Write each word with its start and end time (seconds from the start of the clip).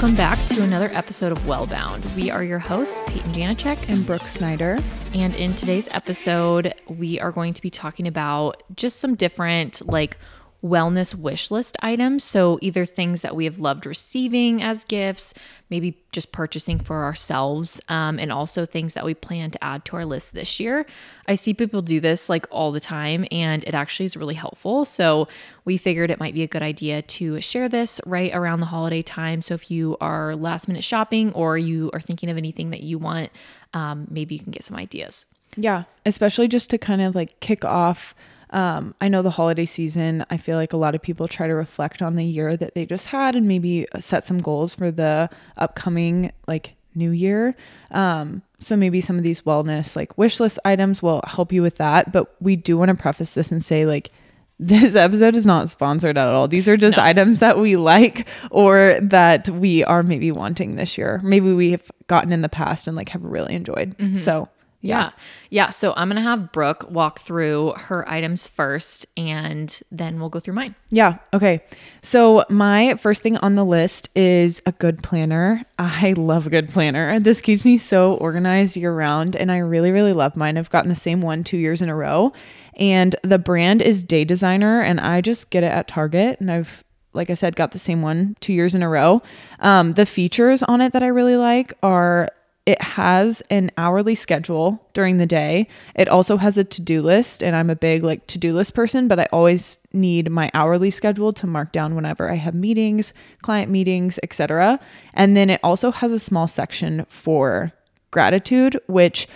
Welcome 0.00 0.16
back 0.16 0.38
to 0.46 0.62
another 0.62 0.88
episode 0.94 1.30
of 1.30 1.46
Wellbound. 1.46 2.02
We 2.16 2.30
are 2.30 2.42
your 2.42 2.58
hosts, 2.58 2.98
Peyton 3.06 3.32
Janacek 3.34 3.86
and 3.90 4.06
Brooke 4.06 4.26
Snyder. 4.26 4.78
And 5.12 5.34
in 5.34 5.52
today's 5.52 5.88
episode, 5.88 6.72
we 6.86 7.20
are 7.20 7.30
going 7.30 7.52
to 7.52 7.60
be 7.60 7.68
talking 7.68 8.08
about 8.08 8.62
just 8.74 8.98
some 8.98 9.14
different, 9.14 9.86
like, 9.86 10.16
wellness 10.62 11.14
wish 11.14 11.50
list 11.50 11.76
items. 11.80 12.22
So, 12.22 12.58
either 12.60 12.84
things 12.84 13.22
that 13.22 13.34
we 13.34 13.44
have 13.44 13.58
loved 13.58 13.86
receiving 13.86 14.62
as 14.62 14.84
gifts, 14.84 15.32
maybe 15.70 15.96
just 16.12 16.32
purchasing 16.32 16.78
for 16.78 17.04
ourselves, 17.04 17.80
um, 17.88 18.18
and 18.18 18.30
also 18.30 18.66
things 18.66 18.94
that 18.94 19.04
we 19.04 19.14
plan 19.14 19.50
to 19.52 19.64
add 19.64 19.84
to 19.86 19.96
our 19.96 20.04
list 20.04 20.34
this 20.34 20.60
year. 20.60 20.84
I 21.26 21.34
see 21.34 21.54
people 21.54 21.82
do 21.82 22.00
this 22.00 22.28
like 22.28 22.46
all 22.50 22.72
the 22.72 22.80
time, 22.80 23.26
and 23.30 23.64
it 23.64 23.74
actually 23.74 24.06
is 24.06 24.16
really 24.16 24.34
helpful. 24.34 24.84
So, 24.84 25.28
we 25.64 25.76
figured 25.76 26.10
it 26.10 26.20
might 26.20 26.34
be 26.34 26.42
a 26.42 26.48
good 26.48 26.62
idea 26.62 27.02
to 27.02 27.40
share 27.40 27.68
this 27.68 28.00
right 28.04 28.34
around 28.34 28.60
the 28.60 28.66
holiday 28.66 29.02
time. 29.02 29.40
So, 29.40 29.54
if 29.54 29.70
you 29.70 29.96
are 30.00 30.36
last 30.36 30.68
minute 30.68 30.84
shopping 30.84 31.32
or 31.32 31.56
you 31.56 31.90
are 31.92 32.00
thinking 32.00 32.28
of 32.28 32.36
anything 32.36 32.70
that 32.70 32.82
you 32.82 32.98
want, 32.98 33.30
um, 33.72 34.06
maybe 34.10 34.34
you 34.34 34.40
can 34.42 34.52
get 34.52 34.64
some 34.64 34.76
ideas. 34.76 35.24
Yeah, 35.56 35.84
especially 36.06 36.48
just 36.48 36.70
to 36.70 36.78
kind 36.78 37.00
of 37.00 37.14
like 37.14 37.40
kick 37.40 37.64
off 37.64 38.14
um, 38.50 38.94
I 39.00 39.08
know 39.08 39.22
the 39.22 39.30
holiday 39.30 39.64
season, 39.64 40.24
I 40.28 40.36
feel 40.36 40.56
like 40.56 40.72
a 40.72 40.76
lot 40.76 40.94
of 40.94 41.02
people 41.02 41.28
try 41.28 41.46
to 41.46 41.54
reflect 41.54 42.02
on 42.02 42.16
the 42.16 42.24
year 42.24 42.56
that 42.56 42.74
they 42.74 42.84
just 42.84 43.08
had 43.08 43.36
and 43.36 43.46
maybe 43.46 43.86
set 43.98 44.24
some 44.24 44.38
goals 44.38 44.74
for 44.74 44.90
the 44.90 45.30
upcoming 45.56 46.32
like 46.48 46.74
new 46.94 47.10
year. 47.10 47.54
Um, 47.92 48.42
so 48.58 48.76
maybe 48.76 49.00
some 49.00 49.16
of 49.16 49.22
these 49.22 49.42
wellness 49.42 49.94
like 49.94 50.16
wish 50.18 50.40
list 50.40 50.58
items 50.64 51.02
will 51.02 51.22
help 51.26 51.52
you 51.52 51.62
with 51.62 51.76
that. 51.76 52.12
But 52.12 52.34
we 52.40 52.56
do 52.56 52.76
want 52.76 52.88
to 52.88 52.94
preface 52.94 53.34
this 53.34 53.52
and 53.52 53.64
say 53.64 53.86
like 53.86 54.10
this 54.60 54.94
episode 54.94 55.36
is 55.36 55.46
not 55.46 55.70
sponsored 55.70 56.18
at 56.18 56.28
all. 56.28 56.48
These 56.48 56.68
are 56.68 56.76
just 56.76 56.96
no. 56.96 57.04
items 57.04 57.38
that 57.38 57.58
we 57.58 57.76
like 57.76 58.26
or 58.50 58.98
that 59.00 59.48
we 59.48 59.84
are 59.84 60.02
maybe 60.02 60.32
wanting 60.32 60.76
this 60.76 60.98
year. 60.98 61.20
Maybe 61.22 61.52
we 61.52 61.70
have 61.70 61.90
gotten 62.08 62.32
in 62.32 62.42
the 62.42 62.48
past 62.48 62.86
and 62.86 62.96
like 62.96 63.10
have 63.10 63.24
really 63.24 63.54
enjoyed. 63.54 63.96
Mm-hmm. 63.96 64.14
So 64.14 64.48
yeah. 64.80 65.10
yeah. 65.50 65.70
So 65.70 65.92
I'm 65.96 66.08
going 66.08 66.16
to 66.16 66.22
have 66.22 66.52
Brooke 66.52 66.90
walk 66.90 67.20
through 67.20 67.74
her 67.76 68.08
items 68.08 68.48
first 68.48 69.06
and 69.16 69.78
then 69.90 70.18
we'll 70.18 70.30
go 70.30 70.40
through 70.40 70.54
mine. 70.54 70.74
Yeah. 70.88 71.18
Okay. 71.34 71.62
So 72.02 72.44
my 72.48 72.94
first 72.94 73.22
thing 73.22 73.36
on 73.38 73.56
the 73.56 73.64
list 73.64 74.08
is 74.16 74.62
a 74.66 74.72
good 74.72 75.02
planner. 75.02 75.64
I 75.78 76.14
love 76.16 76.46
a 76.46 76.50
good 76.50 76.70
planner. 76.70 77.20
This 77.20 77.42
keeps 77.42 77.64
me 77.64 77.76
so 77.76 78.14
organized 78.14 78.76
year 78.76 78.94
round 78.94 79.36
and 79.36 79.52
I 79.52 79.58
really, 79.58 79.90
really 79.90 80.14
love 80.14 80.36
mine. 80.36 80.56
I've 80.56 80.70
gotten 80.70 80.88
the 80.88 80.94
same 80.94 81.20
one 81.20 81.44
two 81.44 81.58
years 81.58 81.82
in 81.82 81.88
a 81.88 81.94
row. 81.94 82.32
And 82.76 83.14
the 83.22 83.38
brand 83.38 83.82
is 83.82 84.02
Day 84.02 84.24
Designer 84.24 84.80
and 84.80 85.00
I 85.00 85.20
just 85.20 85.50
get 85.50 85.62
it 85.62 85.72
at 85.72 85.88
Target 85.88 86.40
and 86.40 86.50
I've 86.50 86.84
like 87.12 87.28
I 87.28 87.34
said, 87.34 87.56
got 87.56 87.72
the 87.72 87.78
same 87.78 88.02
one 88.02 88.36
two 88.40 88.52
years 88.52 88.74
in 88.74 88.84
a 88.84 88.88
row. 88.88 89.20
Um, 89.58 89.94
the 89.94 90.06
features 90.06 90.62
on 90.62 90.80
it 90.80 90.92
that 90.92 91.02
I 91.02 91.08
really 91.08 91.36
like 91.36 91.74
are 91.82 92.30
it 92.66 92.80
has 92.82 93.40
an 93.50 93.70
hourly 93.78 94.14
schedule 94.14 94.86
during 94.92 95.16
the 95.16 95.26
day. 95.26 95.66
It 95.94 96.08
also 96.08 96.36
has 96.36 96.58
a 96.58 96.64
to 96.64 96.80
do 96.80 97.00
list, 97.00 97.42
and 97.42 97.56
I'm 97.56 97.70
a 97.70 97.76
big 97.76 98.02
like 98.02 98.26
to 98.28 98.38
do 98.38 98.52
list 98.52 98.74
person, 98.74 99.08
but 99.08 99.18
I 99.18 99.26
always 99.32 99.78
need 99.92 100.30
my 100.30 100.50
hourly 100.54 100.90
schedule 100.90 101.32
to 101.32 101.46
mark 101.46 101.72
down 101.72 101.94
whenever 101.94 102.30
I 102.30 102.34
have 102.34 102.54
meetings, 102.54 103.14
client 103.42 103.70
meetings, 103.70 104.18
etc. 104.22 104.78
And 105.14 105.36
then 105.36 105.50
it 105.50 105.60
also 105.62 105.90
has 105.90 106.12
a 106.12 106.18
small 106.18 106.46
section 106.46 107.06
for 107.08 107.72
gratitude, 108.10 108.78
which, 108.86 109.26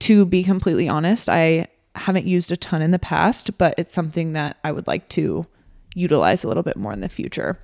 to 0.00 0.26
be 0.26 0.44
completely 0.44 0.88
honest, 0.88 1.28
I 1.28 1.68
haven't 1.94 2.26
used 2.26 2.52
a 2.52 2.56
ton 2.56 2.82
in 2.82 2.90
the 2.90 2.98
past, 2.98 3.56
but 3.56 3.74
it's 3.78 3.94
something 3.94 4.34
that 4.34 4.58
I 4.62 4.70
would 4.72 4.86
like 4.86 5.08
to 5.10 5.46
utilize 5.94 6.44
a 6.44 6.48
little 6.48 6.62
bit 6.62 6.76
more 6.76 6.92
in 6.92 7.00
the 7.00 7.08
future. 7.08 7.58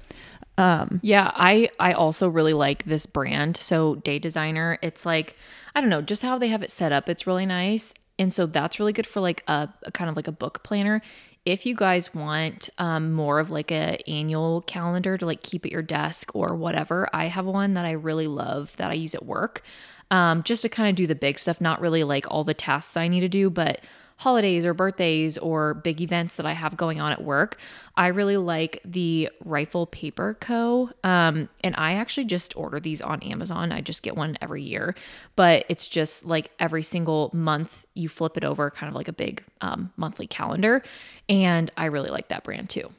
Um, 0.59 1.01
yeah, 1.03 1.31
I 1.35 1.71
I 1.79 1.93
also 1.95 2.29
really 2.29 2.53
like 2.53 2.85
this 2.85 3.07
brand. 3.07 3.57
So 3.57 3.97
Day 3.97 4.19
Designer, 4.19 4.79
it's 4.83 5.07
like 5.07 5.37
I 5.75 5.81
don't 5.81 5.91
know, 5.91 6.03
just 6.03 6.23
how 6.23 6.39
they 6.39 6.49
have 6.49 6.63
it 6.63 6.71
set 6.71 6.93
up. 6.93 7.09
It's 7.09 7.27
really 7.27 7.47
nice, 7.47 7.95
and 8.19 8.33
so 8.33 8.47
that's 8.47 8.79
really 8.79 8.93
good 8.93 9.07
for 9.07 9.21
like 9.21 9.43
a, 9.49 9.69
a 9.85 9.93
kind 9.93 10.11
of 10.11 10.17
like 10.17 10.29
a 10.29 10.33
book 10.33 10.63
planner. 10.63 11.01
If 11.45 11.67
you 11.67 11.75
guys 11.75 12.15
want 12.15 12.71
um, 12.79 13.13
more 13.13 13.41
of 13.41 13.51
like 13.51 13.73
a 13.73 13.99
annual 14.09 14.61
calendar 14.63 15.19
to 15.19 15.27
like 15.27 15.43
keep 15.43 15.67
at 15.67 15.73
your 15.73 15.83
desk 15.83 16.31
or 16.37 16.55
whatever, 16.55 17.09
I 17.13 17.27
have 17.27 17.47
one 17.47 17.75
that 17.75 17.85
I 17.85 17.93
really 17.93 18.29
love 18.29 18.77
that 18.77 18.91
I 18.91 18.95
use 18.95 19.15
at 19.15 19.25
work, 19.25 19.63
um, 20.11 20.43
just 20.45 20.63
to 20.63 20.69
kind 20.69 20.89
of 20.91 20.95
do 20.95 21.07
the 21.07 21.17
big 21.17 21.39
stuff. 21.39 21.61
Not 21.61 21.81
really 21.81 22.05
like 22.05 22.31
all 22.31 22.45
the 22.45 22.55
tasks 22.55 22.97
I 22.97 23.09
need 23.09 23.21
to 23.21 23.29
do, 23.29 23.51
but 23.51 23.81
holidays 24.23 24.65
or 24.65 24.73
birthdays 24.73 25.37
or 25.37 25.75
big 25.75 26.01
events 26.01 26.37
that 26.37 26.47
I 26.47 26.53
have 26.53 26.77
going 26.77 27.01
on 27.01 27.11
at 27.11 27.25
work. 27.25 27.59
I 27.97 28.07
really 28.07 28.37
like 28.37 28.81
the 28.85 29.29
Rifle 29.45 29.87
Paper 29.87 30.37
Co. 30.41 30.91
Um, 31.03 31.49
and 31.65 31.75
I 31.77 31.95
actually 31.95 32.27
just 32.27 32.57
order 32.57 32.79
these 32.79 33.03
on 33.03 33.21
Amazon. 33.25 33.73
I 33.73 33.81
just 33.81 34.05
get 34.05 34.17
one 34.17 34.39
every 34.41 34.63
year, 34.63 34.95
but 35.35 35.65
it's 35.69 35.89
just 35.89 36.25
like 36.25 36.53
every 36.61 36.85
single 36.85 37.31
month 37.33 37.85
you 37.95 38.09
flip 38.09 38.37
it 38.37 38.45
over, 38.45 38.71
kind 38.71 38.89
of 38.89 38.95
like 38.95 39.09
a 39.09 39.13
big 39.13 39.43
um, 39.61 39.93
monthly 39.97 40.29
calendar. 40.29 40.85
And 41.29 41.69
I 41.77 41.87
really 41.87 42.11
like 42.11 42.29
that 42.29 42.45
brand 42.45 42.71
too. 42.71 42.93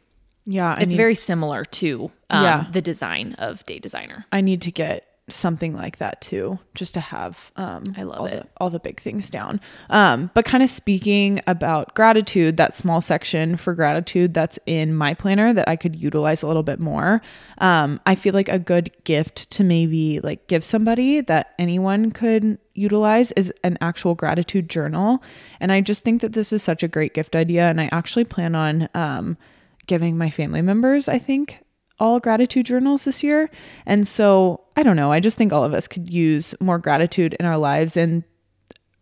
Yeah, 0.46 0.74
I 0.74 0.82
it's 0.82 0.92
need, 0.92 0.98
very 0.98 1.16
similar 1.16 1.64
to 1.64 2.12
um, 2.30 2.44
yeah. 2.44 2.68
the 2.70 2.82
design 2.82 3.36
of 3.36 3.64
Day 3.64 3.80
Designer. 3.80 4.26
I 4.34 4.42
need 4.42 4.62
to 4.64 4.72
get 4.72 5.08
something 5.30 5.74
like 5.74 5.98
that 5.98 6.20
too, 6.20 6.60
just 6.76 6.94
to 6.96 7.00
have 7.00 7.52
um, 7.56 7.84
I 7.96 8.04
love 8.04 8.20
all 8.20 8.26
it. 8.26 8.32
The, 8.32 8.48
all 8.58 8.70
the 8.70 8.80
big 8.80 9.00
things 9.00 9.30
down. 9.30 9.62
Um, 9.90 10.30
but 10.34 10.44
kind 10.44 10.62
of 10.62 10.70
speaking 10.70 11.42
about 11.48 11.96
gratitude, 11.96 12.58
that 12.58 12.74
small 12.74 13.00
section 13.00 13.56
for 13.56 13.74
gratitude 13.74 14.34
that's 14.34 14.60
in 14.66 14.94
my 14.94 15.14
planner 15.14 15.54
that 15.54 15.70
I 15.70 15.78
could 15.78 15.96
utilize 15.96 16.44
a 16.44 16.48
little 16.48 16.64
bit 16.64 16.80
more. 16.80 17.22
Um, 17.60 18.02
I 18.06 18.16
feel 18.16 18.34
like 18.34 18.50
a 18.50 18.60
good 18.60 18.92
gift 19.06 19.50
to 19.52 19.64
maybe 19.64 20.20
like 20.20 20.48
give 20.48 20.66
somebody 20.66 21.22
that 21.22 21.54
anyone 21.58 22.12
could 22.12 22.58
utilize 22.74 23.32
is 23.34 23.54
an 23.64 23.78
actual 23.80 24.16
gratitude 24.16 24.70
journal. 24.70 25.24
And 25.60 25.72
I 25.72 25.80
just 25.80 26.04
think 26.04 26.22
that 26.22 26.34
this 26.34 26.52
is 26.52 26.62
such 26.62 26.84
a 26.84 26.88
great 26.88 27.14
gift 27.14 27.36
idea. 27.36 27.70
And 27.70 27.80
I 27.80 27.88
actually 27.92 28.26
plan 28.26 28.56
on 28.56 28.90
um, 28.94 29.38
giving 29.88 30.18
my 30.18 30.30
family 30.30 30.62
members, 30.62 31.08
I 31.08 31.20
think, 31.20 31.60
all 32.00 32.20
gratitude 32.20 32.66
journals 32.66 33.06
this 33.06 33.24
year. 33.24 33.50
And 33.86 34.08
so 34.08 34.62
I 34.76 34.84
don't 34.84 34.96
know. 34.96 35.12
I 35.12 35.20
just 35.20 35.38
think 35.38 35.54
all 35.54 35.64
of 35.64 35.74
us 35.74 35.88
could 35.88 36.12
use 36.12 36.56
more 36.60 36.80
gratitude 36.80 37.36
in 37.40 37.46
our 37.46 37.58
lives. 37.58 37.96
And 37.96 38.24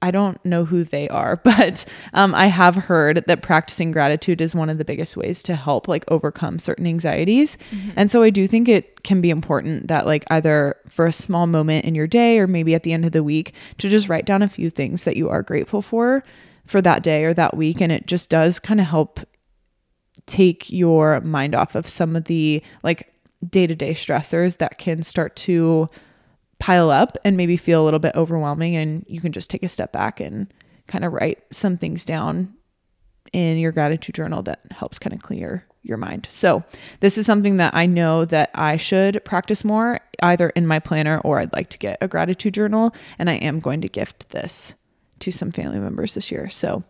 I 0.02 0.12
don't 0.12 0.44
know 0.44 0.66
who 0.66 0.84
they 0.84 1.08
are, 1.10 1.36
but 1.44 1.86
um, 2.14 2.34
I 2.36 2.48
have 2.48 2.76
heard 2.76 3.24
that 3.28 3.42
practicing 3.42 3.92
gratitude 3.92 4.42
is 4.42 4.56
one 4.56 4.70
of 4.70 4.78
the 4.78 4.86
biggest 4.86 5.16
ways 5.16 5.44
to 5.44 5.56
help 5.56 5.88
like 5.88 6.04
overcome 6.10 6.60
certain 6.60 6.88
anxieties. 6.88 7.58
Mm-hmm. 7.72 7.92
And 7.96 8.12
so 8.12 8.24
I 8.24 8.30
do 8.30 8.48
think 8.48 8.68
it 8.68 9.04
can 9.04 9.22
be 9.22 9.30
important 9.30 9.88
that 9.88 10.06
like 10.06 10.26
either 10.30 10.76
for 10.90 11.06
a 11.06 11.12
small 11.12 11.48
moment 11.48 11.86
in 11.86 11.96
your 11.96 12.08
day 12.08 12.40
or 12.40 12.48
maybe 12.48 12.76
at 12.76 12.84
the 12.84 12.94
end 12.94 13.06
of 13.06 13.12
the 13.12 13.24
week 13.24 13.54
to 13.78 13.90
just 13.90 14.10
write 14.10 14.26
down 14.26 14.42
a 14.42 14.48
few 14.48 14.70
things 14.70 15.04
that 15.04 15.18
you 15.18 15.30
are 15.30 15.44
grateful 15.44 15.82
for 15.82 16.24
for 16.66 16.82
that 16.82 17.04
day 17.04 17.24
or 17.24 17.34
that 17.34 17.56
week. 17.56 17.82
And 17.82 17.92
it 17.92 18.08
just 18.08 18.30
does 18.30 18.60
kind 18.60 18.80
of 18.80 18.88
help 18.88 19.20
take 20.26 20.70
your 20.70 21.22
mind 21.22 21.56
off 21.56 21.76
of 21.76 21.88
some 21.88 22.16
of 22.16 22.26
the 22.26 22.62
like 22.84 23.14
day-to-day 23.48 23.94
stressors 23.94 24.58
that 24.58 24.78
can 24.78 25.04
start 25.04 25.36
to 25.36 25.88
pile 26.60 26.92
up 26.92 27.18
and 27.26 27.36
maybe 27.36 27.58
feel 27.58 27.82
a 27.82 27.86
little 27.86 28.00
bit 28.00 28.16
overwhelming 28.16 28.76
and 28.76 29.04
you 29.08 29.20
can 29.20 29.32
just 29.32 29.50
take 29.50 29.64
a 29.64 29.68
step 29.68 29.92
back 29.92 30.20
and 30.20 30.54
kind 30.88 31.04
of 31.04 31.12
write 31.12 31.40
some 31.52 31.76
things 31.76 32.06
down 32.06 32.54
in 33.34 33.58
your 33.58 33.72
gratitude 33.72 34.16
journal 34.16 34.44
that 34.44 34.60
helps 34.72 35.00
kind 35.00 35.14
of 35.14 35.22
clear 35.22 35.66
your 35.84 35.98
mind. 35.98 36.28
So, 36.30 36.64
this 37.00 37.18
is 37.18 37.26
something 37.26 37.58
that 37.58 37.74
I 37.74 37.86
know 37.86 38.26
that 38.26 38.52
I 38.54 38.78
should 38.78 39.24
practice 39.26 39.64
more 39.64 40.00
either 40.22 40.50
in 40.50 40.68
my 40.68 40.80
planner 40.80 41.20
or 41.20 41.40
I'd 41.40 41.54
like 41.54 41.70
to 41.70 41.80
get 41.80 41.98
a 42.02 42.08
gratitude 42.08 42.54
journal 42.54 42.94
and 43.18 43.30
I 43.30 43.36
am 43.36 43.60
going 43.60 43.82
to 43.82 43.88
gift 43.88 44.30
this 44.30 44.74
to 45.20 45.32
some 45.32 45.50
family 45.52 45.80
members 45.80 46.14
this 46.14 46.32
year. 46.32 46.50
So, 46.50 46.84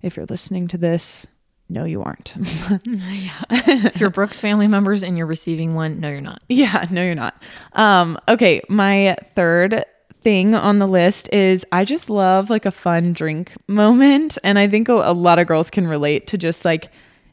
if 0.00 0.16
you're 0.16 0.26
listening 0.26 0.68
to 0.68 0.78
this, 0.78 1.26
no, 1.70 1.84
you 1.84 2.02
aren't. 2.02 2.34
yeah. 2.84 3.42
if 3.50 4.00
you're 4.00 4.10
Brooke's 4.10 4.40
family 4.40 4.66
members 4.66 5.02
and 5.02 5.16
you're 5.16 5.26
receiving 5.26 5.74
one, 5.74 6.00
no, 6.00 6.08
you're 6.10 6.20
not. 6.20 6.42
Yeah, 6.48 6.86
no, 6.90 7.02
you're 7.02 7.14
not. 7.14 7.40
Um, 7.74 8.18
okay, 8.28 8.60
my 8.68 9.16
third 9.34 9.84
thing 10.14 10.54
on 10.54 10.78
the 10.78 10.88
list 10.88 11.32
is 11.32 11.64
I 11.72 11.84
just 11.84 12.10
love 12.10 12.50
like 12.50 12.66
a 12.66 12.70
fun 12.70 13.12
drink 13.12 13.54
moment. 13.68 14.36
And 14.44 14.58
I 14.58 14.68
think 14.68 14.88
a, 14.88 14.94
a 14.94 15.14
lot 15.14 15.38
of 15.38 15.46
girls 15.46 15.70
can 15.70 15.86
relate 15.86 16.26
to 16.28 16.38
just 16.38 16.64
like 16.64 16.90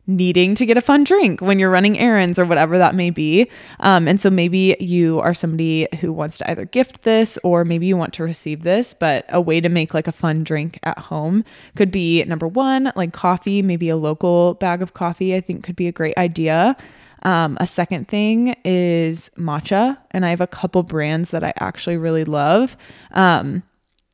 needing 0.07 0.55
to 0.55 0.65
get 0.65 0.77
a 0.77 0.81
fun 0.81 1.03
drink 1.03 1.41
when 1.41 1.59
you're 1.59 1.69
running 1.69 1.99
errands 1.99 2.39
or 2.39 2.45
whatever 2.45 2.77
that 2.77 2.95
may 2.95 3.09
be. 3.09 3.49
Um, 3.81 4.07
and 4.07 4.19
so 4.19 4.29
maybe 4.29 4.75
you 4.79 5.19
are 5.19 5.33
somebody 5.33 5.87
who 5.99 6.13
wants 6.13 6.37
to 6.39 6.49
either 6.49 6.65
gift 6.65 7.03
this 7.03 7.37
or 7.43 7.65
maybe 7.65 7.85
you 7.85 7.97
want 7.97 8.13
to 8.13 8.23
receive 8.23 8.63
this, 8.63 8.93
but 8.93 9.25
a 9.29 9.41
way 9.41 9.59
to 9.59 9.69
make 9.69 9.93
like 9.93 10.07
a 10.07 10.13
fun 10.13 10.43
drink 10.43 10.79
at 10.83 10.97
home 10.97 11.43
could 11.75 11.91
be 11.91 12.23
number 12.23 12.47
one, 12.47 12.91
like 12.95 13.11
coffee, 13.11 13.61
maybe 13.61 13.89
a 13.89 13.97
local 13.97 14.53
bag 14.55 14.81
of 14.81 14.93
coffee, 14.93 15.35
I 15.35 15.41
think 15.41 15.63
could 15.63 15.75
be 15.75 15.87
a 15.87 15.91
great 15.91 16.17
idea. 16.17 16.77
Um, 17.23 17.57
a 17.59 17.67
second 17.67 18.07
thing 18.07 18.55
is 18.63 19.29
matcha, 19.37 19.97
and 20.11 20.25
I 20.25 20.29
have 20.29 20.39
a 20.39 20.47
couple 20.47 20.83
brands 20.83 21.31
that 21.31 21.43
I 21.43 21.51
actually 21.57 21.97
really 21.97 22.23
love. 22.23 22.77
Um, 23.11 23.63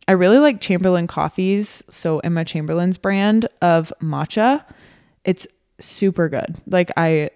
I 0.08 0.14
really 0.14 0.40
like 0.40 0.62
Chamberlain 0.62 1.08
Coffees, 1.08 1.84
so 1.90 2.20
Emma 2.20 2.44
Chamberlain's 2.44 2.98
brand 2.98 3.48
of 3.62 3.94
matcha. 4.02 4.66
It's 5.24 5.48
super 5.80 6.30
good. 6.30 6.56
Like 6.68 6.92
I 6.98 7.30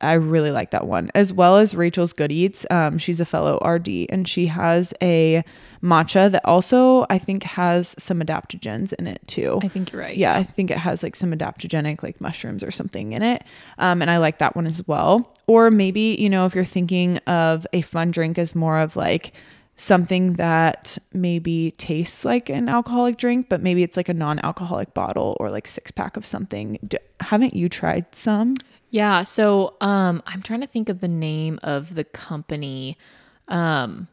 I 0.00 0.12
really 0.12 0.52
like 0.52 0.70
that 0.70 0.86
one, 0.86 1.10
as 1.14 1.32
well 1.32 1.56
as 1.56 1.74
Rachel's 1.74 2.12
Good 2.12 2.30
Eats. 2.30 2.64
Um, 2.70 2.98
she's 2.98 3.20
a 3.20 3.24
fellow 3.24 3.58
RD, 3.66 4.06
and 4.10 4.28
she 4.28 4.46
has 4.46 4.94
a 5.02 5.42
matcha 5.82 6.30
that 6.30 6.44
also 6.44 7.06
I 7.10 7.18
think 7.18 7.42
has 7.42 7.94
some 7.98 8.20
adaptogens 8.20 8.92
in 8.92 9.06
it 9.06 9.20
too. 9.26 9.58
I 9.62 9.68
think 9.68 9.92
you're 9.92 10.00
right. 10.00 10.16
Yeah, 10.16 10.36
I 10.36 10.44
think 10.44 10.70
it 10.70 10.78
has 10.78 11.02
like 11.02 11.16
some 11.16 11.32
adaptogenic 11.32 12.02
like 12.02 12.20
mushrooms 12.20 12.62
or 12.62 12.70
something 12.70 13.12
in 13.12 13.22
it. 13.22 13.42
Um, 13.78 14.00
and 14.02 14.10
I 14.10 14.18
like 14.18 14.38
that 14.38 14.54
one 14.54 14.66
as 14.66 14.86
well. 14.86 15.34
Or 15.46 15.70
maybe, 15.70 16.16
you 16.18 16.28
know, 16.28 16.46
if 16.46 16.54
you're 16.54 16.64
thinking 16.64 17.18
of 17.18 17.66
a 17.72 17.80
fun 17.82 18.10
drink 18.10 18.38
as 18.38 18.54
more 18.54 18.78
of 18.78 18.96
like 18.96 19.32
something 19.78 20.34
that 20.34 20.98
maybe 21.12 21.70
tastes 21.78 22.24
like 22.24 22.50
an 22.50 22.68
alcoholic 22.68 23.16
drink, 23.16 23.48
but 23.48 23.62
maybe 23.62 23.82
it's 23.84 23.96
like 23.96 24.08
a 24.08 24.14
non 24.14 24.40
alcoholic 24.40 24.92
bottle 24.92 25.36
or 25.40 25.50
like 25.50 25.66
six 25.66 25.90
pack 25.90 26.16
of 26.16 26.26
something. 26.26 26.78
D- 26.86 26.98
haven't 27.20 27.54
you 27.54 27.68
tried 27.68 28.14
some? 28.14 28.56
Yeah. 28.90 29.22
So 29.22 29.76
um, 29.80 30.22
I'm 30.26 30.42
trying 30.42 30.62
to 30.62 30.66
think 30.66 30.88
of 30.88 31.00
the 31.00 31.08
name 31.08 31.60
of 31.62 31.94
the 31.94 32.04
company. 32.04 32.98
Um, 33.46 34.08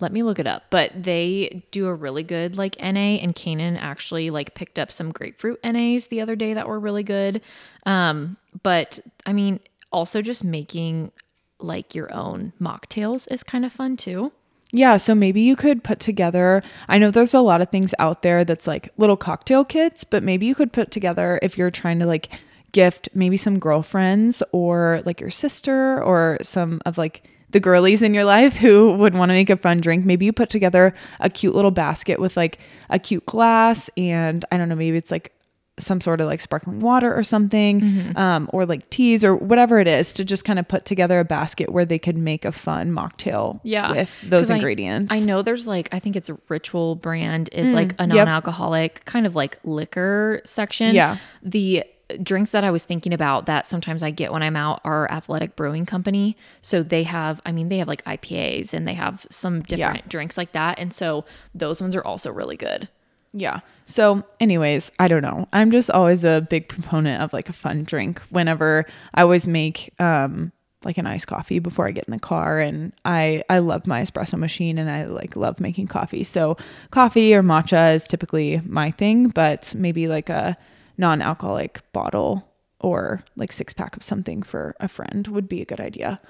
let 0.00 0.12
me 0.12 0.22
look 0.22 0.38
it 0.38 0.46
up. 0.46 0.64
But 0.70 0.90
they 1.00 1.64
do 1.70 1.86
a 1.86 1.94
really 1.94 2.24
good 2.24 2.58
like 2.58 2.76
NA, 2.80 3.18
and 3.22 3.34
Kanan 3.34 3.78
actually 3.80 4.30
like 4.30 4.54
picked 4.54 4.78
up 4.80 4.90
some 4.90 5.12
grapefruit 5.12 5.60
NAs 5.62 6.08
the 6.08 6.20
other 6.20 6.34
day 6.34 6.54
that 6.54 6.66
were 6.66 6.80
really 6.80 7.04
good. 7.04 7.40
Um, 7.86 8.36
but 8.64 8.98
I 9.26 9.32
mean, 9.32 9.60
also 9.92 10.22
just 10.22 10.42
making 10.42 11.12
like 11.60 11.94
your 11.94 12.12
own 12.12 12.52
mocktails 12.60 13.30
is 13.32 13.44
kind 13.44 13.64
of 13.64 13.72
fun 13.72 13.96
too. 13.96 14.32
Yeah, 14.70 14.98
so 14.98 15.14
maybe 15.14 15.40
you 15.40 15.56
could 15.56 15.82
put 15.82 15.98
together. 15.98 16.62
I 16.88 16.98
know 16.98 17.10
there's 17.10 17.32
a 17.34 17.40
lot 17.40 17.62
of 17.62 17.70
things 17.70 17.94
out 17.98 18.22
there 18.22 18.44
that's 18.44 18.66
like 18.66 18.90
little 18.98 19.16
cocktail 19.16 19.64
kits, 19.64 20.04
but 20.04 20.22
maybe 20.22 20.44
you 20.44 20.54
could 20.54 20.72
put 20.72 20.90
together 20.90 21.38
if 21.42 21.56
you're 21.56 21.70
trying 21.70 21.98
to 22.00 22.06
like 22.06 22.28
gift 22.72 23.08
maybe 23.14 23.38
some 23.38 23.58
girlfriends 23.58 24.42
or 24.52 25.00
like 25.06 25.20
your 25.22 25.30
sister 25.30 26.02
or 26.02 26.36
some 26.42 26.82
of 26.84 26.98
like 26.98 27.22
the 27.50 27.60
girlies 27.60 28.02
in 28.02 28.12
your 28.12 28.24
life 28.24 28.56
who 28.56 28.92
would 28.92 29.14
want 29.14 29.30
to 29.30 29.34
make 29.34 29.48
a 29.48 29.56
fun 29.56 29.78
drink. 29.78 30.04
Maybe 30.04 30.26
you 30.26 30.34
put 30.34 30.50
together 30.50 30.94
a 31.20 31.30
cute 31.30 31.54
little 31.54 31.70
basket 31.70 32.20
with 32.20 32.36
like 32.36 32.58
a 32.90 32.98
cute 32.98 33.24
glass 33.24 33.88
and 33.96 34.44
I 34.52 34.58
don't 34.58 34.68
know, 34.68 34.74
maybe 34.74 34.98
it's 34.98 35.10
like 35.10 35.32
some 35.78 36.00
sort 36.00 36.20
of 36.20 36.26
like 36.26 36.40
sparkling 36.40 36.80
water 36.80 37.14
or 37.14 37.22
something, 37.22 37.80
Mm-hmm. 37.80 38.16
um, 38.18 38.50
or 38.52 38.66
like 38.66 38.88
teas 38.90 39.24
or 39.24 39.34
whatever 39.36 39.78
it 39.80 39.86
is 39.86 40.12
to 40.14 40.24
just 40.24 40.44
kind 40.44 40.58
of 40.58 40.66
put 40.68 40.84
together 40.84 41.20
a 41.20 41.24
basket 41.24 41.70
where 41.72 41.84
they 41.84 41.98
could 41.98 42.16
make 42.16 42.44
a 42.44 42.52
fun 42.52 42.90
mocktail 42.90 43.60
Yeah. 43.62 43.92
with 43.92 44.20
those 44.22 44.50
ingredients. 44.50 45.12
I 45.12 45.20
know 45.20 45.42
there's 45.42 45.66
like 45.66 45.88
I 45.92 45.98
think 45.98 46.16
it's 46.16 46.28
a 46.28 46.38
Ritual 46.48 46.94
brand 46.96 47.48
is 47.52 47.72
like 47.72 47.92
a 47.92 48.04
Mm, 48.04 48.08
non-alcoholic 48.14 49.04
kind 49.04 49.26
of 49.26 49.34
like 49.34 49.58
liquor 49.64 50.40
section. 50.44 50.94
Yeah. 50.94 51.16
The 51.42 51.84
drinks 52.22 52.52
that 52.52 52.64
I 52.64 52.70
was 52.70 52.84
thinking 52.86 53.12
about 53.12 53.44
that 53.46 53.66
sometimes 53.66 54.02
I 54.02 54.10
get 54.10 54.32
when 54.32 54.42
I'm 54.42 54.56
out 54.56 54.80
are 54.82 55.10
Athletic 55.10 55.56
Brewing 55.56 55.84
Company. 55.84 56.36
So 56.62 56.82
they 56.82 57.02
have 57.02 57.40
I 57.44 57.52
mean 57.52 57.68
they 57.68 57.78
have 57.78 57.88
like 57.88 58.02
IPAs 58.04 58.72
and 58.72 58.88
they 58.88 58.94
have 58.94 59.26
some 59.30 59.60
different 59.60 60.08
drinks 60.08 60.38
like 60.38 60.52
that 60.52 60.78
and 60.78 60.90
so 60.92 61.26
those 61.54 61.80
ones 61.82 61.94
are 61.94 62.02
also 62.04 62.32
really 62.32 62.56
good. 62.56 62.88
Yeah. 63.32 63.60
So, 63.86 64.22
anyways, 64.40 64.90
I 64.98 65.08
don't 65.08 65.22
know. 65.22 65.48
I'm 65.52 65.70
just 65.70 65.90
always 65.90 66.24
a 66.24 66.46
big 66.48 66.68
proponent 66.68 67.22
of 67.22 67.32
like 67.32 67.48
a 67.48 67.52
fun 67.52 67.84
drink 67.84 68.20
whenever 68.30 68.84
I 69.14 69.22
always 69.22 69.46
make 69.48 69.94
um 69.98 70.52
like 70.84 70.96
an 70.96 71.06
iced 71.06 71.26
coffee 71.26 71.58
before 71.58 71.88
I 71.88 71.90
get 71.90 72.04
in 72.04 72.12
the 72.12 72.20
car 72.20 72.60
and 72.60 72.92
I 73.04 73.42
I 73.50 73.58
love 73.58 73.86
my 73.86 74.00
espresso 74.00 74.38
machine 74.38 74.78
and 74.78 74.88
I 74.88 75.06
like 75.06 75.36
love 75.36 75.60
making 75.60 75.88
coffee. 75.88 76.24
So, 76.24 76.56
coffee 76.90 77.34
or 77.34 77.42
matcha 77.42 77.94
is 77.94 78.06
typically 78.06 78.60
my 78.64 78.90
thing, 78.90 79.28
but 79.28 79.74
maybe 79.76 80.08
like 80.08 80.28
a 80.28 80.56
non-alcoholic 80.96 81.80
bottle 81.92 82.44
or 82.80 83.24
like 83.36 83.52
six 83.52 83.72
pack 83.72 83.96
of 83.96 84.02
something 84.02 84.42
for 84.42 84.74
a 84.80 84.88
friend 84.88 85.28
would 85.28 85.48
be 85.48 85.60
a 85.60 85.64
good 85.64 85.80
idea. 85.80 86.20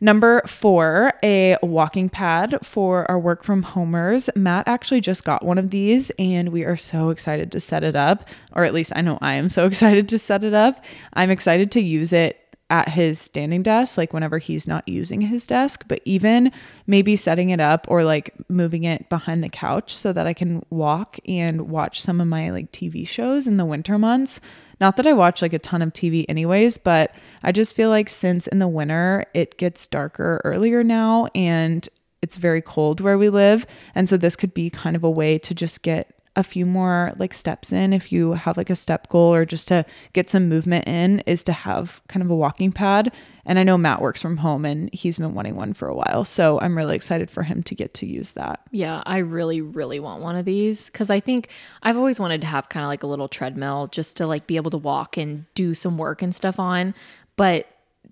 Number 0.00 0.42
four, 0.46 1.14
a 1.22 1.56
walking 1.62 2.08
pad 2.08 2.58
for 2.62 3.10
our 3.10 3.18
work 3.18 3.44
from 3.44 3.62
homers. 3.62 4.28
Matt 4.34 4.68
actually 4.68 5.00
just 5.00 5.24
got 5.24 5.44
one 5.44 5.58
of 5.58 5.70
these 5.70 6.10
and 6.18 6.50
we 6.50 6.64
are 6.64 6.76
so 6.76 7.10
excited 7.10 7.52
to 7.52 7.60
set 7.60 7.84
it 7.84 7.96
up, 7.96 8.28
or 8.54 8.64
at 8.64 8.74
least 8.74 8.92
I 8.94 9.00
know 9.00 9.18
I 9.20 9.34
am 9.34 9.48
so 9.48 9.66
excited 9.72 10.08
to 10.10 10.18
set 10.18 10.44
it 10.44 10.54
up. 10.54 10.84
I'm 11.14 11.30
excited 11.30 11.70
to 11.72 11.80
use 11.80 12.12
it 12.12 12.38
at 12.72 12.88
his 12.88 13.20
standing 13.20 13.62
desk, 13.62 13.98
like 13.98 14.14
whenever 14.14 14.38
he's 14.38 14.66
not 14.66 14.88
using 14.88 15.20
his 15.20 15.46
desk, 15.46 15.84
but 15.88 16.00
even 16.06 16.50
maybe 16.86 17.16
setting 17.16 17.50
it 17.50 17.60
up 17.60 17.86
or 17.86 18.02
like 18.02 18.34
moving 18.48 18.84
it 18.84 19.10
behind 19.10 19.42
the 19.42 19.48
couch 19.50 19.94
so 19.94 20.10
that 20.10 20.26
I 20.26 20.32
can 20.32 20.64
walk 20.70 21.18
and 21.28 21.68
watch 21.68 22.00
some 22.00 22.18
of 22.18 22.28
my 22.28 22.48
like 22.50 22.72
TV 22.72 23.06
shows 23.06 23.46
in 23.46 23.58
the 23.58 23.66
winter 23.66 23.98
months. 23.98 24.40
Not 24.82 24.96
that 24.96 25.06
I 25.06 25.12
watch 25.12 25.42
like 25.42 25.52
a 25.52 25.60
ton 25.60 25.80
of 25.80 25.92
TV 25.92 26.26
anyways, 26.28 26.76
but 26.76 27.14
I 27.44 27.52
just 27.52 27.76
feel 27.76 27.88
like 27.88 28.08
since 28.08 28.48
in 28.48 28.58
the 28.58 28.66
winter 28.66 29.24
it 29.32 29.56
gets 29.56 29.86
darker 29.86 30.40
earlier 30.42 30.82
now 30.82 31.28
and 31.36 31.88
it's 32.20 32.36
very 32.36 32.60
cold 32.60 33.00
where 33.00 33.16
we 33.16 33.28
live. 33.28 33.64
And 33.94 34.08
so 34.08 34.16
this 34.16 34.34
could 34.34 34.52
be 34.52 34.70
kind 34.70 34.96
of 34.96 35.04
a 35.04 35.10
way 35.10 35.38
to 35.38 35.54
just 35.54 35.82
get 35.82 36.18
a 36.34 36.42
few 36.42 36.64
more 36.64 37.12
like 37.18 37.34
steps 37.34 37.72
in 37.72 37.92
if 37.92 38.10
you 38.10 38.32
have 38.32 38.56
like 38.56 38.70
a 38.70 38.74
step 38.74 39.08
goal 39.10 39.34
or 39.34 39.44
just 39.44 39.68
to 39.68 39.84
get 40.14 40.30
some 40.30 40.48
movement 40.48 40.86
in 40.88 41.20
is 41.20 41.42
to 41.42 41.52
have 41.52 42.00
kind 42.08 42.22
of 42.22 42.30
a 42.30 42.34
walking 42.34 42.72
pad. 42.72 43.12
And 43.44 43.58
I 43.58 43.64
know 43.64 43.76
Matt 43.76 44.00
works 44.00 44.22
from 44.22 44.38
home 44.38 44.64
and 44.64 44.88
he's 44.94 45.18
been 45.18 45.34
wanting 45.34 45.56
one 45.56 45.74
for 45.74 45.88
a 45.88 45.94
while. 45.94 46.24
So 46.24 46.58
I'm 46.60 46.76
really 46.76 46.96
excited 46.96 47.30
for 47.30 47.42
him 47.42 47.62
to 47.64 47.74
get 47.74 47.92
to 47.94 48.06
use 48.06 48.32
that. 48.32 48.60
Yeah, 48.70 49.02
I 49.04 49.18
really, 49.18 49.60
really 49.60 50.00
want 50.00 50.22
one 50.22 50.36
of 50.36 50.46
these 50.46 50.88
because 50.88 51.10
I 51.10 51.20
think 51.20 51.50
I've 51.82 51.98
always 51.98 52.18
wanted 52.18 52.40
to 52.40 52.46
have 52.46 52.70
kind 52.70 52.84
of 52.84 52.88
like 52.88 53.02
a 53.02 53.08
little 53.08 53.28
treadmill 53.28 53.88
just 53.88 54.16
to 54.16 54.26
like 54.26 54.46
be 54.46 54.56
able 54.56 54.70
to 54.70 54.78
walk 54.78 55.18
and 55.18 55.44
do 55.54 55.74
some 55.74 55.98
work 55.98 56.22
and 56.22 56.34
stuff 56.34 56.58
on. 56.58 56.94
But 57.36 57.66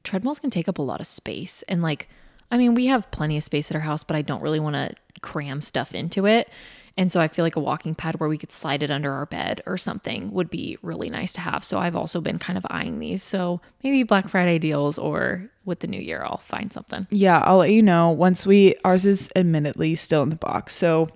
treadmills 0.04 0.40
can 0.40 0.50
take 0.50 0.68
up 0.68 0.78
a 0.78 0.82
lot 0.82 1.00
of 1.00 1.06
space. 1.06 1.62
And 1.68 1.80
like, 1.80 2.08
I 2.50 2.58
mean, 2.58 2.74
we 2.74 2.86
have 2.86 3.10
plenty 3.12 3.38
of 3.38 3.44
space 3.44 3.70
at 3.70 3.76
our 3.76 3.82
house, 3.82 4.04
but 4.04 4.16
I 4.16 4.22
don't 4.22 4.42
really 4.42 4.60
want 4.60 4.74
to 4.74 4.94
cram 5.22 5.62
stuff 5.62 5.94
into 5.94 6.26
it. 6.26 6.50
And 6.96 7.10
so 7.10 7.20
I 7.20 7.28
feel 7.28 7.44
like 7.44 7.56
a 7.56 7.60
walking 7.60 7.94
pad 7.94 8.20
where 8.20 8.28
we 8.28 8.38
could 8.38 8.52
slide 8.52 8.82
it 8.82 8.90
under 8.90 9.12
our 9.12 9.26
bed 9.26 9.62
or 9.66 9.76
something 9.78 10.32
would 10.32 10.50
be 10.50 10.76
really 10.82 11.08
nice 11.08 11.32
to 11.34 11.40
have. 11.40 11.64
So 11.64 11.78
I've 11.78 11.96
also 11.96 12.20
been 12.20 12.38
kind 12.38 12.58
of 12.58 12.66
eyeing 12.70 12.98
these. 12.98 13.22
So 13.22 13.60
maybe 13.82 14.02
Black 14.02 14.28
Friday 14.28 14.58
deals 14.58 14.98
or 14.98 15.50
with 15.64 15.80
the 15.80 15.86
new 15.86 16.00
year, 16.00 16.22
I'll 16.24 16.38
find 16.38 16.72
something. 16.72 17.06
Yeah, 17.10 17.38
I'll 17.40 17.58
let 17.58 17.70
you 17.70 17.82
know 17.82 18.10
once 18.10 18.46
we, 18.46 18.74
ours 18.84 19.06
is 19.06 19.30
admittedly 19.36 19.94
still 19.94 20.22
in 20.22 20.30
the 20.30 20.36
box. 20.36 20.74
So 20.74 21.10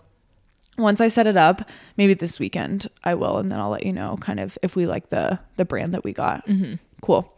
once 0.79 1.00
I 1.00 1.09
set 1.09 1.26
it 1.26 1.37
up, 1.37 1.69
maybe 1.97 2.15
this 2.15 2.38
weekend 2.38 2.88
I 3.03 3.15
will, 3.15 3.38
and 3.38 3.50
then 3.50 3.61
I'll 3.61 3.71
let 3.71 3.87
you 3.87 3.93
know 3.93 4.17
kind 4.21 4.41
of 4.41 4.59
if 4.62 4.76
we 4.76 4.87
like 4.87 5.09
the 5.09 5.38
the 5.56 5.65
brand 5.65 5.94
that 5.94 6.05
we 6.05 6.12
got. 6.12 6.47
Mm-hmm. 6.47 6.75
Cool. 7.00 7.33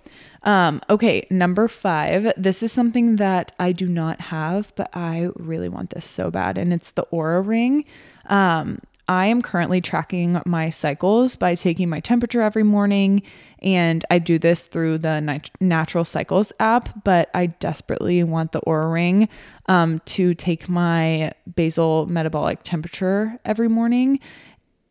Um, 0.47 0.81
okay, 0.88 1.26
number 1.29 1.67
five. 1.67 2.33
This 2.37 2.62
is 2.62 2.71
something 2.71 3.17
that 3.17 3.50
I 3.59 3.73
do 3.73 3.88
not 3.88 4.21
have, 4.21 4.73
but 4.76 4.88
I 4.95 5.31
really 5.35 5.69
want 5.69 5.91
this 5.91 6.07
so 6.07 6.31
bad, 6.31 6.57
and 6.57 6.73
it's 6.73 6.93
the 6.93 7.03
Oura 7.12 7.45
Ring. 7.45 7.85
Um, 8.26 8.79
I 9.09 9.26
am 9.26 9.43
currently 9.43 9.81
tracking 9.81 10.41
my 10.47 10.69
cycles 10.69 11.35
by 11.37 11.57
taking 11.57 11.88
my 11.88 11.99
temperature 11.99 12.43
every 12.43 12.62
morning, 12.62 13.23
and 13.61 14.05
I 14.09 14.21
do 14.21 14.38
this 14.38 14.69
through 14.69 14.99
the 14.99 15.21
Nat- 15.21 15.50
Natural 15.61 16.05
Cycles 16.05 16.53
app. 16.61 17.03
But 17.03 17.29
I 17.35 17.47
desperately 17.47 18.23
want 18.23 18.53
the 18.53 18.61
Oura 18.62 18.93
Ring 18.93 19.29
um, 19.67 20.00
to 20.07 20.33
take 20.35 20.69
my 20.69 21.33
basal 21.57 22.07
metabolic 22.07 22.61
temperature 22.62 23.38
every 23.45 23.69
morning 23.69 24.21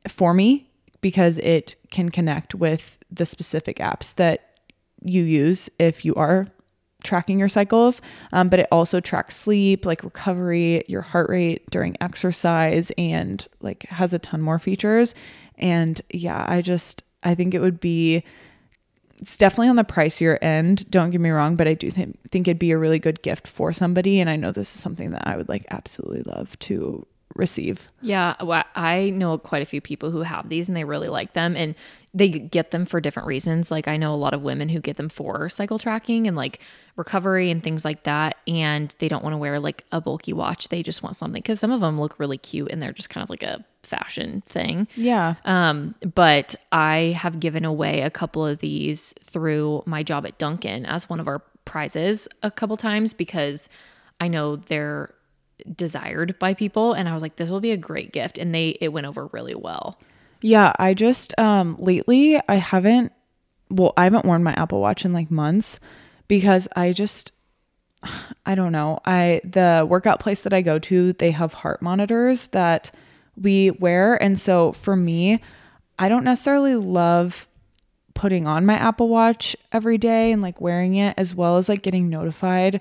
for 0.08 0.34
me 0.34 0.70
because 1.00 1.38
it 1.40 1.76
can 1.92 2.10
connect 2.10 2.56
with 2.56 2.98
the 3.10 3.26
specific 3.26 3.78
apps 3.78 4.16
that 4.16 4.45
you 5.06 5.24
use 5.24 5.70
if 5.80 6.04
you 6.04 6.16
are 6.16 6.48
tracking 7.04 7.40
your 7.40 7.48
cycles, 7.48 8.02
um, 8.34 8.50
but 8.50 8.60
it 8.60 8.68
also 8.72 9.00
tracks 9.00 9.36
sleep, 9.36 9.86
like 9.86 10.04
recovery, 10.04 10.84
your 10.88 11.02
heart 11.02 11.30
rate 11.30 11.70
during 11.70 11.96
exercise, 12.02 12.92
and 12.98 13.48
like 13.62 13.84
has 13.84 14.14
a 14.14 14.20
ton 14.20 14.42
more 14.42 14.60
features. 14.60 15.16
And 15.58 16.02
yeah, 16.10 16.44
I 16.48 16.62
just 16.62 17.04
I 17.24 17.36
think 17.36 17.54
it 17.54 17.60
would 17.60 17.80
be 17.80 18.24
it's 19.20 19.38
definitely 19.38 19.70
on 19.70 19.78
the 19.78 19.84
pricier 19.84 20.38
end. 20.42 20.90
Don't 20.92 21.12
get 21.12 21.22
me 21.22 21.30
wrong, 21.30 21.56
but 21.56 21.68
I 21.68 21.74
do 21.74 21.90
think 21.90 22.20
think 22.32 22.48
it'd 22.48 22.60
be 22.60 22.72
a 22.72 22.78
really 22.78 23.00
good 23.00 23.22
gift 23.22 23.48
for 23.48 23.72
somebody, 23.72 24.20
and 24.20 24.30
I 24.30 24.36
know 24.36 24.52
this 24.52 24.74
is 24.74 24.82
something 24.82 25.12
that 25.12 25.28
I 25.28 25.38
would 25.38 25.48
like 25.48 25.66
absolutely 25.70 26.24
love 26.24 26.58
to 26.60 27.06
receive. 27.36 27.90
Yeah, 28.02 28.36
well, 28.42 28.64
I 28.76 29.10
know 29.10 29.38
quite 29.38 29.62
a 29.62 29.66
few 29.66 29.82
people 29.82 30.10
who 30.10 30.22
have 30.22 30.50
these 30.50 30.68
and 30.68 30.76
they 30.76 30.86
really 30.86 31.10
like 31.10 31.34
them 31.34 31.56
and 31.56 31.76
they 32.14 32.30
get 32.30 32.72
them 32.72 32.86
for 32.86 33.02
different 33.02 33.28
reasons. 33.28 33.70
Like 33.70 33.90
I 33.90 33.98
know 33.98 34.14
a 34.14 34.16
lot 34.16 34.34
of 34.34 34.42
women 34.42 34.70
who 34.70 34.80
get 34.80 34.96
them 34.96 35.10
for 35.10 35.50
cycle 35.50 35.78
tracking 35.78 36.28
and 36.28 36.38
like 36.38 36.62
recovery 36.96 37.52
and 37.52 37.62
things 37.62 37.84
like 37.84 38.04
that 38.04 38.38
and 38.48 38.96
they 39.00 39.10
don't 39.10 39.22
want 39.22 39.34
to 39.34 39.38
wear 39.38 39.60
like 39.60 39.84
a 39.92 40.00
bulky 40.00 40.32
watch. 40.32 40.70
They 40.70 40.82
just 40.82 41.04
want 41.04 41.18
something 41.18 41.44
cuz 41.44 41.60
some 41.60 41.72
of 41.72 41.82
them 41.82 41.98
look 41.98 42.18
really 42.20 42.38
cute 42.38 42.72
and 42.72 42.82
they're 42.82 42.94
just 42.94 43.10
kind 43.10 43.22
of 43.22 43.30
like 43.30 43.44
a 43.44 43.66
fashion 43.84 44.42
thing. 44.46 44.88
Yeah. 44.96 45.36
Um, 45.44 45.94
but 46.14 46.56
I 46.72 47.18
have 47.18 47.42
given 47.42 47.66
away 47.66 48.02
a 48.02 48.10
couple 48.10 48.46
of 48.46 48.60
these 48.60 49.14
through 49.22 49.84
my 49.86 50.04
job 50.04 50.26
at 50.26 50.38
Duncan 50.38 50.86
as 50.86 51.10
one 51.10 51.20
of 51.20 51.28
our 51.28 51.40
prizes 51.66 52.30
a 52.44 52.50
couple 52.50 52.78
times 52.78 53.14
because 53.14 53.68
I 54.22 54.30
know 54.30 54.56
they're 54.56 55.14
desired 55.76 56.38
by 56.40 56.54
people 56.54 56.94
and 56.94 57.08
I 57.08 57.14
was 57.14 57.22
like 57.22 57.38
this 57.38 57.50
will 57.50 57.62
be 57.62 57.72
a 57.72 57.78
great 57.78 58.12
gift 58.12 58.38
and 58.38 58.54
they 58.54 58.78
it 58.82 58.90
went 58.90 59.08
over 59.08 59.28
really 59.28 59.56
well. 59.56 60.00
Yeah, 60.42 60.74
I 60.78 60.94
just 60.94 61.38
um 61.40 61.76
lately 61.80 62.40
I 62.48 62.56
haven't 62.56 63.12
well, 63.70 63.94
I 63.98 64.04
haven't 64.04 64.26
worn 64.26 64.44
my 64.44 64.54
Apple 64.54 64.80
Watch 64.80 65.06
in 65.06 65.14
like 65.14 65.32
months, 65.32 65.80
because 66.28 66.68
I 66.76 66.92
just 66.92 67.32
I 68.46 68.56
don't 68.56 68.72
know. 68.72 69.00
I 69.06 69.42
the 69.44 69.86
workout 69.90 70.20
place 70.20 70.42
that 70.42 70.54
I 70.54 70.62
go 70.62 70.80
to, 70.80 71.14
they 71.14 71.32
have 71.32 71.54
heart 71.54 71.82
monitors 71.82 72.48
that 72.48 72.92
we 73.36 73.72
wear 73.72 74.22
and 74.22 74.40
so 74.40 74.72
for 74.72 74.96
me, 74.96 75.42
I 75.98 76.10
don't 76.10 76.24
necessarily 76.24 76.76
love 76.76 77.48
putting 78.14 78.48
on 78.48 78.66
my 78.66 78.76
Apple 78.76 79.10
Watch 79.10 79.56
every 79.72 79.98
day 79.98 80.32
and 80.32 80.42
like 80.42 80.62
wearing 80.62 80.96
it 80.96 81.14
as 81.18 81.36
well 81.36 81.58
as 81.58 81.68
like 81.68 81.82
getting 81.82 82.10
notified. 82.10 82.80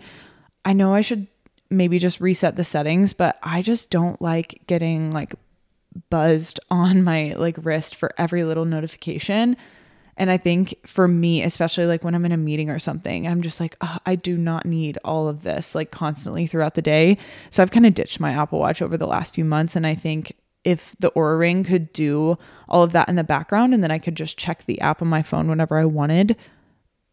I 0.65 0.73
know 0.73 0.95
I 0.95 1.01
should 1.01 1.27
maybe 1.71 1.99
just 1.99 2.21
reset 2.21 2.57
the 2.57 2.65
settings, 2.65 3.13
but 3.13 3.39
I 3.43 3.63
just 3.63 3.91
don't 3.91 4.21
like 4.21 4.63
getting 4.67 5.11
like 5.11 5.35
buzzed 6.11 6.61
on 6.71 7.03
my 7.03 7.35
like 7.37 7.57
wrist 7.63 7.95
for 7.95 8.13
every 8.19 8.45
little 8.45 8.65
notification. 8.65 9.57
And 10.17 10.31
I 10.31 10.37
think 10.37 10.77
for 10.87 11.09
me, 11.09 11.43
especially 11.43 11.87
like 11.87 12.05
when 12.05 12.15
I'm 12.15 12.25
in 12.25 12.31
a 12.31 12.37
meeting 12.37 12.71
or 12.71 12.79
something, 12.79 13.27
I'm 13.27 13.43
just 13.43 13.59
like, 13.59 13.77
oh, 13.81 13.99
I 14.07 14.15
do 14.15 14.37
not 14.37 14.65
need 14.65 14.97
all 15.05 15.29
of 15.29 15.43
this 15.43 15.75
like 15.75 15.91
constantly 15.91 16.47
throughout 16.47 16.75
the 16.75 16.83
day. 16.83 17.19
So 17.51 17.63
I've 17.63 17.73
kind 17.73 17.87
of 17.87 17.95
ditched 17.95 18.21
my 18.21 18.31
Apple 18.31 18.61
Watch 18.61 18.81
over 18.81 18.97
the 18.97 19.09
last 19.09 19.35
few 19.35 19.45
months. 19.45 19.75
And 19.75 19.85
I 19.85 19.97
think 19.97 20.37
if 20.63 20.95
the 21.01 21.11
Oura 21.13 21.39
Ring 21.39 21.65
could 21.65 21.93
do 21.93 22.39
all 22.69 22.83
of 22.83 22.93
that 22.93 23.09
in 23.09 23.17
the 23.17 23.25
background 23.25 23.75
and 23.75 23.83
then 23.83 23.91
I 23.91 23.99
could 23.99 24.15
just 24.15 24.39
check 24.39 24.65
the 24.65 24.81
app 24.81 25.03
on 25.03 25.09
my 25.09 25.23
phone 25.23 25.49
whenever 25.49 25.77
I 25.77 25.85
wanted, 25.85 26.37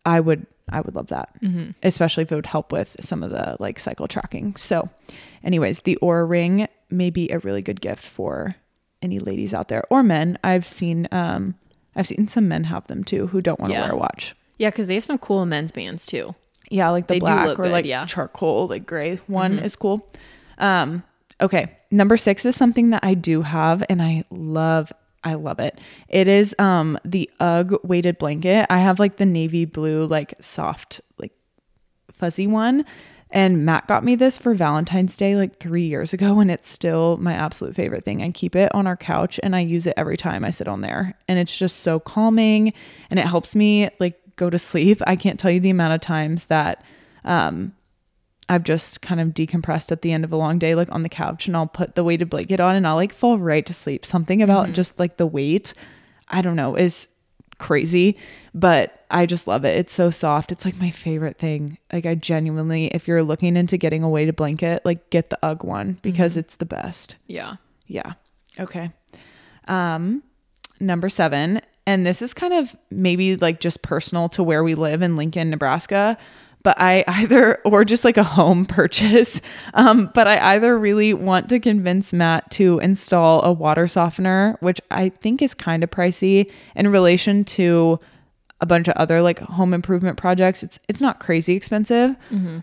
I 0.06 0.20
would 0.20 0.46
I 0.72 0.82
would 0.82 0.96
love 0.96 1.08
that. 1.08 1.30
Mm-hmm. 1.42 1.72
Especially 1.84 2.24
if 2.24 2.32
it 2.32 2.36
would 2.36 2.46
help 2.46 2.72
with 2.72 2.96
some 3.00 3.24
of 3.24 3.30
the 3.32 3.58
like 3.60 3.80
cycle 3.80 4.08
tracking. 4.08 4.56
So, 4.56 4.90
anyways, 5.44 5.82
the 5.82 5.98
Oura 6.02 6.28
Ring 6.30 6.68
may 6.90 7.10
be 7.10 7.30
a 7.32 7.40
really 7.40 7.62
good 7.62 7.82
gift 7.82 8.04
for 8.06 8.56
any 9.02 9.20
ladies 9.20 9.54
out 9.54 9.68
there 9.68 9.84
or 9.90 10.04
men. 10.04 10.38
I've 10.44 10.68
seen 10.68 11.08
um 11.12 11.56
I've 11.96 12.08
seen 12.08 12.28
some 12.28 12.48
men 12.48 12.66
have 12.66 12.88
them 12.88 13.04
too 13.04 13.28
who 13.28 13.42
don't 13.42 13.60
want 13.60 13.72
to 13.72 13.78
Yeah. 13.78 13.84
wear 13.86 13.92
a 13.94 13.98
watch. 13.98 14.36
Yeah, 14.58 14.70
because 14.70 14.88
they 14.88 14.96
have 14.96 15.04
some 15.06 15.18
cool 15.18 15.46
men's 15.46 15.72
bands 15.72 16.06
too. 16.06 16.36
Yeah, 16.70 16.90
like 16.90 17.08
the 17.08 17.16
They 17.16 17.20
black 17.20 17.60
or 17.60 17.64
good, 17.64 17.72
like 17.72 17.86
yeah. 17.86 18.02
Mm-hmm. 18.02 18.08
charcoal, 18.08 18.68
like 18.68 18.86
gray 18.86 19.18
one 19.28 19.60
is 19.60 19.76
cool. 19.76 20.08
Um, 20.58 21.04
okay. 21.42 21.78
Number 21.90 22.16
six 22.16 22.46
is 22.46 22.56
something 22.56 22.92
that 22.92 23.04
I 23.04 23.14
do 23.16 23.42
have 23.42 23.84
and 23.90 24.02
I 24.02 24.24
love. 24.30 24.94
I 25.24 25.36
love 25.36 25.60
it. 25.60 25.80
It 26.08 26.28
is 26.28 26.56
um 26.60 26.98
the 27.06 27.30
UGG 27.40 27.80
weighted 27.84 28.18
blanket. 28.18 28.66
I 28.70 28.80
have 28.80 29.00
like 29.00 29.18
the 29.18 29.26
navy 29.26 29.66
blue, 29.66 30.06
like 30.06 30.34
soft, 30.40 31.02
like 31.18 31.34
fuzzy 32.12 32.48
one. 32.48 32.86
And 33.34 33.66
Matt 33.66 33.88
got 33.88 34.04
me 34.04 34.16
this 34.16 34.38
for 34.38 34.54
Valentine's 34.54 35.16
Day 35.16 35.38
like 35.38 35.58
three 35.58 35.86
years 35.86 36.14
ago, 36.14 36.40
and 36.42 36.52
it's 36.52 36.70
still 36.70 37.16
my 37.18 37.34
absolute 37.34 37.76
favorite 37.76 38.04
thing. 38.04 38.22
I 38.22 38.32
keep 38.32 38.56
it 38.58 38.74
on 38.76 38.88
our 38.88 38.98
couch 38.98 39.40
and 39.42 39.56
I 39.56 39.62
use 39.62 39.88
it 39.88 39.94
every 39.96 40.18
time 40.18 40.44
I 40.44 40.50
sit 40.50 40.68
on 40.68 40.82
there. 40.82 41.18
And 41.30 41.40
it's 41.40 41.58
just 41.58 41.80
so 41.80 42.00
calming 42.00 42.74
and 43.10 43.20
it 43.20 43.26
helps 43.26 43.56
me 43.56 43.90
like 44.00 44.20
go 44.36 44.50
to 44.50 44.58
sleep. 44.58 45.02
I 45.08 45.16
can't 45.16 45.40
tell 45.40 45.52
you 45.52 45.62
the 45.62 45.70
amount 45.70 45.94
of 45.94 46.02
times 46.02 46.46
that 46.46 46.84
um, 47.24 47.74
I've 48.52 48.66
just 48.66 49.02
kind 49.02 49.22
of 49.22 49.30
decompressed 49.30 49.94
at 49.94 50.02
the 50.02 50.12
end 50.12 50.26
of 50.26 50.34
a 50.34 50.36
long 50.36 50.60
day, 50.60 50.76
like 50.76 50.92
on 50.92 51.04
the 51.04 51.10
couch, 51.10 51.48
and 51.48 51.56
I'll 51.56 51.68
put 51.68 51.96
the 51.96 52.04
weighted 52.04 52.30
blanket 52.30 52.60
on 52.60 52.76
and 52.76 52.86
I'll 52.86 52.98
like 52.98 53.14
fall 53.14 53.38
right 53.38 53.66
to 53.66 53.74
sleep. 53.74 54.06
Something 54.06 54.42
about 54.42 54.74
just 54.74 55.00
like 55.00 55.16
the 55.16 55.26
weight, 55.26 55.74
I 56.28 56.42
don't 56.42 56.58
know, 56.58 56.76
is 56.76 57.08
crazy, 57.60 58.18
but 58.54 59.06
I 59.10 59.26
just 59.26 59.48
love 59.48 59.64
it. 59.64 59.78
It's 59.78 59.94
so 59.94 60.10
soft. 60.10 60.52
It's 60.52 60.66
like 60.66 60.78
my 60.82 60.90
favorite 60.90 61.38
thing. 61.38 61.78
Like 61.94 62.06
I 62.06 62.14
genuinely, 62.16 62.88
if 62.88 63.08
you're 63.08 63.24
looking 63.24 63.56
into 63.56 63.78
getting 63.78 64.04
a 64.04 64.10
weighted 64.10 64.36
blanket, 64.36 64.84
like 64.84 65.10
get 65.12 65.30
the 65.30 65.40
UGG 65.42 65.64
one 65.64 65.98
because 66.02 66.36
it's 66.36 66.58
the 66.58 66.66
best. 66.66 67.16
Yeah. 67.28 67.56
Yeah. 67.88 68.14
Okay. 68.60 68.92
Um, 69.70 70.24
number 70.82 71.08
seven, 71.08 71.62
and 71.88 72.06
this 72.06 72.22
is 72.22 72.34
kind 72.34 72.54
of 72.54 72.76
maybe 72.90 73.38
like 73.38 73.62
just 73.62 73.82
personal 73.82 74.28
to 74.30 74.44
where 74.44 74.62
we 74.62 74.76
live 74.76 75.02
in 75.02 75.16
Lincoln, 75.16 75.50
Nebraska. 75.50 76.18
But 76.64 76.80
I 76.80 77.04
either, 77.08 77.60
or 77.66 77.84
just 77.84 78.06
like 78.06 78.18
a 78.18 78.24
home 78.24 78.66
purchase, 78.66 79.42
um, 79.74 80.12
but 80.14 80.28
I 80.28 80.56
either 80.56 80.78
really 80.78 81.14
want 81.14 81.50
to 81.50 81.60
convince 81.60 82.14
Matt 82.14 82.50
to 82.52 82.80
install 82.80 83.44
a 83.44 83.52
water 83.52 83.88
softener, 83.88 84.58
which 84.60 84.80
I 84.92 85.10
think 85.10 85.42
is 85.42 85.54
kind 85.54 85.84
of 85.84 85.92
pricey 85.92 86.52
in 86.76 86.88
relation 86.90 87.44
to 87.46 88.00
a 88.62 88.66
bunch 88.68 88.88
of 88.88 88.94
other 88.96 89.22
like 89.24 89.40
home 89.40 89.74
improvement 89.74 90.18
projects. 90.18 90.62
It's 90.62 90.80
it's 90.88 91.02
not 91.02 91.20
crazy 91.20 91.56
expensive, 91.56 92.16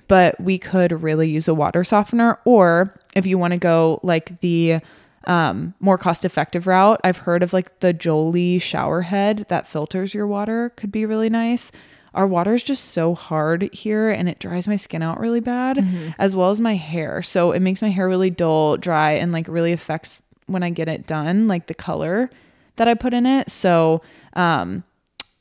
but 0.07 0.40
we 0.40 0.57
could 0.59 1.02
really 1.02 1.28
use 1.28 1.49
a 1.49 1.55
water 1.55 1.83
softener. 1.83 2.38
Or 2.45 2.95
if 3.14 3.26
you 3.26 3.37
want 3.37 3.52
to 3.52 3.59
go 3.59 3.99
like 4.05 4.40
the 4.40 4.78
um, 5.25 5.75
more 5.81 5.99
cost 5.99 6.25
effective 6.25 6.67
route, 6.69 7.00
I've 7.02 7.19
heard 7.19 7.43
of 7.43 7.52
like 7.52 7.81
the 7.81 7.93
Jolie 7.93 8.61
shower 8.61 9.02
head 9.02 9.47
that 9.49 9.67
filters 9.67 10.14
your 10.14 10.26
water 10.26 10.71
could 10.76 10.93
be 10.93 11.05
really 11.05 11.28
nice. 11.28 11.73
Our 12.18 12.26
water 12.26 12.52
is 12.52 12.64
just 12.64 12.87
so 12.87 13.14
hard 13.14 13.72
here 13.72 14.10
and 14.10 14.28
it 14.28 14.40
dries 14.40 14.66
my 14.66 14.75
skin 14.75 15.02
out 15.02 15.20
really 15.20 15.38
bad, 15.38 15.78
as 16.18 16.34
well 16.34 16.50
as 16.50 16.60
my 16.60 16.75
hair. 16.75 17.22
So 17.22 17.52
it 17.52 17.60
makes 17.60 17.80
my 17.80 17.90
hair 17.90 18.08
really 18.08 18.28
dull, 18.28 18.76
dry, 18.76 19.12
and 19.12 19.30
like 19.30 19.46
really 19.46 19.72
affects 19.72 20.20
when 20.46 20.64
I 20.64 20.70
get 20.70 20.88
it 20.88 21.06
done, 21.06 21.46
like 21.46 21.68
the 21.68 21.75
color 21.75 22.28
that 22.75 22.88
I 22.88 22.94
put 22.94 23.14
in 23.14 23.25
it. 23.25 23.50
So, 23.50 24.02
um, 24.34 24.82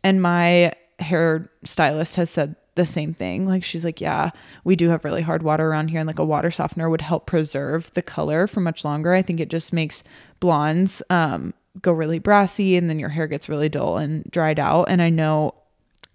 and 0.04 0.22
my 0.22 0.74
hair 1.00 1.50
stylist 1.64 2.16
has 2.16 2.30
said 2.30 2.56
the 2.76 2.86
same 2.86 3.12
thing. 3.12 3.48
Like 3.48 3.64
she's 3.64 3.84
like, 3.84 4.00
yeah, 4.00 4.30
we 4.64 4.76
do 4.76 4.90
have 4.90 5.04
really 5.04 5.24
hard 5.24 5.42
water 5.42 5.68
around 5.68 5.90
here, 5.90 6.00
and 6.00 6.08
like 6.08 6.20
a 6.20 6.26
water 6.26 6.52
softener 6.52 6.90
would 6.92 7.02
help 7.02 7.26
preserve 7.26 7.92
the 7.96 8.04
color 8.04 8.46
for 8.46 8.60
much 8.60 8.86
longer. 8.86 9.14
I 9.14 9.24
think 9.24 9.40
it 9.40 9.50
just 9.50 9.74
makes 9.74 10.04
blondes 10.40 11.02
um, 11.10 11.56
go 11.82 11.92
really 11.92 12.20
brassy, 12.20 12.78
and 12.78 12.88
then 12.88 13.00
your 13.00 13.10
hair 13.10 13.26
gets 13.26 13.50
really 13.50 13.68
dull 13.68 13.98
and 13.98 14.24
dried 14.32 14.60
out. 14.60 14.86
And 14.90 15.02
I 15.02 15.10
know 15.10 15.56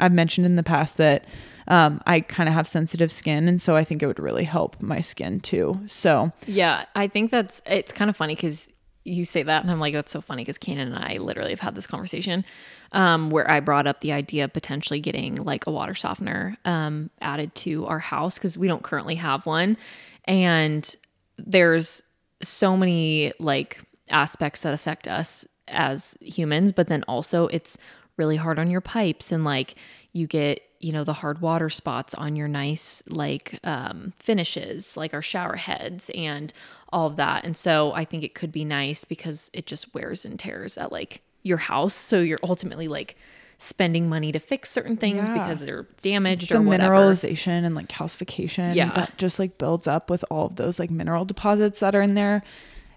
I've 0.02 0.12
mentioned 0.12 0.46
in 0.46 0.56
the 0.56 0.62
past 0.62 0.96
that 0.96 1.24
um, 1.68 2.02
I 2.06 2.20
kind 2.20 2.48
of 2.48 2.54
have 2.54 2.66
sensitive 2.66 3.12
skin, 3.12 3.46
and 3.46 3.62
so 3.62 3.76
I 3.76 3.84
think 3.84 4.02
it 4.02 4.06
would 4.06 4.18
really 4.18 4.44
help 4.44 4.82
my 4.82 5.00
skin 5.00 5.40
too. 5.40 5.80
So 5.86 6.32
Yeah, 6.46 6.86
I 6.94 7.06
think 7.06 7.30
that's 7.30 7.62
it's 7.66 7.92
kind 7.92 8.10
of 8.10 8.16
funny 8.16 8.34
because 8.34 8.68
you 9.04 9.24
say 9.24 9.42
that, 9.44 9.62
and 9.62 9.70
I'm 9.70 9.80
like, 9.80 9.94
that's 9.94 10.12
so 10.12 10.20
funny 10.20 10.42
because 10.42 10.58
Kanan 10.58 10.82
and 10.82 10.96
I 10.96 11.14
literally 11.14 11.50
have 11.50 11.60
had 11.60 11.74
this 11.74 11.86
conversation 11.86 12.44
um, 12.92 13.30
where 13.30 13.48
I 13.48 13.60
brought 13.60 13.86
up 13.86 14.00
the 14.00 14.12
idea 14.12 14.44
of 14.44 14.52
potentially 14.52 15.00
getting 15.00 15.36
like 15.36 15.66
a 15.66 15.70
water 15.70 15.94
softener 15.94 16.56
um, 16.64 17.10
added 17.20 17.54
to 17.56 17.86
our 17.86 17.98
house 18.00 18.38
because 18.38 18.58
we 18.58 18.66
don't 18.66 18.82
currently 18.82 19.14
have 19.16 19.46
one, 19.46 19.76
and 20.24 20.96
there's 21.38 22.02
so 22.42 22.76
many 22.76 23.32
like 23.38 23.80
aspects 24.10 24.62
that 24.62 24.74
affect 24.74 25.06
us 25.06 25.46
as 25.68 26.16
humans, 26.20 26.72
but 26.72 26.88
then 26.88 27.04
also 27.04 27.46
it's 27.48 27.78
really 28.16 28.36
hard 28.36 28.58
on 28.58 28.70
your 28.70 28.80
pipes 28.80 29.32
and 29.32 29.44
like 29.44 29.74
you 30.12 30.26
get 30.26 30.60
you 30.80 30.92
know 30.92 31.04
the 31.04 31.12
hard 31.12 31.40
water 31.40 31.70
spots 31.70 32.12
on 32.14 32.36
your 32.36 32.48
nice 32.48 33.02
like 33.08 33.58
um, 33.64 34.12
finishes 34.18 34.96
like 34.96 35.14
our 35.14 35.22
shower 35.22 35.56
heads 35.56 36.10
and 36.14 36.52
all 36.92 37.06
of 37.06 37.16
that 37.16 37.44
and 37.44 37.56
so 37.56 37.92
i 37.92 38.04
think 38.04 38.22
it 38.22 38.34
could 38.34 38.52
be 38.52 38.64
nice 38.64 39.04
because 39.04 39.50
it 39.54 39.66
just 39.66 39.94
wears 39.94 40.24
and 40.24 40.38
tears 40.38 40.76
at 40.76 40.92
like 40.92 41.22
your 41.42 41.56
house 41.58 41.94
so 41.94 42.20
you're 42.20 42.38
ultimately 42.42 42.86
like 42.88 43.16
spending 43.58 44.08
money 44.08 44.32
to 44.32 44.40
fix 44.40 44.68
certain 44.70 44.96
things 44.96 45.28
Yeah. 45.28 45.34
because 45.34 45.60
they're 45.60 45.86
damaged 46.02 46.50
the 46.50 46.56
or 46.56 46.62
whatever 46.62 46.94
mineralization 46.96 47.64
and 47.64 47.74
like 47.76 47.88
calcification 47.88 48.74
Yeah. 48.74 48.90
that 48.92 49.16
just 49.18 49.38
like 49.38 49.56
builds 49.56 49.86
up 49.86 50.10
with 50.10 50.24
all 50.30 50.46
of 50.46 50.56
those 50.56 50.78
like 50.80 50.90
mineral 50.90 51.24
deposits 51.24 51.78
that 51.80 51.94
are 51.94 52.02
in 52.02 52.14
there 52.14 52.42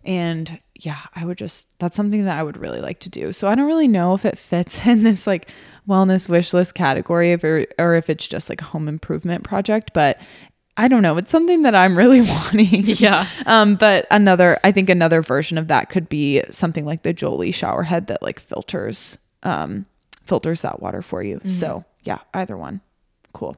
and 0.04 0.60
yeah 0.76 1.00
i 1.16 1.24
would 1.26 1.38
just 1.38 1.78
that's 1.80 1.96
something 1.96 2.26
that 2.26 2.38
i 2.38 2.44
would 2.44 2.58
really 2.58 2.82
like 2.82 3.00
to 3.00 3.10
do 3.10 3.32
so 3.32 3.48
i 3.48 3.56
don't 3.56 3.66
really 3.66 3.88
know 3.88 4.14
if 4.14 4.26
it 4.26 4.38
fits 4.38 4.86
in 4.86 5.04
this 5.04 5.26
like 5.26 5.50
wellness 5.88 6.28
wish 6.28 6.54
list 6.54 6.74
category 6.74 7.32
if 7.32 7.44
it, 7.44 7.74
or 7.78 7.96
if 7.96 8.10
it's 8.10 8.28
just 8.28 8.50
like 8.50 8.62
a 8.62 8.66
home 8.66 8.88
improvement 8.88 9.44
project 9.44 9.92
but 9.94 10.20
i 10.78 10.88
don't 10.88 11.02
know 11.02 11.16
it's 11.18 11.32
something 11.32 11.62
that 11.62 11.76
i'm 11.76 11.98
really 11.98 12.22
wanting 12.30 12.84
yeah 12.86 13.28
um, 13.46 13.76
but 13.76 14.08
another, 14.12 14.58
I 14.64 14.72
think 14.72 14.90
another 14.90 15.22
version 15.22 15.58
of 15.58 15.68
that 15.68 15.90
could 15.90 16.10
be 16.10 16.42
something 16.52 16.86
like 16.86 17.04
the 17.04 17.14
Jolie 17.14 17.52
shower 17.52 17.84
head 17.84 18.08
that 18.08 18.22
like 18.22 18.40
filters, 18.40 19.18
um, 19.44 19.86
filters 20.24 20.62
that 20.62 20.82
water 20.82 21.02
for 21.02 21.22
you. 21.24 21.40
So 21.46 21.86
yeah, 22.04 22.20
either 22.34 22.58
one. 22.58 22.82
Cool. 23.34 23.58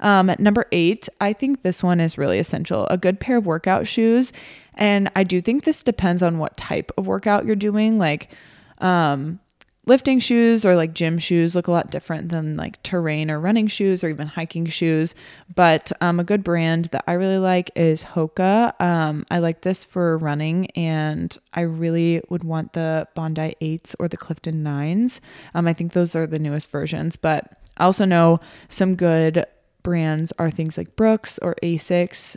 Um, 0.00 0.30
number 0.38 0.66
eight, 0.72 1.08
I 1.20 1.32
think 1.32 1.62
this 1.62 1.82
one 1.82 2.00
is 2.00 2.16
really 2.16 2.38
essential. 2.38 2.86
A 2.88 2.96
good 2.96 3.18
pair 3.18 3.36
of 3.38 3.46
workout 3.46 3.86
shoes. 3.86 4.32
And 4.76 5.10
I 5.16 5.24
do 5.24 5.40
think 5.40 5.64
this 5.64 5.82
depends 5.82 6.22
on 6.22 6.38
what 6.38 6.56
type 6.56 6.92
of 6.96 7.06
workout 7.06 7.46
you're 7.46 7.56
doing. 7.56 7.98
Like, 7.98 8.30
um, 8.78 9.40
lifting 9.86 10.18
shoes 10.18 10.66
or 10.66 10.74
like 10.74 10.92
gym 10.92 11.16
shoes 11.16 11.54
look 11.54 11.68
a 11.68 11.70
lot 11.70 11.90
different 11.90 12.28
than 12.28 12.56
like 12.56 12.82
terrain 12.82 13.30
or 13.30 13.38
running 13.38 13.68
shoes 13.68 14.02
or 14.02 14.08
even 14.08 14.26
hiking 14.26 14.66
shoes. 14.66 15.14
But 15.54 15.92
um, 16.00 16.18
a 16.18 16.24
good 16.24 16.42
brand 16.42 16.86
that 16.86 17.04
I 17.06 17.12
really 17.12 17.38
like 17.38 17.70
is 17.76 18.02
Hoka. 18.02 18.78
Um, 18.80 19.24
I 19.30 19.38
like 19.38 19.62
this 19.62 19.84
for 19.84 20.18
running, 20.18 20.70
and 20.72 21.36
I 21.54 21.62
really 21.62 22.20
would 22.28 22.44
want 22.44 22.72
the 22.72 23.06
Bondi 23.14 23.54
8s 23.62 23.94
or 23.98 24.08
the 24.08 24.16
Clifton 24.16 24.62
9s. 24.64 25.20
Um, 25.54 25.66
I 25.66 25.72
think 25.72 25.92
those 25.92 26.16
are 26.16 26.26
the 26.26 26.38
newest 26.38 26.70
versions, 26.70 27.16
but 27.16 27.58
I 27.76 27.84
also 27.84 28.04
know 28.04 28.40
some 28.68 28.96
good 28.96 29.46
brands 29.82 30.32
are 30.38 30.50
things 30.50 30.76
like 30.76 30.96
Brooks 30.96 31.38
or 31.38 31.54
Asics. 31.62 32.36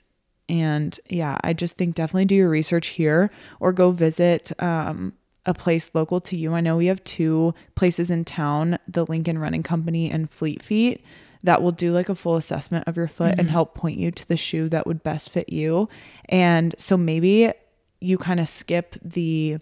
And 0.49 0.99
yeah, 1.07 1.37
I 1.43 1.53
just 1.53 1.77
think 1.77 1.95
definitely 1.95 2.25
do 2.25 2.35
your 2.35 2.49
research 2.49 2.87
here 2.87 3.29
or 3.59 3.71
go 3.71 3.91
visit 3.91 4.51
um, 4.61 5.13
a 5.45 5.53
place 5.53 5.91
local 5.93 6.19
to 6.21 6.35
you. 6.35 6.53
I 6.53 6.61
know 6.61 6.75
we 6.75 6.87
have 6.87 7.03
two 7.03 7.53
places 7.75 8.11
in 8.11 8.25
town, 8.25 8.79
the 8.87 9.05
Lincoln 9.05 9.37
Running 9.37 9.63
Company 9.63 10.11
and 10.11 10.29
Fleet 10.29 10.61
Feet, 10.61 11.03
that 11.43 11.61
will 11.61 11.71
do 11.71 11.91
like 11.91 12.09
a 12.09 12.15
full 12.15 12.35
assessment 12.35 12.87
of 12.87 12.97
your 12.97 13.07
foot 13.07 13.35
and 13.37 13.49
help 13.49 13.75
point 13.75 13.97
you 13.97 14.11
to 14.11 14.27
the 14.27 14.35
shoe 14.35 14.67
that 14.69 14.85
would 14.85 15.03
best 15.03 15.29
fit 15.29 15.49
you. 15.49 15.87
And 16.27 16.75
so 16.77 16.97
maybe 16.97 17.53
you 18.01 18.17
kind 18.17 18.39
of 18.39 18.49
skip 18.49 18.95
the 19.03 19.59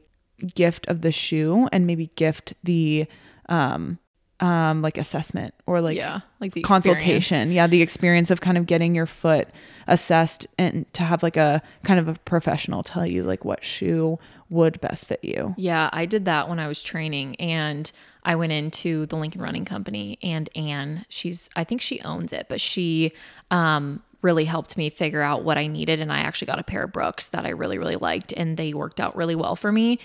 gift 0.55 0.87
of 0.87 1.01
the 1.01 1.11
shoe 1.11 1.67
and 1.71 1.85
maybe 1.85 2.11
gift 2.15 2.53
the 2.63 3.07
um 3.49 3.99
um 4.39 4.81
like 4.81 4.97
assessment 4.97 5.53
or 5.65 5.81
like 5.81 5.97
yeah, 5.97 6.21
like 6.39 6.53
the 6.53 6.61
consultation. 6.61 7.51
Yeah, 7.51 7.67
the 7.67 7.81
experience 7.81 8.29
of 8.29 8.41
kind 8.41 8.57
of 8.57 8.65
getting 8.65 8.93
your 8.93 9.05
foot 9.05 9.49
assessed 9.87 10.45
and 10.57 10.91
to 10.93 11.03
have 11.03 11.23
like 11.23 11.37
a 11.37 11.61
kind 11.83 11.99
of 11.99 12.07
a 12.07 12.13
professional 12.25 12.83
tell 12.83 13.05
you 13.05 13.23
like 13.23 13.45
what 13.45 13.63
shoe 13.63 14.19
would 14.49 14.79
best 14.79 15.07
fit 15.07 15.23
you. 15.23 15.55
Yeah, 15.57 15.89
I 15.91 16.05
did 16.05 16.25
that 16.25 16.49
when 16.49 16.59
I 16.59 16.67
was 16.67 16.81
training 16.81 17.35
and 17.37 17.91
I 18.23 18.35
went 18.35 18.51
into 18.51 19.05
the 19.07 19.15
Lincoln 19.15 19.41
Running 19.41 19.65
Company 19.65 20.19
and 20.21 20.49
Anne, 20.55 21.05
she's 21.09 21.49
I 21.55 21.63
think 21.63 21.81
she 21.81 21.99
owns 22.01 22.31
it, 22.31 22.47
but 22.47 22.61
she 22.61 23.13
um 23.49 24.03
really 24.21 24.45
helped 24.45 24.77
me 24.77 24.89
figure 24.89 25.21
out 25.21 25.43
what 25.43 25.57
I 25.57 25.67
needed 25.67 25.99
and 25.99 26.11
I 26.11 26.19
actually 26.19 26.47
got 26.47 26.59
a 26.59 26.63
pair 26.63 26.83
of 26.83 26.91
Brooks 26.91 27.29
that 27.29 27.45
I 27.45 27.49
really 27.49 27.77
really 27.77 27.95
liked 27.95 28.33
and 28.33 28.57
they 28.57 28.73
worked 28.73 28.99
out 28.99 29.15
really 29.15 29.35
well 29.35 29.55
for 29.55 29.71
me 29.71 29.99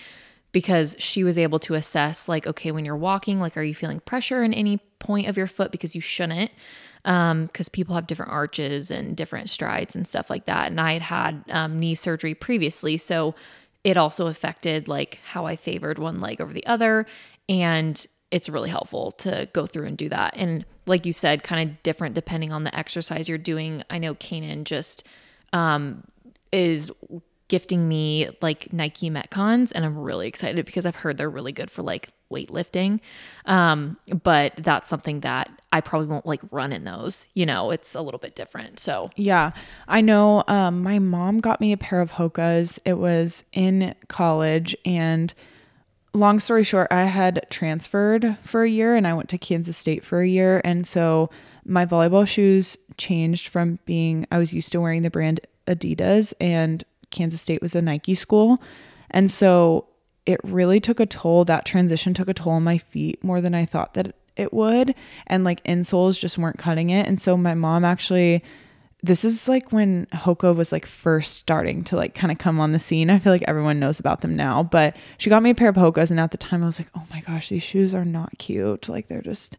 because 0.53 0.95
she 0.99 1.25
was 1.25 1.37
able 1.37 1.59
to 1.59 1.73
assess 1.73 2.29
like 2.29 2.47
okay 2.47 2.71
when 2.71 2.85
you're 2.85 2.95
walking 2.95 3.41
like 3.41 3.57
are 3.57 3.63
you 3.63 3.75
feeling 3.75 3.99
pressure 3.99 4.41
in 4.43 4.53
any 4.53 4.77
point 4.99 5.27
of 5.27 5.35
your 5.35 5.47
foot? 5.47 5.71
Because 5.71 5.93
you 5.93 6.01
shouldn't 6.01 6.51
um 7.03 7.47
because 7.47 7.67
people 7.67 7.95
have 7.95 8.07
different 8.07 8.31
arches 8.31 8.89
and 8.89 9.17
different 9.17 9.49
strides 9.49 9.93
and 9.93 10.07
stuff 10.07 10.29
like 10.29 10.45
that. 10.45 10.67
And 10.71 10.79
I 10.79 10.93
had 10.93 11.01
had 11.01 11.43
um, 11.49 11.79
knee 11.79 11.95
surgery 11.95 12.33
previously 12.33 12.95
so 12.95 13.35
it 13.83 13.97
also 13.97 14.27
affected 14.27 14.87
like 14.87 15.19
how 15.25 15.45
I 15.45 15.57
favored 15.57 15.99
one 15.99 16.21
leg 16.21 16.39
over 16.39 16.53
the 16.53 16.65
other. 16.65 17.05
And 17.49 18.05
it's 18.31 18.47
really 18.47 18.69
helpful 18.69 19.11
to 19.11 19.49
go 19.51 19.65
through 19.65 19.85
and 19.87 19.97
do 19.97 20.07
that. 20.09 20.33
And 20.37 20.65
like 20.85 21.05
you 21.05 21.11
said 21.13 21.43
kind 21.43 21.69
of 21.69 21.83
different 21.83 22.15
depending 22.15 22.53
on 22.53 22.63
the 22.63 22.75
exercise 22.77 23.27
you're 23.27 23.37
doing. 23.37 23.83
I 23.89 23.97
know 23.97 24.15
Kanan 24.15 24.63
just 24.63 25.05
um 25.51 26.03
is 26.51 26.91
gifting 27.53 27.87
me 27.87 28.27
like 28.41 28.73
Nike 28.73 29.11
Metcons 29.11 29.71
and 29.75 29.85
I'm 29.85 29.95
really 29.95 30.27
excited 30.27 30.65
because 30.65 30.87
I've 30.87 30.95
heard 30.95 31.17
they're 31.17 31.29
really 31.29 31.51
good 31.51 31.69
for 31.69 31.83
like 31.83 32.09
weightlifting. 32.31 32.99
Um, 33.45 33.95
but 34.23 34.53
that's 34.57 34.89
something 34.89 35.19
that 35.19 35.51
I 35.71 35.79
probably 35.81 36.07
won't 36.07 36.25
like 36.25 36.41
run 36.49 36.73
in 36.73 36.83
those. 36.83 37.27
You 37.35 37.45
know, 37.45 37.69
it's 37.69 37.93
a 37.93 38.01
little 38.01 38.17
bit 38.17 38.33
different. 38.33 38.79
So 38.79 39.11
Yeah. 39.17 39.51
I 39.87 40.01
know 40.01 40.43
um 40.47 40.81
my 40.81 40.97
mom 40.97 41.41
got 41.41 41.61
me 41.61 41.71
a 41.71 41.77
pair 41.77 42.01
of 42.01 42.13
Hoka's. 42.13 42.79
It 42.85 42.97
was 42.97 43.45
in 43.53 43.93
college 44.07 44.75
and 44.83 45.31
long 46.15 46.39
story 46.39 46.63
short, 46.63 46.87
I 46.89 47.03
had 47.03 47.45
transferred 47.51 48.35
for 48.41 48.63
a 48.63 48.69
year 48.69 48.95
and 48.95 49.05
I 49.05 49.13
went 49.13 49.29
to 49.29 49.37
Kansas 49.37 49.77
State 49.77 50.03
for 50.03 50.21
a 50.21 50.27
year 50.27 50.59
and 50.63 50.87
so 50.87 51.29
my 51.65 51.85
volleyball 51.85 52.27
shoes 52.27 52.79
changed 52.97 53.47
from 53.47 53.77
being 53.85 54.25
I 54.31 54.39
was 54.39 54.55
used 54.55 54.71
to 54.71 54.81
wearing 54.81 55.03
the 55.03 55.11
brand 55.11 55.39
Adidas 55.67 56.33
and 56.41 56.83
Kansas 57.13 57.39
State 57.39 57.61
was 57.61 57.75
a 57.75 57.81
Nike 57.81 58.15
school. 58.15 58.61
And 59.09 59.31
so 59.31 59.87
it 60.25 60.41
really 60.43 60.81
took 60.81 60.99
a 60.99 61.05
toll. 61.05 61.45
That 61.45 61.65
transition 61.65 62.13
took 62.13 62.27
a 62.27 62.33
toll 62.33 62.53
on 62.53 62.63
my 62.63 62.77
feet 62.77 63.23
more 63.23 63.39
than 63.39 63.55
I 63.55 63.63
thought 63.63 63.93
that 63.93 64.15
it 64.35 64.51
would. 64.51 64.95
And 65.27 65.43
like 65.43 65.63
insoles 65.63 66.19
just 66.19 66.37
weren't 66.37 66.57
cutting 66.57 66.89
it. 66.89 67.07
And 67.07 67.21
so 67.21 67.37
my 67.37 67.53
mom 67.53 67.85
actually, 67.85 68.43
this 69.01 69.23
is 69.23 69.47
like 69.47 69.71
when 69.71 70.07
Hoka 70.07 70.55
was 70.55 70.71
like 70.71 70.85
first 70.85 71.37
starting 71.37 71.83
to 71.85 71.95
like 71.95 72.15
kind 72.15 72.31
of 72.31 72.37
come 72.37 72.59
on 72.59 72.71
the 72.71 72.79
scene. 72.79 73.09
I 73.09 73.19
feel 73.19 73.31
like 73.31 73.43
everyone 73.47 73.79
knows 73.79 73.99
about 73.99 74.21
them 74.21 74.35
now, 74.35 74.63
but 74.63 74.95
she 75.17 75.29
got 75.29 75.43
me 75.43 75.51
a 75.51 75.55
pair 75.55 75.69
of 75.69 75.75
Hokas. 75.75 76.09
And 76.09 76.19
at 76.19 76.31
the 76.31 76.37
time 76.37 76.63
I 76.63 76.65
was 76.65 76.79
like, 76.79 76.89
oh 76.95 77.05
my 77.11 77.21
gosh, 77.21 77.49
these 77.49 77.63
shoes 77.63 77.93
are 77.93 78.05
not 78.05 78.37
cute. 78.39 78.89
Like 78.89 79.07
they're 79.07 79.21
just, 79.21 79.57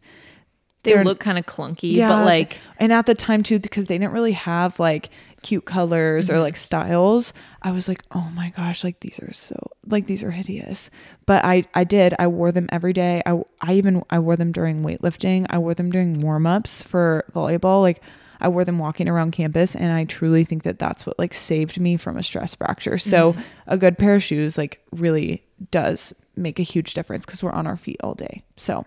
they 0.85 0.93
They're- 0.93 1.03
look 1.03 1.19
kind 1.19 1.37
of 1.37 1.45
clunky, 1.45 1.97
but 1.97 2.25
like 2.25 2.57
and 2.79 2.93
at 2.93 3.05
the 3.05 3.13
time 3.15 3.43
too 3.43 3.59
because 3.59 3.85
they 3.87 3.97
didn't 3.97 4.13
really 4.13 4.31
have 4.31 4.79
like 4.79 5.09
cute 5.41 5.65
colors 5.65 6.27
Mm-hmm. 6.27 6.37
or 6.37 6.39
like 6.39 6.55
styles 6.55 7.31
i 7.61 7.69
was 7.69 7.87
like 7.87 8.01
oh 8.13 8.31
my 8.33 8.49
gosh 8.57 8.83
like 8.83 8.99
these 9.01 9.19
are 9.19 9.31
so 9.31 9.55
like 9.85 10.07
these 10.07 10.23
are 10.23 10.31
hideous. 10.31 10.89
But 11.27 11.45
i 11.45 11.65
i 11.75 11.83
did. 11.83 12.13
I 12.17 12.27
wore 12.27 12.51
them 12.51 12.67
every 12.71 12.93
day. 12.93 13.21
I 13.25 13.41
i 13.61 13.73
even 13.73 14.01
i 14.09 14.17
wore 14.19 14.35
them 14.37 14.51
during 14.51 14.81
weightlifting. 14.83 15.45
I 15.49 15.57
wore 15.59 15.73
them 15.75 15.91
during 15.91 16.19
warm-ups 16.21 16.81
for 16.81 17.25
volleyball. 17.35 17.81
Like 17.81 18.01
i 18.41 18.47
wore 18.47 18.65
them 18.65 18.79
walking 18.79 19.07
around 19.07 19.31
campus 19.31 19.75
and 19.75 19.91
i 19.93 20.03
truly 20.03 20.43
think 20.43 20.63
that 20.63 20.77
that's 20.79 21.05
what 21.05 21.17
like 21.19 21.33
saved 21.33 21.79
me 21.79 21.95
from 21.97 22.17
a 22.17 22.23
stress 22.23 22.55
fracture. 22.55 22.97
So 22.97 23.33
Mm-hmm. 23.33 23.41
a 23.67 23.77
good 23.77 23.97
pair 23.99 24.15
of 24.15 24.23
shoes 24.23 24.57
like 24.57 24.81
really 24.91 25.43
does 25.71 26.13
make 26.35 26.59
a 26.59 26.63
huge 26.63 26.93
difference 26.95 27.25
because 27.25 27.41
we're 27.43 27.51
on 27.53 27.67
our 27.67 27.77
feet 27.77 27.97
all 28.03 28.13
day. 28.15 28.43
So 28.57 28.85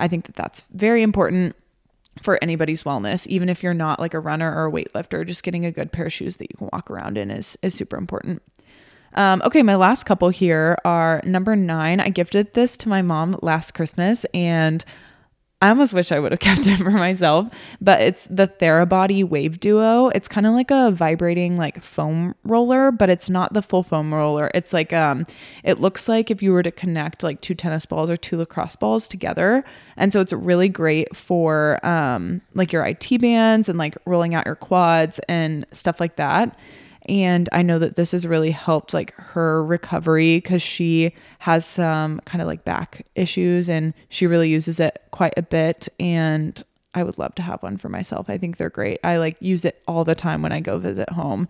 i 0.00 0.08
think 0.08 0.26
that 0.26 0.36
that's 0.36 0.66
very 0.72 1.02
important 1.02 1.54
for 2.22 2.38
anybody's 2.42 2.82
wellness, 2.82 3.26
even 3.28 3.48
if 3.48 3.62
you're 3.62 3.74
not 3.74 4.00
like 4.00 4.14
a 4.14 4.20
runner 4.20 4.54
or 4.54 4.66
a 4.66 4.72
weightlifter, 4.72 5.26
just 5.26 5.42
getting 5.42 5.64
a 5.64 5.70
good 5.70 5.92
pair 5.92 6.06
of 6.06 6.12
shoes 6.12 6.36
that 6.36 6.50
you 6.50 6.56
can 6.56 6.68
walk 6.72 6.90
around 6.90 7.16
in 7.16 7.30
is 7.30 7.56
is 7.62 7.74
super 7.74 7.96
important. 7.96 8.42
Um, 9.14 9.42
okay, 9.44 9.62
my 9.62 9.74
last 9.74 10.04
couple 10.04 10.28
here 10.28 10.76
are 10.84 11.20
number 11.24 11.56
nine. 11.56 11.98
I 11.98 12.10
gifted 12.10 12.54
this 12.54 12.76
to 12.78 12.88
my 12.88 13.02
mom 13.02 13.36
last 13.42 13.72
Christmas, 13.72 14.24
and 14.34 14.84
I 15.62 15.68
almost 15.68 15.92
wish 15.92 16.10
I 16.10 16.18
would 16.18 16.32
have 16.32 16.40
kept 16.40 16.66
it 16.66 16.78
for 16.78 16.90
myself. 16.90 17.48
But 17.80 18.00
it's 18.00 18.26
the 18.30 18.48
Therabody 18.48 19.24
Wave 19.24 19.60
Duo. 19.60 20.08
It's 20.08 20.28
kind 20.28 20.46
of 20.46 20.54
like 20.54 20.70
a 20.70 20.90
vibrating 20.90 21.56
like 21.56 21.82
foam 21.82 22.34
roller, 22.44 22.90
but 22.90 23.10
it's 23.10 23.28
not 23.28 23.52
the 23.52 23.62
full 23.62 23.82
foam 23.82 24.12
roller. 24.12 24.50
It's 24.54 24.72
like 24.72 24.92
um, 24.92 25.26
it 25.62 25.80
looks 25.80 26.08
like 26.08 26.30
if 26.30 26.42
you 26.42 26.52
were 26.52 26.62
to 26.62 26.70
connect 26.70 27.22
like 27.22 27.40
two 27.40 27.54
tennis 27.54 27.86
balls 27.86 28.10
or 28.10 28.16
two 28.16 28.36
lacrosse 28.38 28.76
balls 28.76 29.06
together, 29.06 29.64
and 29.96 30.12
so 30.12 30.20
it's 30.20 30.32
really 30.32 30.68
great 30.68 31.14
for 31.14 31.84
um, 31.84 32.40
like 32.54 32.72
your 32.72 32.84
IT 32.84 33.20
bands 33.20 33.68
and 33.68 33.78
like 33.78 33.96
rolling 34.06 34.34
out 34.34 34.46
your 34.46 34.56
quads 34.56 35.18
and 35.28 35.66
stuff 35.72 36.00
like 36.00 36.16
that 36.16 36.56
and 37.08 37.48
i 37.52 37.62
know 37.62 37.78
that 37.78 37.96
this 37.96 38.12
has 38.12 38.26
really 38.26 38.50
helped 38.50 38.92
like 38.94 39.14
her 39.14 39.64
recovery 39.64 40.36
because 40.36 40.62
she 40.62 41.12
has 41.40 41.64
some 41.64 42.20
kind 42.26 42.42
of 42.42 42.48
like 42.48 42.64
back 42.64 43.06
issues 43.14 43.68
and 43.68 43.94
she 44.10 44.26
really 44.26 44.48
uses 44.48 44.78
it 44.78 45.02
quite 45.10 45.32
a 45.36 45.42
bit. 45.42 45.88
And 45.98 46.62
i 46.94 47.02
would 47.02 47.18
love 47.18 47.34
to 47.36 47.42
have 47.42 47.62
one 47.62 47.76
for 47.76 47.88
myself. 47.88 48.28
I 48.28 48.36
think 48.36 48.56
they're 48.56 48.70
great. 48.70 49.00
I 49.02 49.16
like 49.16 49.36
use 49.40 49.64
it 49.64 49.82
all 49.88 50.04
the 50.04 50.14
time 50.14 50.42
when 50.42 50.52
i 50.52 50.60
go 50.60 50.78
visit 50.78 51.10
home. 51.10 51.48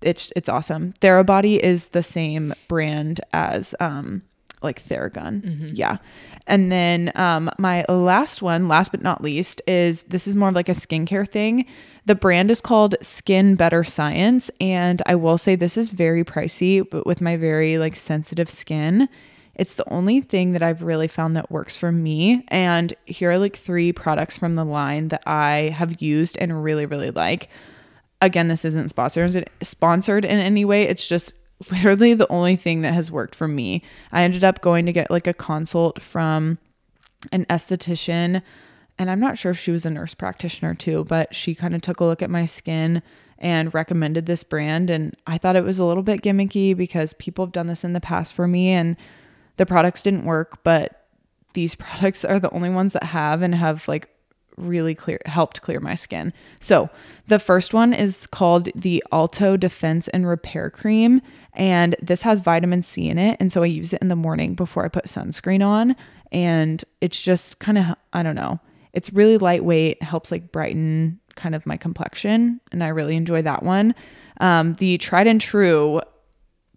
It's 0.00 0.32
it's 0.34 0.48
awesome. 0.48 0.92
Therabody 0.94 1.58
is 1.58 1.86
the 1.86 2.02
same 2.02 2.52
brand 2.68 3.20
as 3.32 3.74
um 3.78 4.22
like 4.62 4.82
Theragun. 4.82 5.70
Yeah. 5.74 5.98
And 6.46 6.70
then 6.70 7.12
um 7.14 7.50
my 7.58 7.84
last 7.88 8.42
one, 8.42 8.68
last 8.68 8.90
but 8.90 9.02
not 9.02 9.22
least, 9.22 9.62
is 9.66 10.02
this 10.04 10.26
is 10.26 10.36
more 10.36 10.48
of 10.48 10.54
like 10.54 10.68
a 10.68 10.72
skincare 10.72 11.28
thing. 11.28 11.66
The 12.06 12.14
brand 12.14 12.50
is 12.50 12.60
called 12.60 12.96
Skin 13.00 13.54
Better 13.54 13.84
Science. 13.84 14.50
And 14.60 15.02
I 15.06 15.14
will 15.14 15.38
say 15.38 15.54
this 15.54 15.76
is 15.76 15.90
very 15.90 16.24
pricey, 16.24 16.88
but 16.88 17.06
with 17.06 17.20
my 17.20 17.36
very 17.36 17.78
like 17.78 17.96
sensitive 17.96 18.50
skin, 18.50 19.08
it's 19.54 19.74
the 19.74 19.88
only 19.92 20.20
thing 20.20 20.52
that 20.52 20.62
I've 20.62 20.82
really 20.82 21.08
found 21.08 21.36
that 21.36 21.50
works 21.50 21.76
for 21.76 21.92
me. 21.92 22.44
And 22.48 22.94
here 23.04 23.30
are 23.30 23.38
like 23.38 23.56
three 23.56 23.92
products 23.92 24.38
from 24.38 24.56
the 24.56 24.64
line 24.64 25.08
that 25.08 25.22
I 25.26 25.74
have 25.76 26.00
used 26.00 26.38
and 26.38 26.64
really, 26.64 26.86
really 26.86 27.10
like 27.10 27.48
again 28.22 28.48
this 28.48 28.64
isn't 28.64 28.88
sponsored 28.88 29.50
sponsored 29.62 30.24
in 30.24 30.38
any 30.38 30.64
way 30.64 30.84
it's 30.84 31.06
just 31.06 31.34
literally 31.70 32.14
the 32.14 32.30
only 32.30 32.56
thing 32.56 32.82
that 32.82 32.94
has 32.94 33.10
worked 33.10 33.34
for 33.34 33.48
me 33.48 33.82
i 34.10 34.22
ended 34.22 34.44
up 34.44 34.60
going 34.60 34.86
to 34.86 34.92
get 34.92 35.10
like 35.10 35.26
a 35.26 35.34
consult 35.34 36.00
from 36.02 36.58
an 37.30 37.44
esthetician 37.46 38.42
and 38.98 39.10
i'm 39.10 39.20
not 39.20 39.38
sure 39.38 39.52
if 39.52 39.58
she 39.58 39.70
was 39.70 39.86
a 39.86 39.90
nurse 39.90 40.14
practitioner 40.14 40.74
too 40.74 41.04
but 41.04 41.34
she 41.34 41.54
kind 41.54 41.74
of 41.74 41.82
took 41.82 42.00
a 42.00 42.04
look 42.04 42.22
at 42.22 42.30
my 42.30 42.44
skin 42.44 43.02
and 43.38 43.74
recommended 43.74 44.26
this 44.26 44.44
brand 44.44 44.90
and 44.90 45.16
i 45.26 45.36
thought 45.38 45.56
it 45.56 45.64
was 45.64 45.78
a 45.78 45.84
little 45.84 46.02
bit 46.02 46.22
gimmicky 46.22 46.76
because 46.76 47.12
people 47.14 47.44
have 47.44 47.52
done 47.52 47.66
this 47.66 47.84
in 47.84 47.92
the 47.92 48.00
past 48.00 48.34
for 48.34 48.48
me 48.48 48.70
and 48.70 48.96
the 49.56 49.66
products 49.66 50.02
didn't 50.02 50.24
work 50.24 50.62
but 50.64 51.06
these 51.54 51.74
products 51.76 52.24
are 52.24 52.40
the 52.40 52.50
only 52.50 52.70
ones 52.70 52.92
that 52.92 53.04
have 53.04 53.42
and 53.42 53.54
have 53.54 53.86
like 53.88 54.08
really 54.56 54.94
clear 54.94 55.20
helped 55.26 55.62
clear 55.62 55.80
my 55.80 55.94
skin. 55.94 56.32
So, 56.60 56.90
the 57.28 57.38
first 57.38 57.72
one 57.74 57.92
is 57.92 58.26
called 58.26 58.68
the 58.74 59.02
Alto 59.12 59.56
Defense 59.56 60.08
and 60.08 60.26
Repair 60.26 60.70
Cream 60.70 61.22
and 61.54 61.96
this 62.00 62.22
has 62.22 62.40
vitamin 62.40 62.82
C 62.82 63.08
in 63.08 63.18
it 63.18 63.36
and 63.40 63.52
so 63.52 63.62
I 63.62 63.66
use 63.66 63.92
it 63.92 64.02
in 64.02 64.08
the 64.08 64.16
morning 64.16 64.54
before 64.54 64.84
I 64.84 64.88
put 64.88 65.06
sunscreen 65.06 65.64
on 65.66 65.96
and 66.30 66.84
it's 67.00 67.20
just 67.20 67.58
kind 67.58 67.78
of 67.78 67.84
I 68.12 68.22
don't 68.22 68.34
know. 68.34 68.60
It's 68.92 69.12
really 69.12 69.38
lightweight, 69.38 70.02
helps 70.02 70.30
like 70.30 70.52
brighten 70.52 71.18
kind 71.34 71.54
of 71.54 71.64
my 71.64 71.76
complexion 71.76 72.60
and 72.72 72.82
I 72.84 72.88
really 72.88 73.16
enjoy 73.16 73.42
that 73.42 73.62
one. 73.62 73.94
Um, 74.40 74.74
the 74.74 74.98
tried 74.98 75.26
and 75.26 75.40
true 75.40 76.00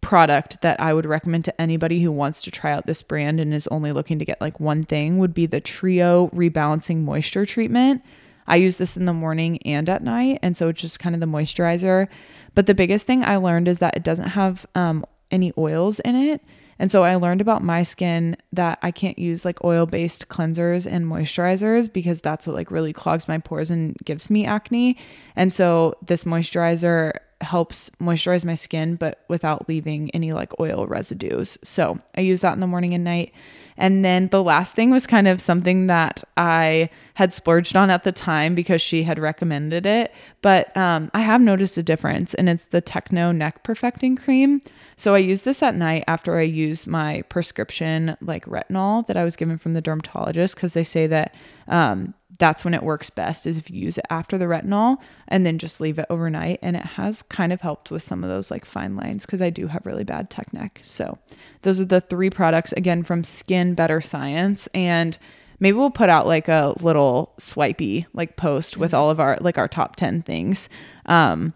product 0.05 0.61
that 0.61 0.79
I 0.79 0.93
would 0.93 1.07
recommend 1.07 1.45
to 1.45 1.61
anybody 1.61 1.99
who 1.99 2.11
wants 2.11 2.43
to 2.43 2.51
try 2.51 2.71
out 2.71 2.85
this 2.85 3.01
brand 3.01 3.39
and 3.39 3.53
is 3.53 3.67
only 3.67 3.91
looking 3.91 4.19
to 4.19 4.25
get 4.25 4.39
like 4.39 4.59
one 4.59 4.83
thing 4.83 5.17
would 5.17 5.33
be 5.33 5.47
the 5.47 5.59
Trio 5.59 6.27
Rebalancing 6.27 7.01
Moisture 7.01 7.43
Treatment. 7.43 8.03
I 8.45 8.57
use 8.57 8.77
this 8.77 8.95
in 8.95 9.05
the 9.05 9.13
morning 9.13 9.57
and 9.65 9.89
at 9.89 10.03
night, 10.03 10.37
and 10.43 10.55
so 10.55 10.67
it's 10.69 10.79
just 10.79 10.99
kind 10.99 11.15
of 11.15 11.21
the 11.21 11.27
moisturizer. 11.27 12.07
But 12.55 12.65
the 12.65 12.73
biggest 12.73 13.05
thing 13.05 13.23
I 13.23 13.35
learned 13.35 13.67
is 13.67 13.79
that 13.79 13.95
it 13.95 14.03
doesn't 14.03 14.29
have 14.29 14.65
um, 14.73 15.05
any 15.29 15.51
oils 15.57 15.99
in 15.99 16.15
it, 16.15 16.41
And 16.77 16.91
so 16.91 17.03
I 17.03 17.15
learned 17.15 17.41
about 17.41 17.63
my 17.63 17.83
skin 17.83 18.35
that 18.51 18.79
I 18.81 18.91
can't 18.91 19.17
use 19.17 19.45
like 19.45 19.63
oil 19.63 19.85
based 19.85 20.27
cleansers 20.27 20.85
and 20.85 21.05
moisturizers 21.05 21.91
because 21.91 22.21
that's 22.21 22.45
what 22.47 22.55
like 22.55 22.71
really 22.71 22.93
clogs 22.93 23.27
my 23.27 23.37
pores 23.37 23.71
and 23.71 23.95
gives 24.03 24.29
me 24.29 24.45
acne. 24.45 24.97
And 25.35 25.53
so 25.53 25.95
this 26.05 26.25
moisturizer 26.25 27.13
helps 27.41 27.89
moisturize 28.01 28.45
my 28.45 28.55
skin, 28.55 28.95
but 28.95 29.23
without 29.27 29.67
leaving 29.67 30.09
any 30.11 30.31
like 30.31 30.57
oil 30.59 30.87
residues. 30.87 31.57
So 31.63 31.99
I 32.15 32.21
use 32.21 32.41
that 32.41 32.53
in 32.53 32.59
the 32.59 32.67
morning 32.67 32.93
and 32.93 33.03
night. 33.03 33.33
And 33.77 34.05
then 34.05 34.27
the 34.27 34.41
last 34.41 34.73
thing 34.73 34.89
was 34.89 35.05
kind 35.05 35.27
of 35.27 35.41
something 35.41 35.87
that 35.87 36.23
I 36.37 36.89
had 37.15 37.33
splurged 37.33 37.75
on 37.75 37.89
at 37.89 38.03
the 38.03 38.11
time 38.13 38.55
because 38.55 38.81
she 38.81 39.03
had 39.03 39.19
recommended 39.19 39.85
it. 39.85 40.13
But 40.41 40.75
um, 40.77 41.11
I 41.13 41.21
have 41.21 41.41
noticed 41.41 41.77
a 41.77 41.83
difference, 41.83 42.33
and 42.33 42.47
it's 42.47 42.65
the 42.65 42.81
Techno 42.81 43.31
Neck 43.31 43.63
Perfecting 43.63 44.15
Cream. 44.15 44.61
So 44.97 45.13
I 45.13 45.17
use 45.17 45.43
this 45.43 45.61
at 45.61 45.75
night 45.75 46.05
after 46.07 46.37
I 46.37 46.43
use 46.43 46.87
my 46.87 47.23
prescription 47.23 48.15
like 48.21 48.45
retinol 48.45 49.05
that 49.07 49.17
I 49.17 49.25
was 49.25 49.35
given 49.35 49.57
from 49.57 49.73
the 49.73 49.81
dermatologist 49.81 50.55
because 50.55 50.73
they 50.73 50.85
say 50.85 51.05
that 51.07 51.35
um, 51.67 52.13
that's 52.37 52.63
when 52.65 52.73
it 52.73 52.83
works 52.83 53.09
best 53.09 53.45
is 53.47 53.57
if 53.57 53.69
you 53.69 53.79
use 53.79 53.97
it 53.97 54.05
after 54.09 54.37
the 54.37 54.45
retinol 54.45 54.97
and 55.27 55.45
then 55.45 55.57
just 55.57 55.79
leave 55.79 55.99
it 55.99 56.05
overnight. 56.09 56.59
And 56.61 56.75
it 56.75 56.83
has 56.83 57.21
kind 57.23 57.53
of 57.53 57.61
helped 57.61 57.91
with 57.91 58.03
some 58.03 58.23
of 58.23 58.29
those 58.29 58.49
like 58.51 58.65
fine 58.65 58.95
lines 58.95 59.25
because 59.25 59.41
i 59.41 59.49
do 59.49 59.67
have 59.67 59.85
really 59.85 60.03
bad 60.03 60.29
tech 60.29 60.51
neck. 60.53 60.81
So 60.83 61.17
those 61.61 61.79
are 61.79 61.85
the 61.85 62.01
three 62.01 62.29
products 62.29 62.71
again 62.73 63.03
from 63.03 63.23
skin 63.23 63.73
better 63.73 64.01
science. 64.01 64.67
And 64.73 65.17
maybe 65.59 65.77
we'll 65.77 65.91
put 65.91 66.09
out 66.09 66.27
like 66.27 66.47
a 66.47 66.73
little 66.81 67.33
swipey 67.37 68.05
like 68.13 68.35
post 68.37 68.75
with 68.77 68.93
all 68.93 69.09
of 69.09 69.19
our 69.19 69.37
like 69.41 69.57
our 69.57 69.67
top 69.67 69.95
10 69.95 70.21
things. 70.21 70.67
Um 71.05 71.53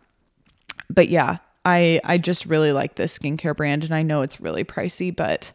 but 0.89 1.09
yeah 1.09 1.37
i 1.65 1.99
i 2.05 2.17
just 2.17 2.45
really 2.45 2.71
like 2.71 2.95
this 2.95 3.17
skincare 3.19 3.55
brand 3.55 3.83
and 3.83 3.93
i 3.93 4.01
know 4.01 4.21
it's 4.21 4.39
really 4.39 4.63
pricey 4.63 5.13
but 5.13 5.51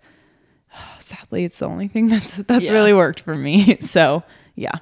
sadly 1.01 1.45
it's 1.45 1.59
the 1.61 1.67
only 1.67 1.89
thing 1.89 2.07
that's 2.09 2.37
that's 2.37 2.67
Yeah. 2.67 2.73
really 2.73 2.93
worked 2.93 3.21
for 3.21 3.35
me. 3.35 3.77
So 3.81 4.23
yeah 4.55 4.79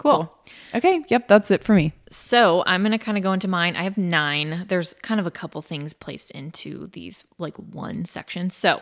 Cool. 0.00 0.32
Okay, 0.74 1.04
yep, 1.08 1.28
that's 1.28 1.50
it 1.50 1.62
for 1.62 1.74
me. 1.74 1.92
So 2.10 2.62
I'm 2.66 2.82
gonna 2.82 2.98
kind 2.98 3.18
of 3.18 3.22
go 3.22 3.34
into 3.34 3.48
mine. 3.48 3.76
I 3.76 3.82
have 3.82 3.98
nine. 3.98 4.64
There's 4.66 4.94
kind 4.94 5.20
of 5.20 5.26
a 5.26 5.30
couple 5.30 5.60
things 5.60 5.92
placed 5.92 6.30
into 6.30 6.86
these 6.86 7.22
like 7.36 7.56
one 7.58 8.06
section. 8.06 8.48
So 8.48 8.80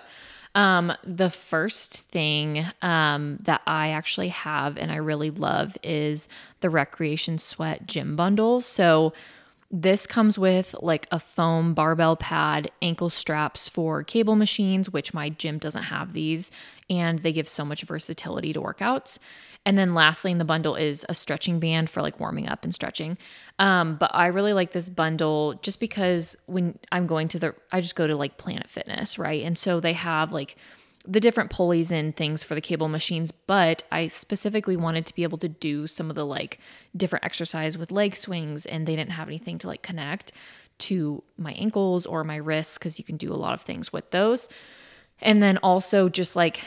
um 0.55 0.93
the 1.03 1.29
first 1.29 2.03
thing 2.03 2.65
um 2.83 3.37
that 3.39 3.63
I 3.67 3.89
actually 3.89 4.29
have 4.29 4.79
and 4.79 4.93
I 4.93 4.97
really 4.97 5.31
love 5.31 5.77
is 5.83 6.29
the 6.61 6.71
Recreation 6.71 7.39
Sweat 7.39 7.89
Gym 7.89 8.15
Bundle. 8.15 8.61
So 8.61 9.13
this 9.71 10.07
comes 10.07 10.39
with 10.39 10.75
like 10.81 11.07
a 11.11 11.21
foam 11.21 11.75
barbell 11.75 12.17
pad, 12.17 12.71
ankle 12.81 13.11
straps 13.11 13.69
for 13.69 14.03
cable 14.03 14.35
machines, 14.35 14.89
which 14.89 15.13
my 15.13 15.29
gym 15.29 15.59
doesn't 15.59 15.85
have 15.85 16.15
these, 16.15 16.51
and 16.89 17.19
they 17.19 17.33
give 17.33 17.47
so 17.49 17.65
much 17.65 17.83
versatility 17.83 18.55
to 18.55 18.61
workouts. 18.63 19.19
And 19.67 19.77
then 19.77 19.93
lastly 19.93 20.33
in 20.33 20.39
the 20.39 20.47
bundle 20.47 20.75
is 20.75 21.05
a 21.11 21.15
stretching 21.15 21.61
band 21.61 21.91
for 21.91 22.01
like 22.01 22.19
warming 22.19 22.49
up 22.49 22.65
and 22.65 22.75
stretching. 22.75 23.19
Um, 23.59 23.97
but 23.97 24.11
I 24.15 24.29
really 24.29 24.55
like 24.55 24.73
this 24.73 24.89
bundle 24.89 25.55
just 25.63 25.81
because 25.81 26.37
when 26.47 26.79
I'm 26.91 27.07
going 27.07 27.29
to 27.29 27.39
the, 27.39 27.55
I 27.71 27.83
just 27.83 27.95
go 27.95 28.07
to 28.07 28.17
like 28.17 28.39
Planet 28.39 28.71
Fitness, 28.71 29.19
right? 29.19 29.43
And 29.45 29.59
so 29.59 29.81
they 29.81 29.93
have 29.93 30.33
like 30.33 30.57
the 31.09 31.21
different 31.21 31.49
pulleys 31.49 31.91
and 31.91 32.15
things 32.15 32.43
for 32.43 32.55
the 32.55 32.61
cable 32.61 32.89
machines, 32.89 33.33
but 33.33 33.83
I 33.91 34.09
specifically 34.09 34.77
wanted 34.77 35.07
to 35.07 35.15
be 35.15 35.23
able 35.23 35.39
to 35.39 35.49
do 35.49 35.87
some 35.87 36.11
of 36.11 36.17
the 36.17 36.27
like 36.27 36.61
different 36.95 37.25
exercise 37.25 37.79
with 37.79 37.91
leg 37.91 38.15
swings, 38.15 38.67
and 38.67 38.87
they 38.87 38.95
didn't 38.95 39.13
have 39.13 39.27
anything 39.27 39.57
to 39.59 39.67
like 39.67 39.83
connect 39.83 40.33
to 40.79 41.23
my 41.39 41.53
ankles 41.53 42.05
or 42.05 42.23
my 42.25 42.37
wrists 42.37 42.77
because 42.77 42.99
you 42.99 43.05
can 43.05 43.17
do 43.17 43.33
a 43.33 43.37
lot 43.37 43.55
of 43.55 43.63
things 43.63 43.91
with 43.91 44.11
those. 44.11 44.51
And 45.21 45.43
then 45.43 45.57
also 45.59 46.11
just 46.11 46.37
like 46.37 46.61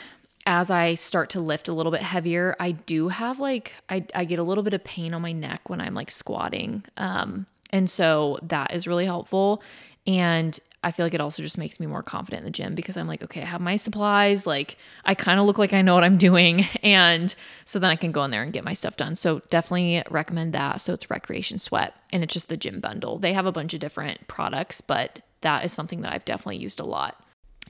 as 0.47 0.71
I 0.71 0.95
start 0.95 1.29
to 1.31 1.39
lift 1.39 1.67
a 1.67 1.73
little 1.73 1.91
bit 1.91 2.01
heavier, 2.01 2.55
I 2.59 2.71
do 2.71 3.09
have 3.09 3.39
like 3.39 3.75
I, 3.89 4.05
I 4.15 4.25
get 4.25 4.39
a 4.39 4.43
little 4.43 4.63
bit 4.63 4.73
of 4.73 4.83
pain 4.83 5.13
on 5.13 5.21
my 5.21 5.33
neck 5.33 5.69
when 5.69 5.79
I'm 5.79 5.93
like 5.93 6.09
squatting. 6.09 6.83
Um, 6.97 7.45
and 7.69 7.89
so 7.89 8.39
that 8.41 8.73
is 8.73 8.87
really 8.87 9.05
helpful. 9.05 9.61
And 10.07 10.59
I 10.83 10.89
feel 10.89 11.05
like 11.05 11.13
it 11.13 11.21
also 11.21 11.43
just 11.43 11.59
makes 11.59 11.79
me 11.79 11.85
more 11.85 12.01
confident 12.01 12.39
in 12.39 12.45
the 12.45 12.51
gym 12.51 12.73
because 12.73 12.97
I'm 12.97 13.07
like, 13.07 13.21
okay, 13.23 13.41
I 13.41 13.45
have 13.45 13.61
my 13.61 13.75
supplies. 13.75 14.47
Like 14.47 14.77
I 15.05 15.13
kind 15.13 15.39
of 15.39 15.45
look 15.45 15.59
like 15.59 15.73
I 15.73 15.81
know 15.83 15.93
what 15.93 16.03
I'm 16.03 16.17
doing. 16.17 16.65
And 16.83 17.33
so 17.63 17.77
then 17.77 17.91
I 17.91 17.95
can 17.95 18.11
go 18.11 18.23
in 18.23 18.31
there 18.31 18.41
and 18.41 18.51
get 18.51 18.63
my 18.63 18.73
stuff 18.73 18.97
done. 18.97 19.15
So 19.15 19.41
definitely 19.49 20.01
recommend 20.09 20.53
that. 20.53 20.81
So 20.81 20.93
it's 20.93 21.09
Recreation 21.09 21.59
Sweat 21.59 21.95
and 22.11 22.23
it's 22.23 22.33
just 22.33 22.49
the 22.49 22.57
gym 22.57 22.79
bundle. 22.79 23.19
They 23.19 23.33
have 23.33 23.45
a 23.45 23.51
bunch 23.51 23.73
of 23.73 23.79
different 23.79 24.27
products, 24.27 24.81
but 24.81 25.19
that 25.41 25.63
is 25.63 25.71
something 25.71 26.01
that 26.01 26.11
I've 26.11 26.25
definitely 26.25 26.57
used 26.57 26.79
a 26.79 26.85
lot. 26.85 27.23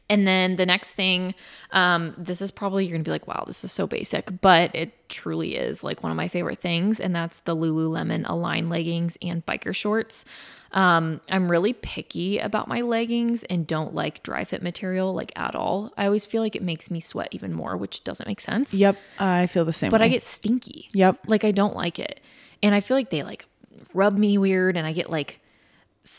And 0.09 0.27
then 0.27 0.57
the 0.57 0.65
next 0.65 0.91
thing, 0.91 1.35
um, 1.71 2.13
this 2.17 2.41
is 2.41 2.51
probably 2.51 2.85
you're 2.85 2.97
gonna 2.97 3.03
be 3.03 3.11
like, 3.11 3.27
wow, 3.27 3.43
this 3.47 3.63
is 3.63 3.71
so 3.71 3.87
basic, 3.87 4.41
but 4.41 4.73
it 4.75 5.09
truly 5.09 5.55
is 5.55 5.83
like 5.83 6.03
one 6.03 6.11
of 6.11 6.17
my 6.17 6.27
favorite 6.27 6.59
things, 6.59 6.99
and 6.99 7.15
that's 7.15 7.39
the 7.39 7.55
Lululemon 7.55 8.27
Align 8.27 8.67
leggings 8.67 9.17
and 9.21 9.45
biker 9.45 9.73
shorts. 9.73 10.25
Um, 10.73 11.19
I'm 11.29 11.51
really 11.51 11.73
picky 11.73 12.39
about 12.39 12.67
my 12.67 12.81
leggings 12.81 13.43
and 13.43 13.67
don't 13.67 13.93
like 13.93 14.23
dry 14.23 14.45
fit 14.45 14.63
material 14.63 15.13
like 15.13 15.31
at 15.35 15.55
all. 15.55 15.91
I 15.97 16.05
always 16.05 16.25
feel 16.25 16.41
like 16.41 16.55
it 16.55 16.63
makes 16.63 16.89
me 16.89 16.99
sweat 16.99 17.29
even 17.31 17.53
more, 17.53 17.75
which 17.75 18.03
doesn't 18.03 18.27
make 18.27 18.39
sense. 18.39 18.73
Yep, 18.73 18.97
I 19.19 19.47
feel 19.47 19.65
the 19.65 19.73
same 19.73 19.89
But 19.89 19.99
way. 19.99 20.05
I 20.05 20.09
get 20.09 20.23
stinky. 20.23 20.89
Yep. 20.93 21.25
Like 21.27 21.43
I 21.43 21.51
don't 21.51 21.75
like 21.75 21.99
it. 21.99 22.21
And 22.63 22.73
I 22.73 22.79
feel 22.79 22.95
like 22.95 23.09
they 23.09 23.23
like 23.23 23.45
rub 23.93 24.17
me 24.17 24.37
weird 24.37 24.77
and 24.77 24.87
I 24.87 24.93
get 24.93 25.09
like 25.09 25.41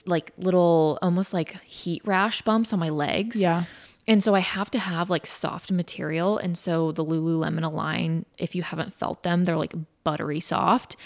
like 0.06 0.32
little 0.36 0.98
almost 1.02 1.32
like 1.32 1.60
heat 1.62 2.02
rash 2.04 2.42
bumps 2.42 2.72
on 2.72 2.78
my 2.78 2.90
legs. 2.90 3.36
Yeah. 3.36 3.64
And 4.06 4.22
so 4.22 4.34
I 4.34 4.40
have 4.40 4.70
to 4.72 4.78
have 4.78 5.10
like 5.10 5.26
soft 5.26 5.70
material. 5.70 6.36
And 6.38 6.58
so 6.58 6.92
the 6.92 7.04
Lululemon 7.04 7.64
Align, 7.64 8.26
if 8.36 8.54
you 8.54 8.62
haven't 8.62 8.92
felt 8.94 9.22
them, 9.22 9.44
they're 9.44 9.56
like 9.56 9.74
buttery 10.04 10.40
soft. 10.40 10.96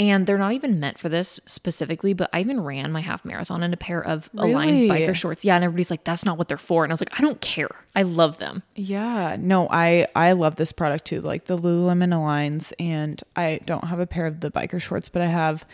And 0.00 0.26
they're 0.28 0.38
not 0.38 0.52
even 0.52 0.78
meant 0.78 0.96
for 0.98 1.08
this 1.08 1.40
specifically, 1.44 2.12
but 2.12 2.30
I 2.32 2.38
even 2.40 2.60
ran 2.60 2.92
my 2.92 3.00
half 3.00 3.24
marathon 3.24 3.64
in 3.64 3.72
a 3.72 3.76
pair 3.76 4.00
of 4.00 4.30
Align 4.36 4.86
Really? 4.86 4.88
biker 4.88 5.12
shorts. 5.14 5.44
Yeah, 5.44 5.56
and 5.56 5.64
everybody's 5.64 5.90
like, 5.90 6.04
that's 6.04 6.24
not 6.24 6.38
what 6.38 6.46
they're 6.46 6.56
for. 6.56 6.84
And 6.84 6.92
I 6.92 6.94
was 6.94 7.00
like, 7.00 7.18
I 7.18 7.22
don't 7.22 7.40
care. 7.40 7.70
I 7.96 8.02
love 8.02 8.38
them. 8.38 8.62
Yeah, 8.76 9.36
no, 9.40 9.68
I 9.70 10.06
I 10.14 10.32
love 10.32 10.54
this 10.54 10.70
product 10.70 11.04
too. 11.04 11.20
Like 11.20 11.46
the 11.46 11.58
Lululemon 11.58 12.12
Aligns, 12.14 12.72
and 12.78 13.20
I 13.34 13.58
don't 13.66 13.84
have 13.88 13.98
a 13.98 14.06
pair 14.06 14.26
of 14.26 14.38
the 14.38 14.52
biker 14.52 14.80
shorts, 14.80 15.08
but 15.08 15.20
I 15.20 15.26
have, 15.26 15.64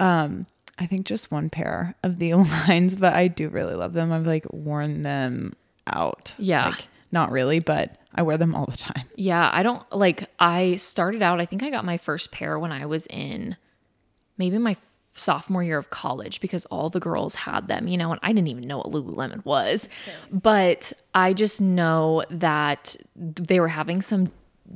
um, 0.00 0.46
I 0.78 0.86
think 0.86 1.04
just 1.04 1.30
one 1.30 1.50
pair 1.50 1.94
of 2.02 2.18
the 2.18 2.30
Aligns. 2.32 2.98
But 2.98 3.12
I 3.12 3.28
do 3.28 3.50
really 3.50 3.74
love 3.74 3.92
them. 3.92 4.10
I've 4.10 4.26
like 4.26 4.46
worn 4.54 5.02
them 5.02 5.54
out. 5.86 6.34
Yeah. 6.38 6.68
like, 6.70 6.88
not 7.12 7.30
really, 7.30 7.58
but 7.60 7.96
I 8.14 8.22
wear 8.22 8.38
them 8.38 8.54
all 8.54 8.64
the 8.66 8.76
time. 8.78 9.04
Yeah, 9.16 9.50
I 9.52 9.62
don't 9.62 9.82
like 9.92 10.30
I 10.40 10.76
started 10.76 11.20
out, 11.20 11.42
I 11.42 11.44
think 11.44 11.62
I 11.62 11.68
got 11.68 11.84
my 11.84 11.98
first 11.98 12.32
pair 12.32 12.58
when 12.58 12.72
I 12.72 12.86
was 12.86 13.06
in 13.08 13.56
maybe 14.38 14.58
my 14.58 14.76
sophomore 15.12 15.62
year 15.62 15.78
of 15.78 15.90
college 15.90 16.40
because 16.40 16.64
all 16.66 16.90
the 16.90 17.00
girls 17.00 17.34
had 17.34 17.66
them, 17.68 17.88
you 17.88 17.96
know, 17.96 18.10
and 18.10 18.20
I 18.22 18.32
didn't 18.32 18.48
even 18.48 18.66
know 18.66 18.78
what 18.78 18.90
Lululemon 18.90 19.44
was. 19.44 19.88
But 20.30 20.92
I 21.14 21.32
just 21.32 21.60
know 21.60 22.22
that 22.30 22.96
they 23.16 23.60
were 23.60 23.68
having 23.68 24.02
some 24.02 24.30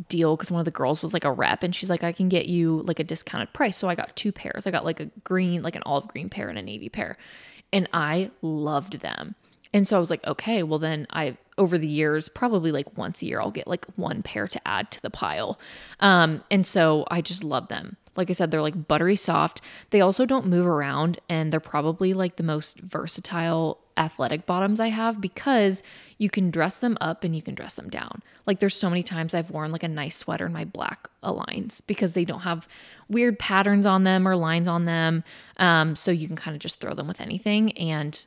deal 0.09 0.37
because 0.37 0.51
one 0.51 0.61
of 0.61 0.65
the 0.65 0.71
girls 0.71 1.03
was 1.03 1.13
like 1.13 1.25
a 1.25 1.33
rep 1.33 1.63
and 1.63 1.75
she's 1.75 1.91
like, 1.91 2.05
I 2.05 2.13
can 2.13 2.29
get 2.29 2.47
you 2.47 2.83
like 2.83 2.99
a 2.99 3.05
discounted 3.05 3.53
price. 3.53 3.77
So 3.77 3.89
I 3.89 3.95
got 3.95 4.15
two 4.17 4.33
pairs. 4.33 4.67
I 4.67 4.71
got 4.71 4.85
like 4.85 5.01
a 5.01 5.07
green, 5.25 5.63
like 5.63 5.77
an 5.77 5.83
olive 5.85 6.09
green 6.09 6.29
pair 6.29 6.49
and 6.49 6.59
a 6.59 6.63
navy 6.63 6.89
pair. 6.89 7.17
And 7.73 7.89
I 7.93 8.31
loved 8.43 9.01
them. 9.01 9.35
And 9.73 9.87
so 9.87 9.97
I 9.97 10.01
was 10.01 10.11
like, 10.11 10.27
okay, 10.27 10.63
well 10.63 10.79
then 10.79 11.07
I 11.11 11.37
over 11.59 11.77
the 11.77 11.87
years, 11.87 12.29
probably 12.29 12.73
like 12.73 12.97
once 12.97 13.21
a 13.21 13.27
year, 13.27 13.41
I'll 13.41 13.51
get 13.51 13.69
like 13.69 13.85
one 13.97 14.23
pair 14.23 14.49
to 14.49 14.69
add 14.69 14.91
to 14.93 15.03
the 15.03 15.11
pile. 15.11 15.61
Um, 16.01 16.43
and 16.51 16.67
so 16.67 17.05
I 17.11 17.21
just 17.21 17.45
love 17.45 17.69
them. 17.69 17.97
Like 18.17 18.31
I 18.31 18.33
said, 18.33 18.51
they're 18.51 18.63
like 18.63 18.89
buttery 18.89 19.17
soft. 19.17 19.61
They 19.91 20.01
also 20.01 20.27
don't 20.27 20.47
move 20.47 20.67
around, 20.67 21.21
and 21.29 21.53
they're 21.53 21.61
probably 21.61 22.13
like 22.13 22.37
the 22.37 22.43
most 22.43 22.81
versatile 22.81 23.79
athletic 23.97 24.47
bottoms 24.47 24.81
I 24.81 24.89
have 24.89 25.21
because 25.21 25.83
you 26.17 26.31
can 26.31 26.51
dress 26.51 26.79
them 26.79 26.97
up 27.01 27.23
and 27.23 27.37
you 27.37 27.43
can 27.43 27.55
dress 27.55 27.75
them 27.75 27.91
down. 27.91 28.23
Like 28.47 28.59
there's 28.59 28.75
so 28.75 28.89
many 28.89 29.03
times 29.03 29.35
I've 29.35 29.51
worn 29.51 29.71
like 29.71 29.83
a 29.83 29.89
nice 29.89 30.17
sweater 30.17 30.47
in 30.47 30.53
my 30.53 30.65
black 30.65 31.09
aligns 31.23 31.83
because 31.87 32.15
they 32.15 32.25
don't 32.25 32.41
have 32.41 32.67
weird 33.09 33.39
patterns 33.39 33.85
on 33.85 34.05
them 34.05 34.27
or 34.27 34.37
lines 34.37 34.67
on 34.67 34.85
them. 34.85 35.23
Um, 35.59 35.97
so 35.97 36.11
you 36.11 36.27
can 36.27 36.37
kind 36.37 36.55
of 36.55 36.61
just 36.61 36.81
throw 36.81 36.95
them 36.95 37.09
with 37.09 37.21
anything 37.21 37.73
and 37.73 38.23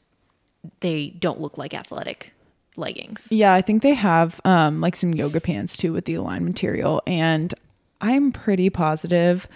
they 0.82 1.08
don't 1.08 1.42
look 1.42 1.58
like 1.58 1.74
athletic 1.74 2.34
leggings. 2.76 3.30
Yeah, 3.32 3.54
I 3.54 3.62
think 3.62 3.82
they 3.82 3.94
have 3.96 4.40
um 4.46 4.80
like 4.80 4.96
some 4.96 5.14
yoga 5.14 5.42
pants 5.42 5.76
too 5.76 5.94
with 5.94 6.06
the 6.06 6.16
Align 6.16 6.46
material, 6.46 7.02
and 7.08 7.54
I'm 8.02 8.32
pretty 8.32 8.70
positive. 8.70 9.48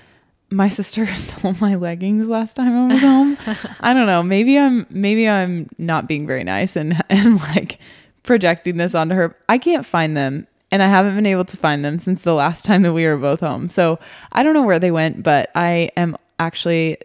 My 0.49 0.69
sister 0.69 1.05
stole 1.15 1.55
my 1.59 1.75
leggings 1.75 2.27
last 2.27 2.55
time 2.55 2.91
I 2.91 2.93
was 2.93 3.01
home. 3.01 3.37
I 3.81 3.93
don't 3.93 4.07
know. 4.07 4.23
Maybe 4.23 4.57
I'm 4.57 4.85
maybe 4.89 5.27
I'm 5.27 5.69
not 5.77 6.07
being 6.07 6.25
very 6.27 6.43
nice 6.43 6.75
and 6.75 7.01
and 7.09 7.39
like 7.39 7.79
projecting 8.23 8.77
this 8.77 8.95
onto 8.95 9.15
her. 9.15 9.35
I 9.49 9.57
can't 9.57 9.85
find 9.85 10.15
them 10.15 10.47
and 10.71 10.83
I 10.83 10.87
haven't 10.87 11.15
been 11.15 11.25
able 11.25 11.45
to 11.45 11.57
find 11.57 11.83
them 11.83 11.97
since 11.97 12.23
the 12.23 12.33
last 12.33 12.65
time 12.65 12.81
that 12.83 12.93
we 12.93 13.05
were 13.05 13.17
both 13.17 13.39
home. 13.39 13.69
So, 13.69 13.99
I 14.33 14.43
don't 14.43 14.53
know 14.53 14.63
where 14.63 14.79
they 14.79 14.91
went, 14.91 15.23
but 15.23 15.49
I 15.55 15.91
am 15.95 16.17
actually 16.39 16.97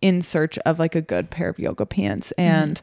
in 0.00 0.22
search 0.22 0.58
of 0.60 0.78
like 0.78 0.94
a 0.94 1.02
good 1.02 1.28
pair 1.30 1.50
of 1.50 1.58
yoga 1.58 1.84
pants 1.84 2.32
and 2.32 2.80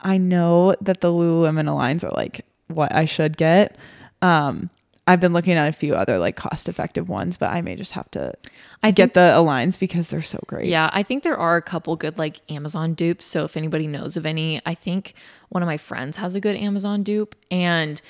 I 0.00 0.18
know 0.18 0.76
that 0.80 1.00
the 1.00 1.08
Lululemon 1.08 1.66
Aligns 1.66 2.04
are 2.04 2.14
like 2.14 2.44
what 2.68 2.94
I 2.94 3.04
should 3.04 3.36
get. 3.36 3.76
Um, 4.22 4.70
I've 5.08 5.20
been 5.20 5.32
looking 5.32 5.54
at 5.54 5.66
a 5.68 5.72
few 5.72 5.94
other 5.96 6.18
like 6.18 6.36
cost 6.36 6.68
effective 6.68 7.08
ones, 7.08 7.36
but 7.36 7.50
I 7.50 7.62
may 7.62 7.74
just 7.76 7.92
have 7.92 8.10
to 8.12 8.34
I 8.82 8.90
get 8.90 9.14
the 9.14 9.20
Aligns 9.34 9.78
because 9.78 10.08
they're 10.08 10.22
so 10.22 10.38
great. 10.46 10.66
Yeah, 10.68 10.90
I 10.92 11.02
think 11.02 11.22
there 11.22 11.36
are 11.38 11.56
a 11.56 11.62
couple 11.62 11.96
good 11.96 12.18
like 12.18 12.40
Amazon 12.50 12.94
dupes. 12.94 13.24
So 13.26 13.44
if 13.44 13.56
anybody 13.56 13.86
knows 13.86 14.16
of 14.16 14.26
any, 14.26 14.60
I 14.66 14.74
think 14.74 15.14
one 15.48 15.62
of 15.62 15.66
my 15.66 15.78
friends 15.78 16.18
has 16.18 16.34
a 16.34 16.40
good 16.40 16.56
Amazon 16.56 17.02
dupe 17.02 17.34
and 17.50 18.00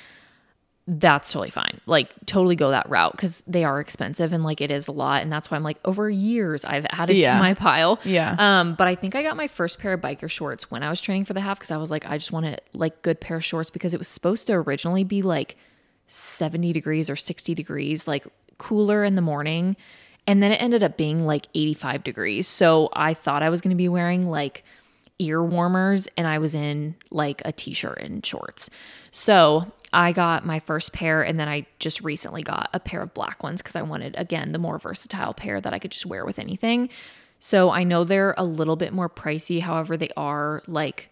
that's 0.91 1.31
totally 1.31 1.51
fine. 1.51 1.81
Like 1.85 2.11
totally 2.25 2.57
go 2.57 2.71
that 2.71 2.89
route 2.89 3.13
because 3.13 3.43
they 3.47 3.63
are 3.63 3.79
expensive 3.79 4.33
and 4.33 4.43
like 4.43 4.63
it 4.63 4.71
is 4.71 4.89
a 4.89 4.93
lot. 4.93 5.21
And 5.23 5.31
that's 5.31 5.51
why 5.51 5.57
I'm 5.59 5.63
like 5.63 5.77
over 5.85 6.09
years 6.09 6.65
I've 6.65 6.87
added 6.91 7.17
Yeah. 7.17 7.35
to 7.35 7.39
my 7.39 7.53
pile. 7.53 8.01
Yeah. 8.05 8.35
Um, 8.39 8.75
but 8.75 8.89
I 8.89 8.95
think 8.95 9.15
I 9.15 9.23
got 9.23 9.37
my 9.37 9.49
first 9.49 9.79
pair 9.81 9.93
of 9.93 10.01
biker 10.01 10.31
shorts 10.31 10.71
when 10.71 10.83
I 10.83 10.89
was 10.89 11.03
training 11.03 11.27
for 11.27 11.35
the 11.35 11.43
half 11.43 11.59
because 11.59 11.71
I 11.71 11.77
was 11.77 11.91
like, 11.91 12.09
I 12.09 12.17
just 12.17 12.33
wanted 12.33 12.63
like 12.73 13.03
good 13.03 13.21
pair 13.21 13.37
of 13.37 13.45
shorts 13.45 13.69
because 13.69 13.93
it 13.93 13.99
was 13.99 14.09
supposed 14.09 14.47
to 14.47 14.55
originally 14.55 15.05
be 15.05 15.21
like 15.21 15.57
70 16.09 16.73
degrees 16.73 17.09
or 17.09 17.17
60 17.17 17.55
degrees, 17.55 18.09
like 18.09 18.27
cooler 18.59 19.05
in 19.05 19.15
the 19.15 19.23
morning. 19.23 19.77
And 20.27 20.43
then 20.43 20.53
it 20.53 20.61
ended 20.61 20.83
up 20.83 20.97
being 20.97 21.25
like 21.25 21.47
85 21.55 22.05
degrees. 22.05 22.47
So 22.49 22.91
I 22.93 23.15
thought 23.15 23.43
I 23.43 23.49
was 23.49 23.61
going 23.61 23.71
to 23.71 23.77
be 23.77 23.89
wearing 23.89 24.29
like 24.29 24.65
ear 25.19 25.43
warmers 25.43 26.09
and 26.17 26.27
I 26.27 26.39
was 26.39 26.55
in 26.55 26.95
like 27.11 27.43
a 27.45 27.53
t 27.53 27.73
shirt 27.73 27.99
and 28.01 28.25
shorts. 28.25 28.69
So 29.11 29.73
I 29.93 30.13
got 30.13 30.45
my 30.45 30.61
first 30.61 30.93
pair 30.93 31.23
and 31.23 31.41
then 31.41 31.49
I 31.49 31.67
just 31.79 32.03
recently 32.03 32.43
got 32.43 32.69
a 32.75 32.81
pair 32.81 33.01
of 33.01 33.15
black 33.15 33.43
ones 33.43 33.63
because 33.63 33.77
I 33.77 33.83
wanted, 33.83 34.15
again, 34.19 34.53
the 34.53 34.59
more 34.59 34.79
versatile 34.79 35.35
pair 35.35 35.61
that 35.61 35.73
I 35.73 35.79
could 35.79 35.93
just 35.93 36.07
wear 36.07 36.25
with 36.25 36.39
anything. 36.39 36.91
So 37.39 37.71
I 37.71 37.85
know 37.85 38.05
they're 38.05 38.35
a 38.37 38.45
little 38.45 38.77
bit 38.77 38.93
more 38.93 39.09
pricey. 39.09 39.61
However, 39.61 39.97
they 39.97 40.11
are 40.17 40.63
like 40.67 41.11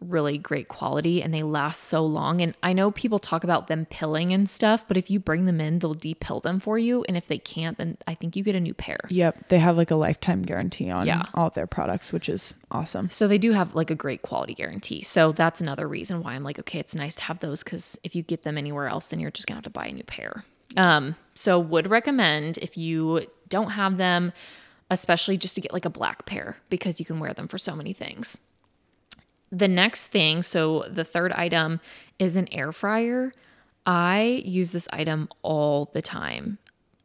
really 0.00 0.36
great 0.36 0.68
quality 0.68 1.22
and 1.22 1.32
they 1.32 1.42
last 1.42 1.84
so 1.84 2.04
long. 2.04 2.42
And 2.42 2.54
I 2.62 2.74
know 2.74 2.90
people 2.90 3.18
talk 3.18 3.44
about 3.44 3.66
them 3.68 3.86
pilling 3.86 4.30
and 4.30 4.48
stuff, 4.48 4.84
but 4.86 4.96
if 4.98 5.10
you 5.10 5.18
bring 5.18 5.46
them 5.46 5.60
in, 5.60 5.78
they'll 5.78 5.94
depill 5.94 6.42
them 6.42 6.60
for 6.60 6.78
you. 6.78 7.02
And 7.08 7.16
if 7.16 7.26
they 7.28 7.38
can't, 7.38 7.78
then 7.78 7.96
I 8.06 8.14
think 8.14 8.36
you 8.36 8.44
get 8.44 8.54
a 8.54 8.60
new 8.60 8.74
pair. 8.74 8.98
Yep. 9.08 9.48
They 9.48 9.58
have 9.58 9.76
like 9.76 9.90
a 9.90 9.96
lifetime 9.96 10.42
guarantee 10.42 10.90
on 10.90 11.06
Yeah. 11.06 11.22
all 11.32 11.48
their 11.50 11.66
products, 11.66 12.12
which 12.12 12.28
is 12.28 12.54
awesome. 12.70 13.08
So 13.10 13.26
they 13.26 13.38
do 13.38 13.52
have 13.52 13.74
like 13.74 13.90
a 13.90 13.94
great 13.94 14.20
quality 14.22 14.52
guarantee. 14.54 15.02
So 15.02 15.32
that's 15.32 15.60
another 15.62 15.88
reason 15.88 16.22
why 16.22 16.34
I'm 16.34 16.44
like, 16.44 16.58
okay, 16.58 16.78
it's 16.78 16.94
nice 16.94 17.14
to 17.16 17.22
have 17.24 17.38
those 17.38 17.64
because 17.64 17.98
if 18.04 18.14
you 18.14 18.22
get 18.22 18.42
them 18.42 18.58
anywhere 18.58 18.88
else, 18.88 19.06
then 19.08 19.18
you're 19.18 19.30
just 19.30 19.46
gonna 19.46 19.56
have 19.56 19.64
to 19.64 19.70
buy 19.70 19.86
a 19.86 19.92
new 19.92 20.04
pair. 20.04 20.44
Um, 20.76 21.16
so 21.32 21.58
would 21.58 21.88
recommend 21.88 22.58
if 22.58 22.76
you 22.76 23.26
don't 23.48 23.70
have 23.70 23.96
them, 23.96 24.32
especially 24.90 25.36
just 25.36 25.54
to 25.54 25.60
get 25.60 25.72
like 25.72 25.84
a 25.84 25.90
black 25.90 26.26
pair 26.26 26.58
because 26.68 27.00
you 27.00 27.06
can 27.06 27.18
wear 27.18 27.32
them 27.32 27.48
for 27.48 27.56
so 27.58 27.74
many 27.74 27.92
things. 27.92 28.36
The 29.52 29.68
next 29.68 30.08
thing, 30.08 30.42
so 30.42 30.84
the 30.88 31.04
third 31.04 31.32
item 31.32 31.80
is 32.18 32.36
an 32.36 32.48
air 32.52 32.72
fryer. 32.72 33.32
I 33.86 34.42
use 34.44 34.72
this 34.72 34.88
item 34.92 35.28
all 35.42 35.90
the 35.94 36.02
time. 36.02 36.58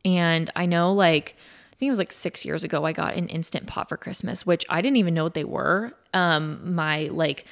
And 0.03 0.49
I 0.55 0.65
know 0.65 0.93
like 0.93 1.35
I 1.71 1.75
think 1.75 1.87
it 1.87 1.91
was 1.91 1.99
like 1.99 2.11
6 2.11 2.45
years 2.45 2.63
ago 2.63 2.85
I 2.85 2.91
got 2.93 3.15
an 3.15 3.27
instant 3.27 3.67
pot 3.67 3.89
for 3.89 3.97
Christmas, 3.97 4.45
which 4.45 4.65
I 4.69 4.81
didn't 4.81 4.97
even 4.97 5.13
know 5.13 5.23
what 5.23 5.35
they 5.35 5.43
were. 5.43 5.93
Um 6.13 6.73
my 6.75 7.03
like 7.11 7.45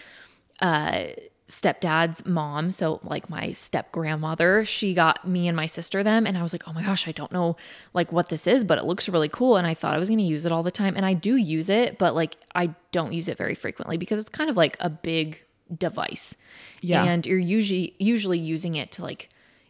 uh 0.61 1.05
stepdad's 1.49 2.25
mom, 2.25 2.71
so 2.71 2.99
like 3.03 3.29
my 3.29 3.51
step 3.51 3.91
grandmother, 3.91 4.63
she 4.63 4.93
got 4.93 5.27
me 5.27 5.47
and 5.47 5.55
my 5.55 5.65
sister 5.65 6.03
them 6.03 6.25
and 6.27 6.37
I 6.37 6.43
was 6.43 6.53
like, 6.53 6.67
"Oh 6.67 6.73
my 6.73 6.83
gosh, 6.83 7.07
I 7.07 7.11
don't 7.11 7.31
know 7.31 7.57
like 7.93 8.11
what 8.11 8.29
this 8.29 8.47
is, 8.47 8.63
but 8.63 8.77
it 8.77 8.85
looks 8.85 9.09
really 9.09 9.29
cool." 9.29 9.57
And 9.57 9.67
I 9.67 9.73
thought 9.73 9.93
I 9.93 9.97
was 9.97 10.09
going 10.09 10.19
to 10.19 10.25
use 10.25 10.45
it 10.45 10.51
all 10.51 10.63
the 10.63 10.71
time 10.71 10.95
and 10.95 11.05
I 11.05 11.13
do 11.13 11.35
use 11.35 11.69
it, 11.69 11.97
but 11.97 12.15
like 12.15 12.37
I 12.55 12.73
don't 12.91 13.13
use 13.13 13.27
it 13.27 13.37
very 13.37 13.55
frequently 13.55 13.97
because 13.97 14.19
it's 14.19 14.29
kind 14.29 14.49
of 14.49 14.57
like 14.57 14.77
a 14.79 14.89
big 14.89 15.43
device. 15.75 16.35
Yeah. 16.81 17.03
And 17.03 17.25
you're 17.25 17.37
usually 17.37 17.95
usually 17.97 18.39
using 18.39 18.75
it 18.75 18.91
to 18.93 19.03
like 19.03 19.29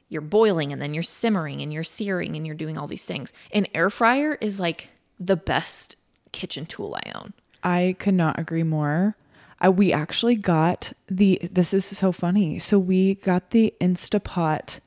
you're 0.09 0.21
boiling 0.21 0.71
and 0.71 0.81
then 0.81 0.93
you're 0.93 1.03
simmering 1.03 1.61
and 1.61 1.71
you're 1.71 1.83
searing 1.83 2.35
and 2.35 2.45
you're 2.45 2.55
doing 2.55 2.77
all 2.77 2.87
these 2.87 3.05
things. 3.05 3.31
An 3.53 3.67
air 3.73 3.89
fryer 3.89 4.37
is 4.41 4.59
like 4.59 4.89
the 5.19 5.35
best 5.35 5.95
kitchen 6.31 6.65
tool 6.65 6.97
I 7.05 7.11
own. 7.15 7.33
I 7.63 7.95
could 7.99 8.13
not 8.13 8.39
agree 8.39 8.63
more. 8.63 9.15
I, 9.61 9.69
we 9.69 9.91
actually 9.91 10.35
got 10.35 10.93
the, 11.07 11.39
this 11.51 11.73
is 11.73 11.85
so 11.85 12.11
funny. 12.11 12.59
So 12.59 12.79
we 12.79 13.15
got 13.15 13.51
the 13.51 13.73
Instapot 13.81 14.79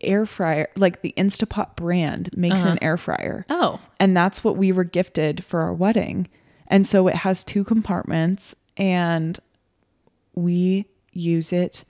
air 0.00 0.26
fryer, 0.26 0.68
like 0.76 1.02
the 1.02 1.14
Instapot 1.16 1.76
brand 1.76 2.30
makes 2.36 2.62
an 2.62 2.68
uh-huh. 2.68 2.78
air 2.82 2.96
fryer. 2.96 3.44
Oh, 3.50 3.80
And 3.98 4.16
that's 4.16 4.42
what 4.42 4.56
we 4.56 4.72
were 4.72 4.84
gifted 4.84 5.44
for 5.44 5.60
our 5.62 5.74
wedding. 5.74 6.28
And 6.68 6.86
so 6.86 7.08
it 7.08 7.16
has 7.16 7.44
two 7.44 7.64
compartments 7.64 8.54
and 8.76 9.38
we 10.34 10.86
use 11.12 11.52
it. 11.52 11.84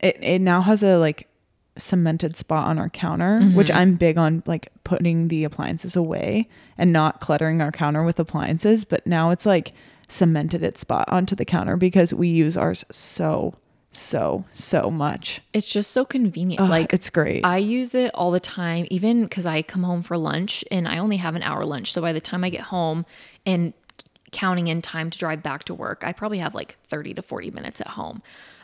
It 0.00 0.16
it 0.22 0.40
now 0.40 0.62
has 0.62 0.82
a 0.82 0.96
like 0.96 1.28
cemented 1.76 2.36
spot 2.36 2.68
on 2.68 2.78
our 2.78 2.88
counter, 2.88 3.40
mm-hmm. 3.40 3.56
which 3.56 3.70
I'm 3.70 3.96
big 3.96 4.18
on 4.18 4.42
like 4.46 4.70
putting 4.84 5.28
the 5.28 5.44
appliances 5.44 5.96
away 5.96 6.48
and 6.78 6.92
not 6.92 7.20
cluttering 7.20 7.60
our 7.60 7.72
counter 7.72 8.04
with 8.04 8.20
appliances, 8.20 8.84
but 8.84 9.06
now 9.06 9.30
it's 9.30 9.46
like 9.46 9.72
cemented 10.08 10.62
its 10.62 10.80
spot 10.80 11.08
onto 11.08 11.34
the 11.34 11.44
counter 11.44 11.76
because 11.76 12.12
we 12.12 12.28
use 12.28 12.56
ours 12.56 12.84
so 12.90 13.54
so 13.94 14.44
so 14.52 14.90
much. 14.90 15.42
it's 15.52 15.66
just 15.66 15.90
so 15.90 16.04
convenient. 16.04 16.62
Ugh, 16.62 16.70
like 16.70 16.92
it's 16.92 17.10
great. 17.10 17.44
I 17.44 17.58
use 17.58 17.94
it 17.94 18.10
all 18.14 18.30
the 18.30 18.40
time, 18.40 18.86
even 18.90 19.24
because 19.24 19.46
I 19.46 19.62
come 19.62 19.82
home 19.82 20.02
for 20.02 20.16
lunch 20.16 20.64
and 20.70 20.88
I 20.88 20.98
only 20.98 21.18
have 21.18 21.34
an 21.34 21.42
hour 21.42 21.64
lunch. 21.64 21.92
So 21.92 22.00
by 22.00 22.12
the 22.12 22.20
time 22.20 22.42
I 22.42 22.50
get 22.50 22.62
home 22.62 23.04
and 23.44 23.74
counting 24.32 24.68
in 24.68 24.80
time 24.80 25.10
to 25.10 25.18
drive 25.18 25.42
back 25.42 25.64
to 25.64 25.74
work, 25.74 26.02
I 26.06 26.12
probably 26.12 26.38
have 26.38 26.54
like 26.54 26.78
30 26.84 27.14
to 27.14 27.22
40 27.22 27.50
minutes 27.50 27.80
at 27.80 27.88
home. 27.88 28.22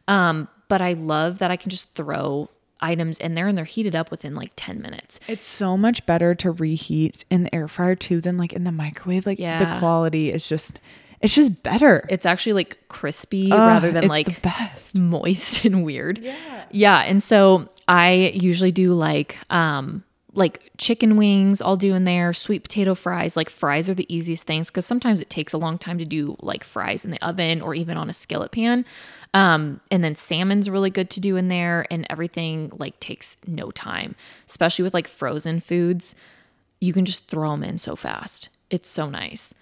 Um, 0.09 0.49
but 0.69 0.81
I 0.81 0.95
love 0.95 1.39
that 1.39 1.51
I 1.51 1.57
can 1.57 1.71
just 1.71 1.95
throw 1.95 2.49
items 2.81 3.19
in 3.19 3.35
there 3.35 3.47
and 3.47 3.59
they're 3.59 3.65
heated 3.65 3.95
up 3.95 4.11
within 4.11 4.35
like 4.35 4.53
10 4.57 4.81
minutes. 4.81 5.21
It's 5.27 5.47
so 5.47 5.77
much 5.77 6.07
better 6.07 6.35
to 6.37 6.53
reheat 6.53 7.25
in 7.31 7.43
the 7.43 7.55
air 7.55 7.69
fryer 7.69 7.95
too 7.95 8.21
than 8.21 8.39
like 8.39 8.53
in 8.53 8.65
the 8.65 8.73
microwave. 8.73 9.27
Like 9.27 9.39
yeah. 9.39 9.59
the 9.59 9.79
quality 9.79 10.33
is 10.33 10.49
just 10.49 10.81
it's 11.21 11.35
just 11.35 11.63
better. 11.63 12.07
It's 12.09 12.27
actually 12.27 12.53
like 12.55 12.79
crispy 12.89 13.51
Ugh, 13.51 13.59
rather 13.59 13.93
than 13.93 14.09
like 14.09 14.43
best. 14.43 14.97
moist 14.97 15.65
and 15.67 15.85
weird. 15.85 16.19
Yeah. 16.19 16.65
Yeah. 16.71 16.99
And 17.01 17.23
so 17.23 17.69
I 17.87 18.33
usually 18.35 18.73
do 18.73 18.95
like 18.95 19.39
um 19.51 20.05
like 20.35 20.71
chicken 20.79 21.17
wings 21.17 21.61
I'll 21.61 21.77
do 21.77 21.95
in 21.95 22.05
there, 22.05 22.33
sweet 22.33 22.63
potato 22.63 22.95
fries. 22.95 23.37
Like 23.37 23.51
fries 23.51 23.89
are 23.89 23.95
the 23.95 24.13
easiest 24.15 24.47
things 24.47 24.71
because 24.71 24.87
sometimes 24.87 25.21
it 25.21 25.31
takes 25.31 25.53
a 25.53 25.59
long 25.59 25.79
time 25.79 25.99
to 25.99 26.05
do 26.05 26.37
like 26.41 26.63
fries 26.63 27.05
in 27.05 27.11
the 27.11 27.21
oven 27.27 27.61
or 27.61 27.75
even 27.75 27.97
on 27.97 28.09
a 28.09 28.13
skillet 28.13 28.53
pan. 28.53 28.85
Um, 29.35 29.81
and 29.91 30.03
then 30.03 30.15
salmon's 30.15 30.71
really 30.71 30.91
good 30.91 31.11
to 31.11 31.21
do 31.21 31.37
in 31.37 31.49
there, 31.49 31.87
and 31.91 32.07
everything 32.09 32.73
like 32.79 32.99
takes 32.99 33.37
no 33.47 33.71
time, 33.71 34.17
especially 34.47 34.83
with 34.85 34.95
like 34.95 35.07
frozen 35.07 35.61
foods. 35.61 36.15
You 36.81 36.93
can 36.95 37.05
just 37.05 37.29
throw 37.29 37.51
them 37.51 37.63
in 37.63 37.77
so 37.79 37.95
fast. 37.95 38.49
It's 38.71 38.89
so 38.89 39.11
nice. 39.11 39.53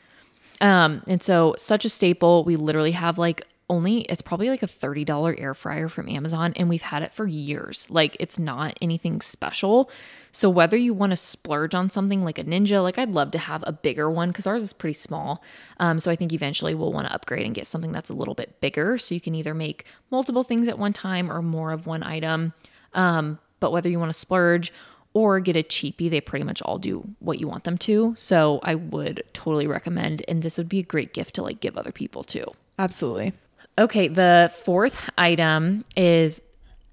Um, 0.60 1.02
and 1.08 1.22
so 1.22 1.54
such 1.58 1.84
a 1.84 1.88
staple. 1.88 2.44
We 2.44 2.56
literally 2.56 2.92
have 2.92 3.18
like 3.18 3.46
only 3.68 4.02
it's 4.02 4.22
probably 4.22 4.48
like 4.48 4.62
a 4.62 4.66
$30 4.66 5.40
air 5.40 5.52
fryer 5.52 5.88
from 5.88 6.08
Amazon 6.08 6.52
and 6.54 6.68
we've 6.68 6.82
had 6.82 7.02
it 7.02 7.12
for 7.12 7.26
years. 7.26 7.86
Like 7.90 8.16
it's 8.20 8.38
not 8.38 8.78
anything 8.80 9.20
special. 9.20 9.90
So 10.30 10.48
whether 10.48 10.76
you 10.76 10.94
want 10.94 11.10
to 11.10 11.16
splurge 11.16 11.74
on 11.74 11.90
something 11.90 12.22
like 12.22 12.38
a 12.38 12.44
Ninja, 12.44 12.80
like 12.82 12.96
I'd 12.96 13.10
love 13.10 13.32
to 13.32 13.38
have 13.38 13.64
a 13.66 13.72
bigger 13.72 14.08
one 14.08 14.32
cuz 14.32 14.46
ours 14.46 14.62
is 14.62 14.72
pretty 14.72 14.94
small. 14.94 15.42
Um, 15.80 15.98
so 15.98 16.10
I 16.10 16.16
think 16.16 16.32
eventually 16.32 16.74
we'll 16.74 16.92
want 16.92 17.08
to 17.08 17.12
upgrade 17.12 17.44
and 17.44 17.54
get 17.54 17.66
something 17.66 17.90
that's 17.90 18.10
a 18.10 18.14
little 18.14 18.34
bit 18.34 18.60
bigger 18.60 18.98
so 18.98 19.14
you 19.14 19.20
can 19.20 19.34
either 19.34 19.54
make 19.54 19.84
multiple 20.10 20.44
things 20.44 20.68
at 20.68 20.78
one 20.78 20.92
time 20.92 21.30
or 21.30 21.42
more 21.42 21.72
of 21.72 21.86
one 21.86 22.04
item. 22.04 22.52
Um, 22.94 23.40
but 23.58 23.72
whether 23.72 23.88
you 23.88 23.98
want 23.98 24.10
to 24.10 24.18
splurge 24.18 24.72
or 25.16 25.40
get 25.40 25.56
a 25.56 25.62
cheapie, 25.62 26.10
they 26.10 26.20
pretty 26.20 26.44
much 26.44 26.60
all 26.60 26.76
do 26.76 27.02
what 27.20 27.40
you 27.40 27.48
want 27.48 27.64
them 27.64 27.78
to. 27.78 28.12
So 28.18 28.60
I 28.62 28.74
would 28.74 29.24
totally 29.32 29.66
recommend, 29.66 30.22
and 30.28 30.42
this 30.42 30.58
would 30.58 30.68
be 30.68 30.80
a 30.80 30.82
great 30.82 31.14
gift 31.14 31.36
to 31.36 31.42
like 31.42 31.60
give 31.60 31.78
other 31.78 31.90
people 31.90 32.22
too. 32.22 32.44
Absolutely. 32.78 33.32
Okay, 33.78 34.08
the 34.08 34.52
fourth 34.54 35.08
item 35.16 35.86
is 35.96 36.42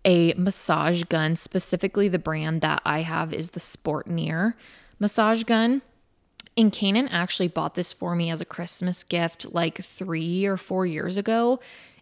a 0.06 0.34
massage 0.36 1.04
gun. 1.04 1.36
Specifically, 1.36 2.08
the 2.08 2.18
brand 2.18 2.62
that 2.62 2.82
I 2.86 3.02
have 3.02 3.34
is 3.34 3.50
the 3.50 3.60
Sportneer 3.60 4.54
massage 5.00 5.44
gun. 5.44 5.82
And 6.56 6.72
Kanan 6.72 7.10
actually 7.12 7.50
bought 7.50 7.76
this 7.76 7.92
for 7.92 8.16
me 8.16 8.32
as 8.32 8.40
a 8.40 8.46
Christmas 8.46 9.04
gift 9.04 9.54
like 9.54 9.84
three 9.84 10.46
or 10.46 10.56
four 10.56 10.86
years 10.86 11.18
ago. 11.18 11.60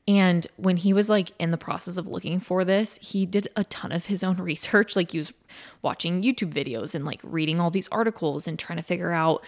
And 0.07 0.47
when 0.57 0.77
he 0.77 0.93
was 0.93 1.09
like 1.09 1.31
in 1.39 1.51
the 1.51 1.57
process 1.57 1.97
of 1.97 2.07
looking 2.07 2.39
for 2.39 2.65
this, 2.65 2.97
he 3.01 3.25
did 3.25 3.47
a 3.55 3.63
ton 3.65 3.91
of 3.91 4.07
his 4.07 4.23
own 4.23 4.37
research. 4.41 4.95
Like 4.95 5.11
he 5.11 5.19
was 5.19 5.33
watching 5.81 6.23
YouTube 6.23 6.53
videos 6.53 6.95
and 6.95 7.05
like 7.05 7.19
reading 7.23 7.59
all 7.59 7.69
these 7.69 7.87
articles 7.89 8.47
and 8.47 8.57
trying 8.57 8.77
to 8.77 8.83
figure 8.83 9.11
out 9.11 9.43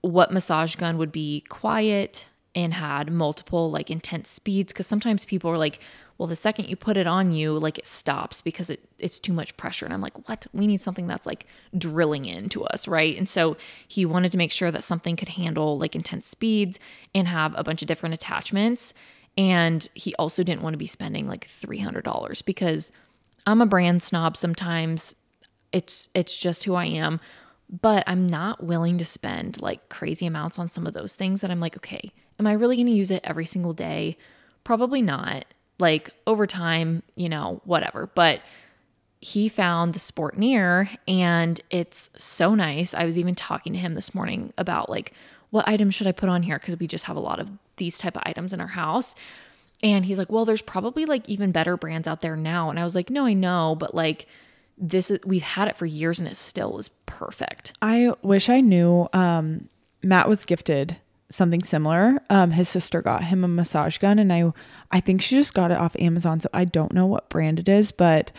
what 0.00 0.32
massage 0.32 0.76
gun 0.76 0.96
would 0.96 1.12
be 1.12 1.44
quiet 1.48 2.26
and 2.54 2.74
had 2.74 3.12
multiple 3.12 3.70
like 3.70 3.90
intense 3.90 4.30
speeds. 4.30 4.72
Because 4.72 4.86
sometimes 4.86 5.24
people 5.24 5.50
are 5.50 5.58
like 5.58 5.80
well 6.16 6.26
the 6.26 6.36
second 6.36 6.68
you 6.68 6.76
put 6.76 6.98
it 6.98 7.06
on 7.06 7.32
you 7.32 7.58
like 7.58 7.78
it 7.78 7.86
stops 7.86 8.42
because 8.42 8.68
it 8.68 8.86
it's 8.98 9.20
too 9.20 9.34
much 9.34 9.56
pressure. 9.58 9.84
And 9.84 9.92
I'm 9.92 10.00
like 10.00 10.26
what? 10.28 10.46
We 10.52 10.66
need 10.66 10.80
something 10.80 11.06
that's 11.06 11.26
like 11.26 11.46
drilling 11.76 12.24
into 12.24 12.64
us 12.64 12.88
right? 12.88 13.16
And 13.16 13.28
so 13.28 13.58
he 13.86 14.06
wanted 14.06 14.32
to 14.32 14.38
make 14.38 14.50
sure 14.50 14.70
that 14.70 14.82
something 14.82 15.14
could 15.14 15.28
handle 15.28 15.78
like 15.78 15.94
intense 15.94 16.26
speeds 16.26 16.78
and 17.14 17.28
have 17.28 17.54
a 17.56 17.62
bunch 17.62 17.82
of 17.82 17.88
different 17.88 18.14
attachments 18.14 18.94
and 19.36 19.88
he 19.94 20.14
also 20.16 20.42
didn't 20.42 20.62
want 20.62 20.74
to 20.74 20.78
be 20.78 20.86
spending 20.86 21.28
like 21.28 21.46
$300 21.46 22.44
because 22.44 22.92
I'm 23.46 23.60
a 23.60 23.66
brand 23.66 24.02
snob 24.02 24.36
sometimes. 24.36 25.14
It's 25.72 26.08
it's 26.14 26.36
just 26.36 26.64
who 26.64 26.74
I 26.74 26.86
am. 26.86 27.20
But 27.82 28.02
I'm 28.08 28.26
not 28.26 28.64
willing 28.64 28.98
to 28.98 29.04
spend 29.04 29.62
like 29.62 29.88
crazy 29.88 30.26
amounts 30.26 30.58
on 30.58 30.68
some 30.68 30.88
of 30.88 30.92
those 30.92 31.14
things 31.14 31.40
that 31.40 31.52
I'm 31.52 31.60
like, 31.60 31.76
okay, 31.76 32.12
am 32.40 32.46
I 32.48 32.52
really 32.52 32.74
going 32.74 32.86
to 32.86 32.92
use 32.92 33.12
it 33.12 33.22
every 33.22 33.46
single 33.46 33.72
day? 33.72 34.16
Probably 34.64 35.02
not. 35.02 35.44
Like 35.78 36.10
over 36.26 36.48
time, 36.48 37.04
you 37.14 37.28
know, 37.28 37.60
whatever. 37.64 38.10
But 38.12 38.40
he 39.20 39.48
found 39.48 39.92
the 39.92 40.00
Sportneer 40.00 40.88
and 41.06 41.60
it's 41.70 42.10
so 42.16 42.54
nice. 42.54 42.92
I 42.92 43.04
was 43.04 43.16
even 43.16 43.36
talking 43.36 43.72
to 43.74 43.78
him 43.78 43.94
this 43.94 44.14
morning 44.14 44.52
about 44.58 44.90
like 44.90 45.12
what 45.50 45.68
items 45.68 45.94
should 45.94 46.06
I 46.06 46.12
put 46.12 46.28
on 46.28 46.42
here 46.42 46.58
because 46.58 46.78
we 46.78 46.86
just 46.86 47.04
have 47.04 47.16
a 47.16 47.20
lot 47.20 47.38
of 47.38 47.50
these 47.80 47.98
type 47.98 48.16
of 48.16 48.22
items 48.24 48.52
in 48.52 48.60
our 48.60 48.68
house. 48.68 49.16
And 49.82 50.04
he's 50.04 50.18
like, 50.18 50.30
"Well, 50.30 50.44
there's 50.44 50.62
probably 50.62 51.04
like 51.06 51.28
even 51.28 51.50
better 51.50 51.76
brands 51.76 52.06
out 52.06 52.20
there 52.20 52.36
now." 52.36 52.70
And 52.70 52.78
I 52.78 52.84
was 52.84 52.94
like, 52.94 53.10
"No, 53.10 53.26
I 53.26 53.32
know, 53.32 53.74
but 53.76 53.92
like 53.92 54.26
this 54.78 55.10
is 55.10 55.18
we've 55.26 55.42
had 55.42 55.66
it 55.66 55.76
for 55.76 55.86
years 55.86 56.20
and 56.20 56.28
it 56.28 56.36
still 56.36 56.72
was 56.72 56.90
perfect." 57.06 57.72
I 57.82 58.12
wish 58.22 58.48
I 58.48 58.60
knew. 58.60 59.08
Um, 59.12 59.68
Matt 60.02 60.28
was 60.28 60.44
gifted 60.44 60.98
something 61.30 61.62
similar. 61.62 62.20
Um, 62.28 62.50
his 62.50 62.68
sister 62.68 63.00
got 63.00 63.24
him 63.24 63.44
a 63.44 63.48
massage 63.48 63.98
gun, 63.98 64.18
and 64.18 64.32
I, 64.32 64.52
I 64.90 65.00
think 65.00 65.22
she 65.22 65.36
just 65.36 65.54
got 65.54 65.70
it 65.70 65.78
off 65.78 65.96
Amazon. 65.98 66.40
So 66.40 66.48
I 66.52 66.64
don't 66.64 66.92
know 66.92 67.06
what 67.06 67.28
brand 67.28 67.58
it 67.58 67.68
is, 67.68 67.92
but 67.92 68.32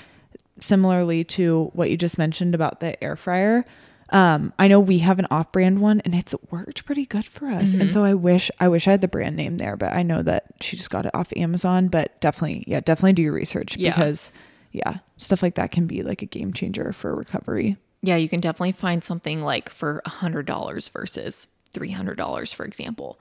similarly 0.59 1.23
to 1.23 1.71
what 1.73 1.89
you 1.89 1.97
just 1.97 2.17
mentioned 2.17 2.53
about 2.53 2.81
the 2.81 3.01
air 3.03 3.15
fryer, 3.15 3.65
um, 4.11 4.53
I 4.59 4.67
know 4.67 4.79
we 4.79 4.99
have 4.99 5.19
an 5.19 5.27
off-brand 5.31 5.79
one, 5.79 6.01
and 6.01 6.13
it's 6.13 6.35
worked 6.49 6.85
pretty 6.85 7.05
good 7.05 7.25
for 7.25 7.47
us. 7.47 7.71
Mm-hmm. 7.71 7.81
And 7.81 7.91
so 7.91 8.03
I 8.03 8.13
wish, 8.13 8.51
I 8.59 8.67
wish 8.67 8.87
I 8.87 8.91
had 8.91 9.01
the 9.01 9.07
brand 9.07 9.35
name 9.37 9.57
there, 9.57 9.77
but 9.77 9.93
I 9.93 10.03
know 10.03 10.21
that 10.23 10.45
she 10.59 10.75
just 10.75 10.89
got 10.89 11.05
it 11.05 11.11
off 11.13 11.31
Amazon. 11.35 11.87
But 11.87 12.19
definitely, 12.19 12.63
yeah, 12.67 12.81
definitely 12.81 13.13
do 13.13 13.21
your 13.21 13.33
research 13.33 13.77
Yeah. 13.77 13.91
because, 13.91 14.31
yeah, 14.71 14.99
stuff 15.17 15.41
like 15.41 15.55
that 15.55 15.71
can 15.71 15.87
be 15.87 16.03
like 16.03 16.21
a 16.21 16.25
game 16.25 16.53
changer 16.53 16.91
for 16.91 17.15
recovery. 17.15 17.77
Yeah, 18.01 18.17
you 18.17 18.27
can 18.27 18.41
definitely 18.41 18.73
find 18.73 19.03
something 19.03 19.41
like 19.43 19.69
for 19.69 20.01
a 20.05 20.09
$100 20.09 20.89
versus 20.89 21.47
$300, 21.73 22.53
for 22.53 22.65
example. 22.65 23.19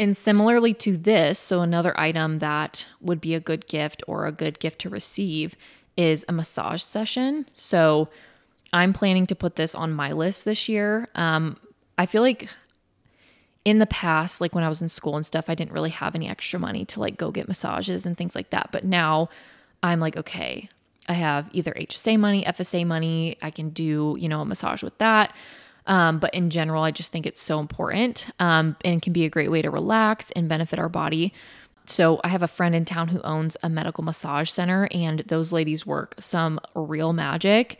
And 0.00 0.16
similarly 0.16 0.74
to 0.74 0.96
this, 0.96 1.38
so 1.38 1.60
another 1.60 1.98
item 1.98 2.38
that 2.38 2.86
would 3.00 3.20
be 3.20 3.34
a 3.34 3.40
good 3.40 3.66
gift 3.66 4.02
or 4.06 4.26
a 4.26 4.32
good 4.32 4.60
gift 4.60 4.80
to 4.82 4.90
receive 4.90 5.56
is 5.96 6.24
a 6.28 6.32
massage 6.32 6.82
session. 6.82 7.46
So 7.54 8.08
I'm 8.72 8.92
planning 8.92 9.26
to 9.26 9.34
put 9.34 9.56
this 9.56 9.74
on 9.74 9.92
my 9.92 10.12
list 10.12 10.44
this 10.44 10.68
year. 10.68 11.08
Um, 11.14 11.56
I 11.96 12.06
feel 12.06 12.22
like 12.22 12.48
in 13.64 13.78
the 13.78 13.86
past, 13.86 14.40
like 14.40 14.54
when 14.54 14.64
I 14.64 14.68
was 14.68 14.82
in 14.82 14.88
school 14.88 15.16
and 15.16 15.26
stuff, 15.26 15.48
I 15.48 15.54
didn't 15.54 15.72
really 15.72 15.90
have 15.90 16.14
any 16.14 16.28
extra 16.28 16.58
money 16.58 16.84
to 16.86 17.00
like 17.00 17.16
go 17.16 17.30
get 17.30 17.48
massages 17.48 18.06
and 18.06 18.16
things 18.16 18.34
like 18.34 18.50
that. 18.50 18.70
But 18.72 18.84
now 18.84 19.28
I'm 19.82 20.00
like, 20.00 20.16
okay, 20.16 20.68
I 21.08 21.14
have 21.14 21.48
either 21.52 21.72
HSA 21.72 22.18
money, 22.18 22.44
FSA 22.44 22.86
money. 22.86 23.36
I 23.42 23.50
can 23.50 23.70
do, 23.70 24.16
you 24.18 24.28
know, 24.28 24.40
a 24.40 24.44
massage 24.44 24.82
with 24.82 24.96
that. 24.98 25.34
Um, 25.86 26.18
but 26.18 26.34
in 26.34 26.50
general, 26.50 26.82
I 26.82 26.90
just 26.90 27.10
think 27.12 27.26
it's 27.26 27.40
so 27.40 27.60
important 27.60 28.28
um, 28.38 28.76
and 28.84 29.00
can 29.00 29.14
be 29.14 29.24
a 29.24 29.30
great 29.30 29.50
way 29.50 29.62
to 29.62 29.70
relax 29.70 30.30
and 30.32 30.48
benefit 30.48 30.78
our 30.78 30.90
body. 30.90 31.32
So 31.86 32.20
I 32.22 32.28
have 32.28 32.42
a 32.42 32.48
friend 32.48 32.74
in 32.74 32.84
town 32.84 33.08
who 33.08 33.22
owns 33.22 33.56
a 33.62 33.70
medical 33.70 34.04
massage 34.04 34.50
center, 34.50 34.88
and 34.92 35.20
those 35.20 35.52
ladies 35.52 35.86
work 35.86 36.14
some 36.18 36.60
real 36.74 37.14
magic. 37.14 37.78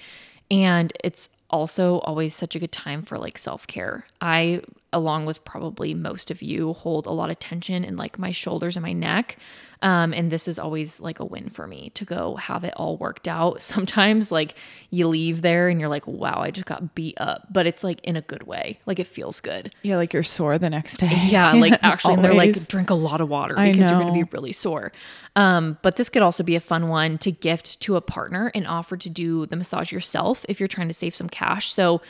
And 0.51 0.93
it's 1.05 1.29
also 1.51 1.99
always 2.01 2.35
such 2.35 2.55
a 2.55 2.59
good 2.59 2.73
time 2.73 3.03
for 3.03 3.19
like 3.19 3.39
self 3.39 3.67
care. 3.67 4.07
I, 4.21 4.63
along 4.93 5.27
with 5.27 5.45
probably 5.45 5.95
most 5.95 6.31
of 6.31 6.43
you, 6.43 6.73
hold 6.73 7.07
a 7.07 7.11
lot 7.11 7.31
of 7.31 7.39
tension 7.39 7.85
in 7.85 7.97
like 7.97 8.19
my 8.19 8.33
shoulders 8.33 8.77
and 8.77 8.83
my 8.83 8.93
neck. 8.93 9.37
Um, 9.81 10.13
and 10.13 10.31
this 10.33 10.49
is 10.49 10.59
always 10.59 10.99
like 10.99 11.21
a 11.21 11.25
win 11.25 11.51
for 11.51 11.67
me 11.67 11.91
to 11.91 12.05
go 12.05 12.35
have 12.35 12.65
it 12.65 12.75
all 12.77 12.97
worked 12.97 13.29
out. 13.29 13.63
Sometimes, 13.63 14.33
like, 14.33 14.55
you 14.91 15.07
leave 15.07 15.43
there 15.43 15.69
and 15.69 15.79
you're 15.79 15.89
like, 15.89 16.07
wow, 16.07 16.41
I 16.41 16.51
just 16.51 16.67
got 16.67 16.95
beat 16.95 17.17
up, 17.21 17.47
but 17.53 17.67
it's 17.67 17.85
like 17.85 18.01
in 18.03 18.17
a 18.17 18.21
good 18.23 18.45
way. 18.45 18.81
Like, 18.87 18.99
it 18.99 19.07
feels 19.07 19.41
good. 19.41 19.73
Yeah, 19.83 19.97
like 19.97 20.13
you're 20.13 20.23
sore 20.23 20.59
the 20.59 20.71
next 20.71 20.97
day. 20.97 21.17
Yeah, 21.29 21.53
like 21.53 21.79
actually, 21.83 22.15
and 22.15 22.25
they're 22.25 22.35
like, 22.35 22.67
drink 22.67 22.91
a 22.91 22.95
lot 22.95 23.21
of 23.21 23.29
water 23.29 23.55
because 23.55 23.91
you're 23.91 24.01
going 24.01 24.13
to 24.13 24.25
be 24.25 24.29
really 24.33 24.53
sore. 24.53 24.91
Um, 25.37 25.79
but 25.83 25.97
this 25.97 26.09
could 26.09 26.23
also 26.23 26.43
be 26.43 26.57
a 26.57 26.61
fun 26.61 26.89
one 26.89 27.19
to 27.19 27.31
gift 27.31 27.81
to 27.83 27.97
a 27.97 28.01
partner 28.01 28.51
and 28.55 28.67
offer 28.67 28.97
to 28.97 29.09
do 29.09 29.47
the 29.47 29.55
massage 29.55 29.93
yourself 29.93 30.45
if 30.49 30.59
you're 30.59 30.67
trying 30.67 30.89
to 30.89 30.95
save 30.95 31.15
some 31.15 31.29
cash. 31.29 31.73
So 31.73 32.01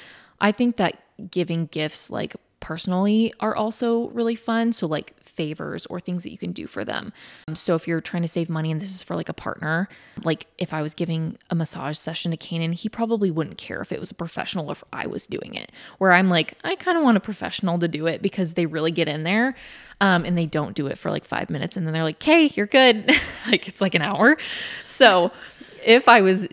I 0.41 0.53
think 0.53 0.77
that 0.77 1.03
giving 1.31 1.67
gifts 1.67 2.11
like 2.11 2.37
personally 2.61 3.33
are 3.41 3.55
also 3.55 4.09
really 4.09 4.35
fun. 4.35 4.73
So, 4.73 4.87
like 4.87 5.19
favors 5.23 5.87
or 5.87 6.01
things 6.01 6.23
that 6.23 6.31
you 6.31 6.39
can 6.39 6.53
do 6.53 6.67
for 6.67 6.85
them. 6.85 7.13
Um, 7.47 7.55
so, 7.55 7.75
if 7.75 7.87
you're 7.87 8.01
trying 8.01 8.23
to 8.23 8.29
save 8.29 8.49
money 8.49 8.71
and 8.71 8.81
this 8.81 8.95
is 8.95 9.03
for 9.03 9.15
like 9.15 9.29
a 9.29 9.35
partner, 9.35 9.89
like 10.25 10.47
if 10.59 10.73
I 10.73 10.83
was 10.83 10.95
giving 10.95 11.39
a 11.51 11.55
massage 11.55 11.99
session 11.99 12.31
to 12.31 12.37
Kanan, 12.37 12.75
he 12.75 12.89
probably 12.89 13.31
wouldn't 13.31 13.59
care 13.59 13.81
if 13.81 13.93
it 13.93 14.01
was 14.01 14.11
a 14.11 14.15
professional 14.15 14.69
or 14.69 14.73
if 14.73 14.85
I 14.93 15.07
was 15.07 15.27
doing 15.27 15.55
it. 15.55 15.73
Where 15.99 16.13
I'm 16.13 16.29
like, 16.29 16.55
I 16.65 16.75
kind 16.75 16.99
of 16.99 17.05
want 17.05 17.17
a 17.17 17.21
professional 17.21 17.79
to 17.79 17.89
do 17.89 18.07
it 18.07 18.23
because 18.23 18.55
they 18.55 18.67
really 18.67 18.93
get 18.93 19.09
in 19.09 19.23
there 19.23 19.55
um, 20.01 20.25
and 20.25 20.37
they 20.37 20.47
don't 20.47 20.75
do 20.75 20.87
it 20.87 20.99
for 20.99 21.11
like 21.11 21.25
five 21.25 21.51
minutes 21.51 21.77
and 21.77 21.87
then 21.87 21.93
they're 21.93 22.03
like, 22.03 22.17
okay, 22.17 22.51
you're 22.55 22.67
good. 22.67 23.11
like 23.47 23.69
it's 23.69 23.81
like 23.81 23.95
an 23.95 24.03
hour. 24.03 24.37
So, 24.85 25.33
if 25.85 26.09
I 26.09 26.23
was 26.23 26.49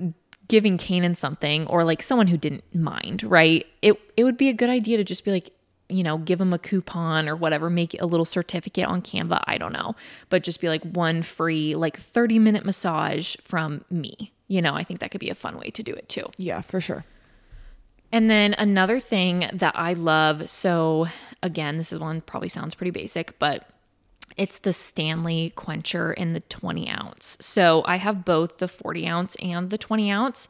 giving 0.48 0.78
Kanan 0.78 1.16
something 1.16 1.66
or 1.68 1.84
like 1.84 2.04
someone 2.04 2.28
who 2.28 2.38
didn't 2.38 2.64
mind, 2.74 3.24
right? 3.24 3.66
It 3.82 4.00
it 4.16 4.24
would 4.24 4.38
be 4.38 4.50
a 4.50 4.54
good 4.54 4.70
idea 4.70 4.98
to 4.98 5.04
just 5.04 5.26
be 5.26 5.32
like, 5.32 5.52
you 5.90 6.04
know, 6.04 6.18
give 6.18 6.40
them 6.40 6.54
a 6.54 6.60
coupon 6.60 7.30
or 7.30 7.36
whatever, 7.36 7.70
make 7.70 8.00
a 8.02 8.06
little 8.06 8.26
certificate 8.26 8.86
on 8.86 9.02
Canva, 9.02 9.44
I 9.46 9.58
don't 9.58 9.74
know. 9.74 9.96
But 10.30 10.44
just 10.44 10.62
be 10.62 10.70
like 10.70 10.84
one 10.84 11.22
free 11.22 11.76
like 11.76 11.98
30 12.00 12.40
minute 12.40 12.66
massage 12.66 13.36
from 13.42 13.86
me. 13.90 14.32
You 14.48 14.62
know, 14.62 14.76
I 14.76 14.84
think 14.84 15.00
that 15.00 15.12
could 15.12 15.22
be 15.22 15.30
a 15.30 15.36
fun 15.36 15.58
way 15.58 15.70
to 15.72 15.84
do 15.84 15.94
it 15.94 16.10
too. 16.10 16.28
Yeah, 16.38 16.62
for 16.62 16.82
sure. 16.82 17.06
And 18.12 18.30
then 18.30 18.54
another 18.58 19.00
thing 19.00 19.50
that 19.52 19.76
I 19.76 19.94
love, 19.94 20.50
so 20.50 21.08
again, 21.44 21.78
this 21.78 21.92
is 21.92 22.00
one 22.00 22.22
probably 22.22 22.50
sounds 22.50 22.76
pretty 22.76 22.92
basic, 22.92 23.38
but 23.40 23.70
it's 24.38 24.60
the 24.60 24.74
Stanley 24.74 25.54
Quencher 25.56 26.14
in 26.14 26.34
the 26.34 26.42
20 26.42 26.90
ounce. 26.90 27.38
So 27.40 27.84
I 27.86 27.98
have 27.98 28.26
both 28.26 28.58
the 28.58 28.68
40 28.68 29.08
ounce 29.08 29.36
and 29.36 29.70
the 29.70 29.78
20 29.78 30.12
ounce. 30.12 30.48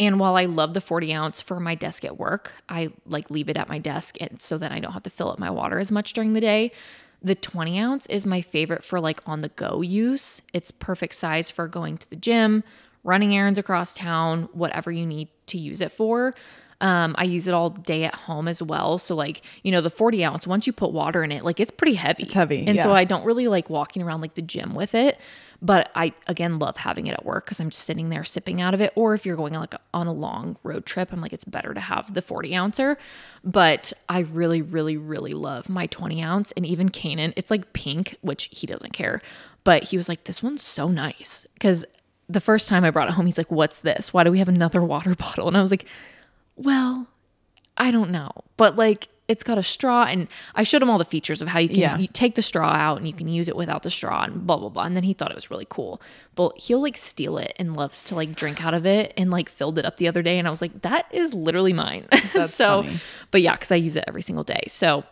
And 0.00 0.18
while 0.18 0.36
I 0.36 0.46
love 0.46 0.74
the 0.74 0.80
40 0.80 1.12
ounce 1.12 1.40
for 1.40 1.60
my 1.60 1.74
desk 1.74 2.04
at 2.04 2.18
work, 2.18 2.54
I 2.68 2.90
like 3.06 3.30
leave 3.30 3.48
it 3.48 3.56
at 3.56 3.68
my 3.68 3.78
desk 3.78 4.16
and 4.20 4.40
so 4.40 4.58
that 4.58 4.72
I 4.72 4.80
don't 4.80 4.92
have 4.92 5.04
to 5.04 5.10
fill 5.10 5.30
up 5.30 5.38
my 5.38 5.50
water 5.50 5.78
as 5.78 5.92
much 5.92 6.12
during 6.12 6.32
the 6.32 6.40
day. 6.40 6.72
The 7.22 7.34
20 7.34 7.78
ounce 7.78 8.06
is 8.06 8.26
my 8.26 8.40
favorite 8.40 8.84
for 8.84 8.98
like 8.98 9.20
on 9.26 9.42
the 9.42 9.48
go 9.50 9.80
use. 9.80 10.42
It's 10.52 10.70
perfect 10.70 11.14
size 11.14 11.50
for 11.50 11.68
going 11.68 11.98
to 11.98 12.10
the 12.10 12.16
gym, 12.16 12.64
running 13.04 13.36
errands 13.36 13.58
across 13.58 13.94
town, 13.94 14.48
whatever 14.52 14.90
you 14.90 15.06
need 15.06 15.28
to 15.46 15.58
use 15.58 15.80
it 15.80 15.92
for. 15.92 16.34
Um, 16.82 17.14
I 17.16 17.24
use 17.24 17.46
it 17.46 17.54
all 17.54 17.70
day 17.70 18.04
at 18.04 18.14
home 18.14 18.48
as 18.48 18.60
well. 18.60 18.98
So 18.98 19.14
like, 19.14 19.40
you 19.62 19.70
know, 19.70 19.80
the 19.80 19.88
40 19.88 20.24
ounce, 20.24 20.46
once 20.48 20.66
you 20.66 20.72
put 20.72 20.90
water 20.90 21.22
in 21.22 21.30
it, 21.30 21.44
like 21.44 21.60
it's 21.60 21.70
pretty 21.70 21.94
heavy. 21.94 22.24
It's 22.24 22.34
heavy, 22.34 22.64
And 22.66 22.78
so. 22.78 22.92
I 22.92 23.04
don't 23.04 23.24
really 23.24 23.46
like 23.46 23.70
walking 23.70 24.02
around 24.02 24.20
like 24.20 24.34
the 24.34 24.42
gym 24.42 24.74
with 24.74 24.94
it. 24.94 25.18
But 25.64 25.92
I 25.94 26.12
again 26.26 26.58
love 26.58 26.76
having 26.76 27.06
it 27.06 27.12
at 27.12 27.24
work 27.24 27.44
because 27.44 27.60
I'm 27.60 27.70
just 27.70 27.84
sitting 27.84 28.08
there 28.08 28.24
sipping 28.24 28.60
out 28.60 28.74
of 28.74 28.80
it. 28.80 28.92
Or 28.96 29.14
if 29.14 29.24
you're 29.24 29.36
going 29.36 29.54
like 29.54 29.76
on 29.94 30.08
a 30.08 30.12
long 30.12 30.56
road 30.64 30.84
trip, 30.84 31.12
I'm 31.12 31.20
like, 31.20 31.32
it's 31.32 31.44
better 31.44 31.72
to 31.72 31.78
have 31.78 32.12
the 32.14 32.20
40 32.20 32.52
ouncer. 32.56 32.98
But 33.44 33.92
I 34.08 34.20
really, 34.20 34.60
really, 34.60 34.96
really 34.96 35.34
love 35.34 35.68
my 35.68 35.86
20 35.86 36.20
ounce. 36.20 36.50
And 36.56 36.66
even 36.66 36.88
Kanan, 36.88 37.32
it's 37.36 37.48
like 37.48 37.72
pink, 37.74 38.16
which 38.22 38.48
he 38.50 38.66
doesn't 38.66 38.92
care. 38.92 39.22
But 39.62 39.84
he 39.84 39.96
was 39.96 40.08
like, 40.08 40.24
this 40.24 40.42
one's 40.42 40.62
so 40.62 40.88
nice. 40.88 41.46
Because 41.54 41.84
the 42.28 42.40
first 42.40 42.66
time 42.66 42.82
I 42.82 42.90
brought 42.90 43.06
it 43.06 43.14
home, 43.14 43.26
he's 43.26 43.38
like, 43.38 43.52
what's 43.52 43.82
this? 43.82 44.12
Why 44.12 44.24
do 44.24 44.32
we 44.32 44.40
have 44.40 44.48
another 44.48 44.82
water 44.82 45.14
bottle? 45.18 45.46
And 45.46 45.56
I 45.56 45.62
was 45.62 45.70
like, 45.70 45.86
well, 46.56 47.06
I 47.76 47.90
don't 47.90 48.10
know, 48.10 48.30
but 48.56 48.76
like 48.76 49.08
it's 49.28 49.44
got 49.44 49.56
a 49.56 49.62
straw, 49.62 50.02
and 50.04 50.28
I 50.54 50.62
showed 50.62 50.82
him 50.82 50.90
all 50.90 50.98
the 50.98 51.04
features 51.06 51.40
of 51.40 51.48
how 51.48 51.58
you 51.58 51.68
can 51.68 51.78
Yeah. 51.78 51.96
you 51.96 52.06
take 52.08 52.34
the 52.34 52.42
straw 52.42 52.68
out 52.70 52.98
and 52.98 53.06
you 53.06 53.14
can 53.14 53.28
use 53.28 53.48
it 53.48 53.56
without 53.56 53.82
the 53.82 53.88
straw 53.90 54.24
and 54.24 54.46
blah 54.46 54.56
blah 54.58 54.68
blah. 54.68 54.82
And 54.82 54.94
then 54.94 55.04
he 55.04 55.14
thought 55.14 55.30
it 55.30 55.34
was 55.34 55.50
really 55.50 55.66
cool. 55.70 56.02
But 56.34 56.58
he'll 56.58 56.82
like 56.82 56.96
steal 56.98 57.38
it 57.38 57.54
and 57.56 57.74
loves 57.76 58.04
to 58.04 58.14
like 58.14 58.34
drink 58.34 58.62
out 58.64 58.74
of 58.74 58.84
it 58.84 59.14
and 59.16 59.30
like 59.30 59.48
filled 59.48 59.78
it 59.78 59.84
up 59.86 59.96
the 59.96 60.08
other 60.08 60.22
day, 60.22 60.38
and 60.38 60.46
I 60.46 60.50
was 60.50 60.60
like, 60.60 60.82
that 60.82 61.06
is 61.12 61.32
literally 61.32 61.72
mine. 61.72 62.08
so, 62.46 62.82
funny. 62.82 62.96
but 63.30 63.40
yeah, 63.42 63.52
because 63.52 63.72
I 63.72 63.76
use 63.76 63.96
it 63.96 64.04
every 64.06 64.22
single 64.22 64.44
day. 64.44 64.64
So 64.66 65.04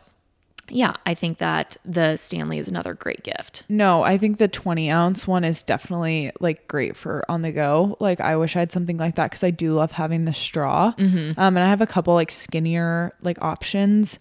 yeah, 0.70 0.94
I 1.04 1.14
think 1.14 1.38
that 1.38 1.76
the 1.84 2.16
Stanley 2.16 2.58
is 2.58 2.68
another 2.68 2.94
great 2.94 3.22
gift. 3.22 3.64
No, 3.68 4.02
I 4.02 4.18
think 4.18 4.38
the 4.38 4.48
20 4.48 4.90
ounce 4.90 5.26
one 5.26 5.44
is 5.44 5.62
definitely 5.62 6.32
like 6.40 6.66
great 6.68 6.96
for 6.96 7.24
on 7.28 7.42
the 7.42 7.52
go. 7.52 7.96
Like 8.00 8.20
I 8.20 8.36
wish 8.36 8.56
I 8.56 8.60
had 8.60 8.72
something 8.72 8.96
like 8.96 9.16
that 9.16 9.30
because 9.30 9.44
I 9.44 9.50
do 9.50 9.74
love 9.74 9.92
having 9.92 10.24
the 10.24 10.34
straw. 10.34 10.94
Um, 11.38 11.56
and 11.56 11.60
I 11.60 11.68
have 11.68 11.80
a 11.80 11.86
couple 11.86 12.14
like 12.14 12.30
skinnier 12.30 13.12
like 13.22 13.40
options 13.42 14.18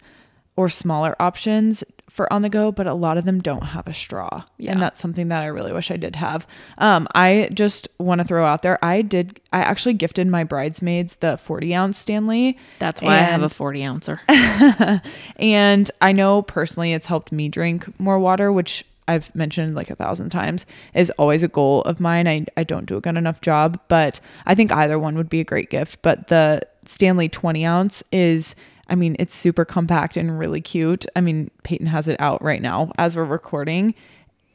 or 0.56 0.68
smaller 0.68 1.16
options 1.20 1.84
for 2.10 2.30
on 2.32 2.42
the 2.42 2.48
go, 2.48 2.72
but 2.72 2.86
a 2.86 2.94
lot 2.94 3.16
of 3.18 3.24
them 3.24 3.40
don't 3.40 3.62
have 3.62 3.86
a 3.86 3.94
straw. 3.94 4.44
Yeah. 4.58 4.72
And 4.72 4.82
that's 4.82 5.00
something 5.00 5.28
that 5.28 5.42
I 5.42 5.46
really 5.46 5.72
wish 5.72 5.90
I 5.90 5.96
did 5.96 6.16
have. 6.16 6.46
Um, 6.78 7.08
I 7.14 7.50
just 7.52 7.88
want 7.98 8.20
to 8.20 8.24
throw 8.24 8.44
out 8.44 8.62
there, 8.62 8.82
I 8.84 9.02
did, 9.02 9.40
I 9.52 9.60
actually 9.60 9.94
gifted 9.94 10.26
my 10.26 10.44
bridesmaids 10.44 11.16
the 11.16 11.36
40 11.36 11.74
ounce 11.74 11.98
Stanley. 11.98 12.58
That's 12.78 13.00
why 13.00 13.14
I 13.14 13.22
have 13.22 13.42
a 13.42 13.48
40 13.48 13.84
ouncer. 13.84 14.20
And 15.36 15.90
I 16.00 16.12
know 16.12 16.42
personally 16.42 16.92
it's 16.92 17.06
helped 17.06 17.32
me 17.32 17.48
drink 17.48 17.98
more 17.98 18.18
water, 18.18 18.52
which 18.52 18.84
I've 19.08 19.34
mentioned 19.34 19.74
like 19.74 19.90
a 19.90 19.96
thousand 19.96 20.30
times, 20.30 20.66
is 20.94 21.10
always 21.12 21.42
a 21.42 21.48
goal 21.48 21.82
of 21.82 22.00
mine. 22.00 22.28
I, 22.28 22.46
I 22.56 22.64
don't 22.64 22.86
do 22.86 22.96
a 22.96 23.00
good 23.00 23.16
enough 23.16 23.40
job, 23.40 23.80
but 23.88 24.20
I 24.46 24.54
think 24.54 24.70
either 24.72 24.98
one 24.98 25.16
would 25.16 25.28
be 25.28 25.40
a 25.40 25.44
great 25.44 25.70
gift. 25.70 26.00
But 26.02 26.28
the 26.28 26.62
Stanley 26.84 27.28
20 27.28 27.64
ounce 27.66 28.04
is, 28.12 28.54
I 28.90 28.96
mean, 28.96 29.16
it's 29.18 29.34
super 29.34 29.64
compact 29.64 30.16
and 30.16 30.38
really 30.38 30.60
cute. 30.60 31.06
I 31.16 31.20
mean, 31.20 31.50
Peyton 31.62 31.86
has 31.86 32.08
it 32.08 32.20
out 32.20 32.42
right 32.42 32.60
now 32.60 32.92
as 32.98 33.16
we're 33.16 33.24
recording, 33.24 33.94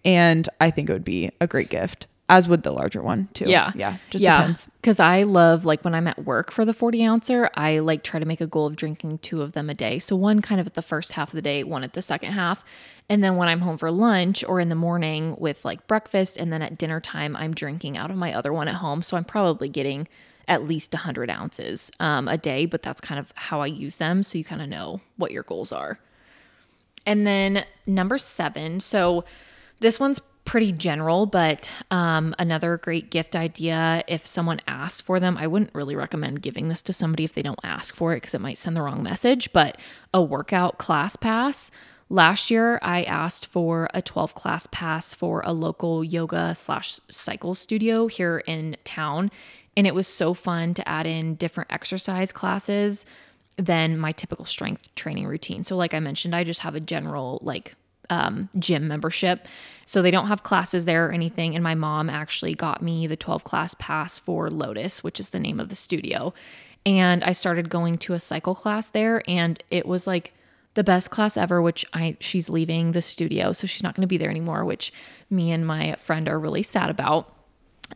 and 0.03 0.47
I 0.61 0.69
think 0.69 0.89
it 0.89 0.93
would 0.93 1.05
be 1.05 1.31
a 1.41 1.47
great 1.47 1.69
gift 1.69 2.07
as 2.27 2.47
would 2.47 2.63
the 2.63 2.71
larger 2.71 3.03
one 3.03 3.27
too. 3.33 3.45
Yeah. 3.47 3.71
Yeah. 3.75 3.97
Just 4.09 4.23
yeah. 4.23 4.39
depends. 4.39 4.67
Because 4.81 4.99
I 4.99 5.23
love, 5.23 5.65
like, 5.65 5.83
when 5.83 5.93
I'm 5.93 6.07
at 6.07 6.25
work 6.25 6.51
for 6.51 6.65
the 6.65 6.73
40 6.73 7.03
ouncer, 7.03 7.49
I 7.55 7.79
like 7.79 8.03
try 8.03 8.19
to 8.19 8.25
make 8.25 8.41
a 8.41 8.47
goal 8.47 8.65
of 8.65 8.75
drinking 8.75 9.19
two 9.19 9.41
of 9.41 9.51
them 9.51 9.69
a 9.69 9.75
day. 9.75 9.99
So 9.99 10.15
one 10.15 10.41
kind 10.41 10.59
of 10.59 10.65
at 10.65 10.73
the 10.73 10.81
first 10.81 11.13
half 11.13 11.29
of 11.29 11.35
the 11.35 11.41
day, 11.41 11.63
one 11.63 11.83
at 11.83 11.93
the 11.93 12.01
second 12.01 12.31
half. 12.31 12.65
And 13.09 13.23
then 13.23 13.35
when 13.35 13.47
I'm 13.47 13.61
home 13.61 13.77
for 13.77 13.91
lunch 13.91 14.43
or 14.43 14.59
in 14.59 14.69
the 14.69 14.75
morning 14.75 15.35
with 15.37 15.63
like 15.63 15.85
breakfast, 15.85 16.37
and 16.37 16.51
then 16.51 16.63
at 16.63 16.77
dinner 16.77 16.99
time, 16.99 17.35
I'm 17.35 17.53
drinking 17.53 17.95
out 17.97 18.09
of 18.09 18.17
my 18.17 18.33
other 18.33 18.51
one 18.51 18.67
at 18.67 18.75
home. 18.75 19.03
So 19.03 19.17
I'm 19.17 19.25
probably 19.25 19.69
getting 19.69 20.07
at 20.47 20.65
least 20.65 20.93
100 20.93 21.29
ounces 21.29 21.91
um, 21.99 22.27
a 22.27 22.37
day, 22.37 22.65
but 22.65 22.81
that's 22.81 23.01
kind 23.01 23.19
of 23.19 23.31
how 23.35 23.61
I 23.61 23.67
use 23.67 23.97
them. 23.97 24.23
So 24.23 24.37
you 24.37 24.43
kind 24.43 24.61
of 24.61 24.69
know 24.69 25.01
what 25.17 25.31
your 25.31 25.43
goals 25.43 25.71
are. 25.71 25.99
And 27.05 27.25
then 27.25 27.65
number 27.85 28.17
seven. 28.17 28.79
So 28.79 29.25
this 29.79 29.99
one's 29.99 30.19
pretty 30.45 30.71
general, 30.71 31.25
but 31.25 31.71
um, 31.91 32.35
another 32.37 32.77
great 32.77 33.09
gift 33.09 33.35
idea 33.35 34.03
if 34.07 34.25
someone 34.25 34.61
asks 34.67 35.01
for 35.01 35.19
them. 35.19 35.37
I 35.37 35.47
wouldn't 35.47 35.73
really 35.73 35.95
recommend 35.95 36.41
giving 36.41 36.69
this 36.69 36.83
to 36.83 36.93
somebody 36.93 37.23
if 37.23 37.33
they 37.33 37.41
don't 37.41 37.59
ask 37.63 37.95
for 37.95 38.13
it 38.13 38.17
because 38.17 38.35
it 38.35 38.41
might 38.41 38.57
send 38.57 38.75
the 38.75 38.81
wrong 38.81 39.03
message, 39.03 39.51
but 39.51 39.77
a 40.13 40.21
workout 40.21 40.77
class 40.77 41.15
pass. 41.15 41.71
Last 42.09 42.51
year, 42.51 42.77
I 42.83 43.03
asked 43.03 43.47
for 43.47 43.89
a 43.91 44.01
12 44.01 44.35
class 44.35 44.67
pass 44.67 45.15
for 45.15 45.41
a 45.43 45.51
local 45.51 46.03
yoga 46.03 46.53
slash 46.53 46.99
cycle 47.09 47.55
studio 47.55 48.05
here 48.05 48.43
in 48.45 48.77
town. 48.83 49.31
And 49.77 49.85
it 49.85 49.93
was 49.93 50.07
so 50.07 50.33
fun 50.33 50.73
to 50.75 50.87
add 50.87 51.05
in 51.05 51.35
different 51.35 51.71
exercise 51.71 52.31
classes 52.31 53.05
than 53.57 53.97
my 53.97 54.11
typical 54.11 54.45
strength 54.45 54.93
training 54.95 55.27
routine. 55.27 55.63
So, 55.63 55.75
like 55.75 55.93
I 55.93 55.99
mentioned, 55.99 56.35
I 56.35 56.43
just 56.43 56.61
have 56.61 56.75
a 56.75 56.79
general, 56.79 57.39
like, 57.41 57.75
um, 58.09 58.49
gym 58.59 58.87
membership. 58.87 59.47
So 59.85 60.01
they 60.01 60.11
don't 60.11 60.27
have 60.27 60.43
classes 60.43 60.85
there 60.85 61.07
or 61.07 61.11
anything. 61.11 61.55
And 61.55 61.63
my 61.63 61.75
mom 61.75 62.09
actually 62.09 62.53
got 62.53 62.81
me 62.81 63.07
the 63.07 63.15
12 63.15 63.43
class 63.43 63.75
pass 63.79 64.19
for 64.19 64.49
Lotus, 64.49 65.03
which 65.03 65.19
is 65.19 65.31
the 65.31 65.39
name 65.39 65.59
of 65.59 65.69
the 65.69 65.75
studio. 65.75 66.33
And 66.85 67.23
I 67.23 67.31
started 67.31 67.69
going 67.69 67.97
to 67.99 68.13
a 68.13 68.19
cycle 68.19 68.53
class 68.53 68.89
there, 68.89 69.23
and 69.27 69.61
it 69.71 69.85
was 69.85 70.05
like, 70.05 70.33
the 70.75 70.83
best 70.83 71.09
class 71.09 71.37
ever 71.37 71.61
which 71.61 71.85
i 71.93 72.17
she's 72.19 72.49
leaving 72.49 72.91
the 72.91 73.01
studio 73.01 73.53
so 73.53 73.65
she's 73.65 73.81
not 73.81 73.95
going 73.95 74.01
to 74.01 74.07
be 74.07 74.17
there 74.17 74.29
anymore 74.29 74.65
which 74.65 74.91
me 75.29 75.51
and 75.53 75.65
my 75.65 75.95
friend 75.95 76.27
are 76.27 76.37
really 76.37 76.63
sad 76.63 76.89
about 76.89 77.33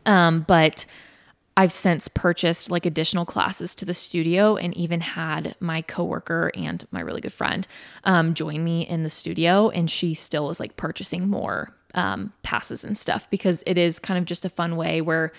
um, 0.06 0.44
but 0.48 0.86
I've 1.60 1.72
since 1.72 2.08
purchased 2.08 2.70
like 2.70 2.86
additional 2.86 3.26
classes 3.26 3.74
to 3.74 3.84
the 3.84 3.92
studio 3.92 4.56
and 4.56 4.74
even 4.78 5.02
had 5.02 5.56
my 5.60 5.82
coworker 5.82 6.50
and 6.54 6.82
my 6.90 7.00
really 7.00 7.20
good 7.20 7.34
friend 7.34 7.66
um, 8.04 8.32
join 8.32 8.64
me 8.64 8.88
in 8.88 9.02
the 9.02 9.10
studio. 9.10 9.68
And 9.68 9.90
she 9.90 10.14
still 10.14 10.48
is 10.48 10.58
like 10.58 10.76
purchasing 10.76 11.28
more 11.28 11.70
um, 11.92 12.32
passes 12.42 12.82
and 12.82 12.96
stuff 12.96 13.28
because 13.28 13.62
it 13.66 13.76
is 13.76 13.98
kind 13.98 14.16
of 14.16 14.24
just 14.24 14.46
a 14.46 14.48
fun 14.48 14.74
way 14.76 15.02
where 15.02 15.32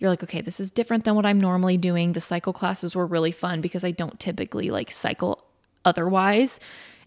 you're 0.00 0.10
like, 0.10 0.24
okay, 0.24 0.40
this 0.40 0.58
is 0.58 0.72
different 0.72 1.04
than 1.04 1.14
what 1.14 1.24
I'm 1.24 1.40
normally 1.40 1.76
doing. 1.76 2.12
The 2.12 2.20
cycle 2.20 2.52
classes 2.52 2.96
were 2.96 3.06
really 3.06 3.30
fun 3.30 3.60
because 3.60 3.84
I 3.84 3.92
don't 3.92 4.18
typically 4.18 4.70
like 4.70 4.90
cycle 4.90 5.44
otherwise. 5.84 6.58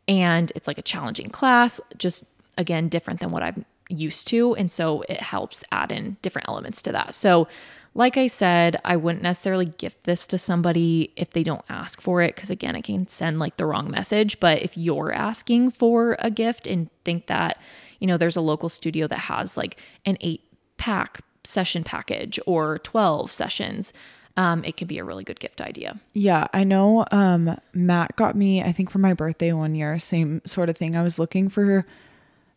And 0.08 0.50
it's 0.56 0.70
like 0.70 0.78
a 0.78 0.82
challenging 0.82 1.28
class, 1.28 1.82
just 1.98 2.24
again, 2.58 2.88
different 2.88 3.20
than 3.20 3.32
what 3.32 3.44
I'm 3.44 3.66
used 3.90 4.28
to. 4.28 4.56
And 4.56 4.72
so 4.72 5.02
it 5.10 5.20
helps 5.22 5.66
add 5.74 5.92
in 5.92 6.16
different 6.22 6.48
elements 6.48 6.82
to 6.84 6.94
that. 6.94 7.14
So, 7.14 7.50
like 7.94 8.16
I 8.18 8.28
said, 8.28 8.80
I 8.86 8.96
wouldn't 8.96 9.24
necessarily 9.24 9.66
gift 9.66 10.04
this 10.06 10.26
to 10.28 10.38
somebody 10.38 11.12
if 11.18 11.32
they 11.32 11.44
don't 11.44 11.66
ask 11.68 12.00
for 12.00 12.22
it, 12.22 12.36
because 12.36 12.50
again, 12.50 12.76
it 12.76 12.84
can 12.84 13.08
send 13.08 13.38
like 13.40 13.58
the 13.58 13.66
wrong 13.66 13.92
message. 13.92 14.40
But 14.40 14.62
if 14.62 14.78
you're 14.78 15.12
asking 15.12 15.72
for 15.72 16.16
a 16.20 16.32
gift 16.32 16.68
and 16.68 16.90
think 17.04 17.28
that, 17.28 17.60
you 18.00 18.08
know, 18.08 18.18
there's 18.18 18.38
a 18.38 18.42
local 18.42 18.70
studio 18.70 19.08
that 19.08 19.20
has 19.20 19.58
like 19.58 19.78
an 20.06 20.18
eight 20.22 20.42
pack 20.78 21.22
session 21.44 21.84
package 21.84 22.40
or 22.46 22.80
12 22.80 23.30
sessions, 23.30 23.92
um, 24.38 24.64
it 24.64 24.78
could 24.78 24.88
be 24.88 24.98
a 24.98 25.04
really 25.04 25.26
good 25.26 25.42
gift 25.42 25.60
idea. 25.60 26.00
Yeah, 26.14 26.48
I 26.54 26.64
know 26.64 27.06
um, 27.12 27.60
Matt 27.74 28.16
got 28.16 28.36
me, 28.36 28.64
I 28.64 28.72
think 28.72 28.90
for 28.90 29.00
my 29.00 29.14
birthday 29.14 29.52
one 29.52 29.76
year, 29.76 30.00
same 30.00 30.42
sort 30.46 30.70
of 30.70 30.78
thing. 30.78 30.96
I 30.96 31.04
was 31.04 31.20
looking 31.20 31.50
for 31.50 31.86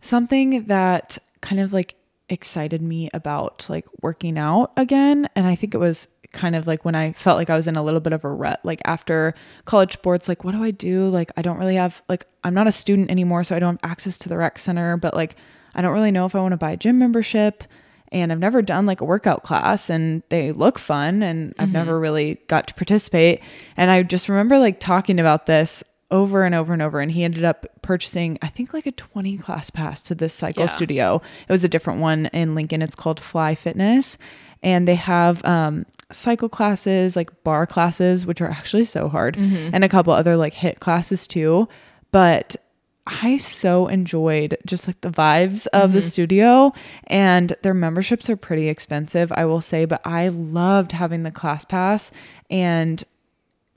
something 0.01 0.67
that 0.67 1.19
kind 1.41 1.61
of 1.61 1.73
like 1.73 1.97
excited 2.29 2.83
me 2.83 3.11
about 3.13 3.67
like 3.69 3.87
working 4.03 4.39
out 4.39 4.73
again. 4.77 5.29
And 5.37 5.47
I 5.47 5.55
think 5.55 5.75
it 5.75 5.79
was 5.79 6.09
kind 6.33 6.57
of 6.57 6.67
like 6.67 6.85
when 6.85 6.95
I 6.95 7.13
felt 7.13 7.39
like 7.39 7.51
I 7.51 7.55
was 7.55 7.69
in 7.69 7.77
a 7.77 7.83
little 7.83 8.01
bit 8.01 8.13
of 8.13 8.25
a 8.25 8.31
rut, 8.31 8.61
like 8.65 8.81
after 8.85 9.35
college 9.65 9.93
sports, 9.93 10.29
like, 10.29 10.45
what 10.45 10.53
do 10.53 10.63
I 10.63 10.71
do? 10.71 11.07
Like, 11.09 11.31
I 11.37 11.43
don't 11.43 11.59
really 11.59 11.77
have, 11.77 12.03
like, 12.09 12.27
I'm 12.43 12.55
not 12.55 12.67
a 12.67 12.73
student 12.73 13.11
anymore, 13.11 13.45
so 13.45 13.57
I 13.57 13.59
don't 13.59 13.81
have 13.81 13.91
access 13.91 14.19
to 14.19 14.29
the 14.29 14.37
rec 14.37 14.59
center, 14.59 14.97
but 14.97 15.15
like, 15.15 15.37
I 15.75 15.81
don't 15.81 15.95
really 15.95 16.11
know 16.11 16.27
if 16.27 16.35
I 16.35 16.41
want 16.41 16.53
to 16.53 16.59
buy 16.59 16.73
a 16.73 16.77
gym 16.77 16.99
membership. 16.99 17.65
And 18.13 18.31
I've 18.31 18.39
never 18.39 18.63
done 18.63 18.87
like 18.87 19.01
a 19.01 19.05
workout 19.05 19.43
class 19.43 19.91
and 19.91 20.23
they 20.29 20.53
look 20.53 20.79
fun 20.79 21.23
and 21.23 21.53
I've 21.59 21.67
mm-hmm. 21.67 21.73
never 21.73 21.99
really 21.99 22.41
got 22.47 22.69
to 22.69 22.75
participate. 22.75 23.43
And 23.77 23.91
I 23.91 24.05
just 24.05 24.29
remember 24.29 24.59
like 24.59 24.79
talking 24.79 25.19
about 25.19 25.47
this 25.47 25.83
over 26.15 26.45
and 26.45 26.55
over 26.55 26.73
and 26.73 26.81
over. 26.81 27.01
And 27.01 27.11
he 27.11 27.25
ended 27.25 27.45
up 27.45 27.67
purchasing, 27.83 28.39
I 28.41 28.47
think, 28.47 28.73
like 28.73 28.87
a 28.87 28.93
20 28.93 29.37
class 29.39 29.69
pass 29.69 30.01
to 30.03 30.15
this 30.15 30.33
cycle 30.33 30.63
yeah. 30.63 30.67
studio. 30.67 31.21
It 31.49 31.53
was 31.53 31.65
a 31.65 31.69
different 31.69 32.01
one 32.01 32.27
in 32.27 32.55
Lincoln. 32.55 32.83
It's 32.83 32.95
called 32.95 33.19
Fly 33.19 33.57
Fitness. 33.57 34.17
And 34.63 34.87
they 34.87 34.95
have 34.95 35.45
um, 35.45 35.85
cycle 36.13 36.49
classes, 36.49 37.17
like 37.17 37.43
barre 37.43 37.67
classes, 37.67 38.25
which 38.25 38.41
are 38.41 38.49
actually 38.49 38.85
so 38.85 39.09
hard, 39.09 39.37
mm-hmm. 39.37 39.75
and 39.75 39.85
a 39.85 39.89
couple 39.89 40.13
other 40.13 40.37
like 40.37 40.55
HIIT 40.55 40.79
classes 40.79 41.27
too. 41.27 41.69
But 42.13 42.57
I 43.07 43.37
so 43.37 43.89
enjoyed 43.89 44.57
just 44.65 44.87
like 44.87 45.01
the 45.03 45.11
vibes 45.11 45.67
of 45.75 45.91
mm-hmm. 45.91 45.97
the 45.97 46.03
studio 46.03 46.73
and 47.09 47.55
their 47.63 47.75
memberships 47.75 48.31
are 48.31 48.37
pretty 48.37 48.69
expensive, 48.69 49.31
I 49.33 49.45
will 49.45 49.61
say, 49.61 49.85
but 49.85 50.01
I 50.07 50.29
loved 50.29 50.93
having 50.93 51.25
the 51.25 51.31
class 51.31 51.67
pass 51.67 52.11
and 52.49 53.05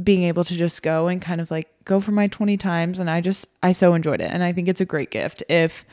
being 0.04 0.24
able 0.24 0.44
to 0.44 0.56
just 0.56 0.84
go 0.84 1.08
and 1.08 1.22
kind 1.22 1.42
of 1.42 1.50
like 1.50 1.70
go 1.86 2.00
for 2.00 2.12
my 2.12 2.28
20 2.28 2.56
times 2.58 3.00
and 3.00 3.10
I 3.10 3.22
just 3.22 3.48
I 3.64 3.72
so 3.72 3.94
enjoyed 3.94 4.22
it 4.22 4.30
and 4.32 4.44
I 4.44 4.54
think 4.54 4.68
it's 4.68 4.82
a 4.82 4.86
great 4.86 5.10
gift 5.10 5.42
if 5.50 5.84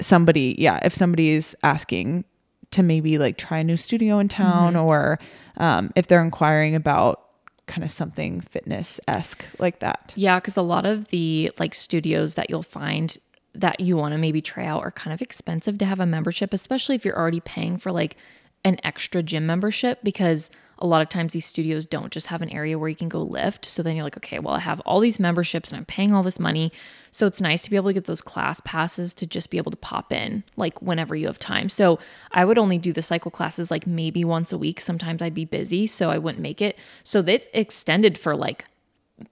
somebody 0.00 0.54
yeah 0.58 0.80
if 0.82 0.94
somebody 0.94 1.30
is 1.30 1.54
asking 1.62 2.24
to 2.70 2.82
maybe 2.82 3.18
like 3.18 3.36
try 3.36 3.58
a 3.58 3.64
new 3.64 3.76
studio 3.76 4.18
in 4.18 4.28
town 4.28 4.74
mm-hmm. 4.74 4.84
or 4.84 5.18
um, 5.58 5.92
if 5.94 6.06
they're 6.08 6.22
inquiring 6.22 6.74
about 6.74 7.24
kind 7.66 7.84
of 7.84 7.90
something 7.90 8.40
fitness 8.42 9.00
esque 9.08 9.46
like 9.58 9.78
that. 9.78 10.12
Yeah, 10.16 10.38
because 10.38 10.56
a 10.56 10.62
lot 10.62 10.84
of 10.84 11.08
the 11.08 11.50
like 11.58 11.74
studios 11.74 12.34
that 12.34 12.50
you'll 12.50 12.62
find 12.62 13.16
that 13.54 13.80
you 13.80 13.96
want 13.96 14.12
to 14.12 14.18
maybe 14.18 14.42
try 14.42 14.66
out 14.66 14.82
are 14.82 14.90
kind 14.90 15.14
of 15.14 15.22
expensive 15.22 15.78
to 15.78 15.84
have 15.84 16.00
a 16.00 16.06
membership, 16.06 16.52
especially 16.52 16.96
if 16.96 17.04
you're 17.04 17.18
already 17.18 17.40
paying 17.40 17.78
for 17.78 17.92
like 17.92 18.16
an 18.64 18.78
extra 18.82 19.22
gym 19.22 19.46
membership 19.46 20.00
because 20.02 20.50
a 20.78 20.86
lot 20.86 21.02
of 21.02 21.08
times 21.08 21.32
these 21.32 21.46
studios 21.46 21.86
don't 21.86 22.12
just 22.12 22.28
have 22.28 22.42
an 22.42 22.50
area 22.50 22.78
where 22.78 22.88
you 22.88 22.96
can 22.96 23.08
go 23.08 23.22
lift. 23.22 23.64
So 23.64 23.82
then 23.82 23.96
you're 23.96 24.04
like, 24.04 24.16
okay, 24.16 24.38
well, 24.38 24.54
I 24.54 24.60
have 24.60 24.80
all 24.80 25.00
these 25.00 25.20
memberships 25.20 25.70
and 25.70 25.78
I'm 25.78 25.84
paying 25.84 26.14
all 26.14 26.22
this 26.22 26.40
money. 26.40 26.72
So 27.10 27.26
it's 27.26 27.40
nice 27.40 27.62
to 27.62 27.70
be 27.70 27.76
able 27.76 27.90
to 27.90 27.94
get 27.94 28.06
those 28.06 28.20
class 28.20 28.60
passes 28.64 29.14
to 29.14 29.26
just 29.26 29.50
be 29.50 29.58
able 29.58 29.70
to 29.70 29.76
pop 29.76 30.12
in 30.12 30.44
like 30.56 30.82
whenever 30.82 31.14
you 31.14 31.26
have 31.26 31.38
time. 31.38 31.68
So 31.68 31.98
I 32.32 32.44
would 32.44 32.58
only 32.58 32.78
do 32.78 32.92
the 32.92 33.02
cycle 33.02 33.30
classes 33.30 33.70
like 33.70 33.86
maybe 33.86 34.24
once 34.24 34.52
a 34.52 34.58
week. 34.58 34.80
Sometimes 34.80 35.22
I'd 35.22 35.34
be 35.34 35.44
busy, 35.44 35.86
so 35.86 36.10
I 36.10 36.18
wouldn't 36.18 36.42
make 36.42 36.60
it. 36.60 36.76
So 37.02 37.22
this 37.22 37.46
extended 37.52 38.18
for 38.18 38.34
like 38.34 38.64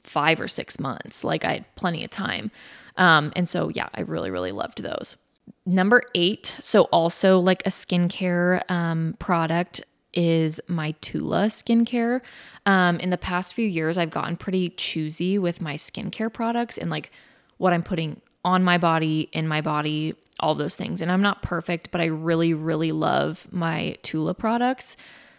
five 0.03 0.41
or 0.41 0.49
six 0.49 0.79
months. 0.79 1.25
Like 1.25 1.45
I 1.45 1.55
had 1.55 1.75
plenty 1.75 2.05
of 2.05 2.11
time. 2.11 2.51
Um, 2.97 3.33
and 3.35 3.49
so, 3.49 3.71
yeah, 3.71 3.89
I 3.95 4.03
really, 4.03 4.31
really 4.31 4.53
loved 4.53 4.83
those. 4.83 5.17
Number 5.65 6.03
eight, 6.15 6.57
so 6.61 6.83
also 6.85 7.39
like 7.39 7.63
a 7.67 7.71
skincare 7.71 8.69
um, 8.71 9.17
product 9.19 9.83
is 10.15 10.61
my 10.69 10.93
Tula 11.01 11.47
skincare. 11.47 12.21
Um, 12.67 12.99
in 13.01 13.11
the 13.11 13.19
past 13.19 13.55
few 13.55 13.67
years, 13.67 13.99
I've 13.99 14.11
gotten 14.11 14.37
pretty 14.37 14.71
choosy 14.71 15.39
with 15.39 15.61
my 15.61 15.75
skincare 15.75 16.33
products 16.33 16.79
and 16.79 16.91
like 16.91 17.11
what 17.59 17.73
I'm 17.73 17.83
putting 17.83 18.21
on 18.45 18.65
my 18.65 18.79
body, 18.79 19.29
in 19.33 19.47
my 19.47 19.61
body, 19.61 20.15
all 20.41 20.55
those 20.55 20.77
things. 20.77 21.01
And 21.01 21.11
I'm 21.11 21.23
not 21.23 21.43
perfect, 21.43 21.91
but 21.91 22.01
I 22.01 22.07
really, 22.07 22.55
really 22.55 22.93
love 22.93 23.47
my 23.51 23.97
Tula 24.03 24.35
products. 24.35 24.97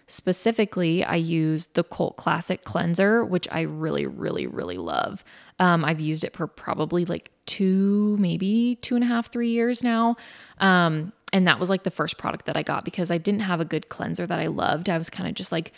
Specifically, 0.07 1.03
I 1.03 1.15
use 1.15 1.67
the 1.67 1.84
Cult 1.84 2.17
Classic 2.17 2.63
Cleanser, 2.63 3.24
which 3.26 3.47
I 3.51 3.61
really, 3.61 4.05
really, 4.05 4.47
really 4.47 4.78
love. 4.78 5.24
Um, 5.59 5.84
I've 5.86 5.99
used 5.99 6.24
it 6.24 6.36
for 6.36 6.45
probably 6.45 7.05
like 7.05 7.32
two, 7.45 8.17
maybe 8.19 8.78
two 8.82 8.95
and 8.95 9.03
a 9.03 9.07
half, 9.07 9.32
three 9.32 9.49
years 9.49 9.84
now. 9.84 10.15
Um, 10.59 11.13
and 11.34 11.47
that 11.47 11.59
was 11.59 11.69
like 11.69 11.84
the 11.84 11.91
first 11.91 12.17
product 12.17 12.45
that 12.45 12.55
I 12.55 12.63
got 12.63 12.86
because 12.86 13.11
I 13.11 13.17
didn't 13.17 13.41
have 13.41 13.59
a 13.59 13.65
good 13.65 13.89
cleanser 13.89 14.27
that 14.27 14.39
I 14.39 14.47
loved. 14.47 14.88
I 14.88 14.97
was 14.99 15.09
kind 15.09 15.27
of 15.27 15.36
just 15.36 15.51
like 15.51 15.73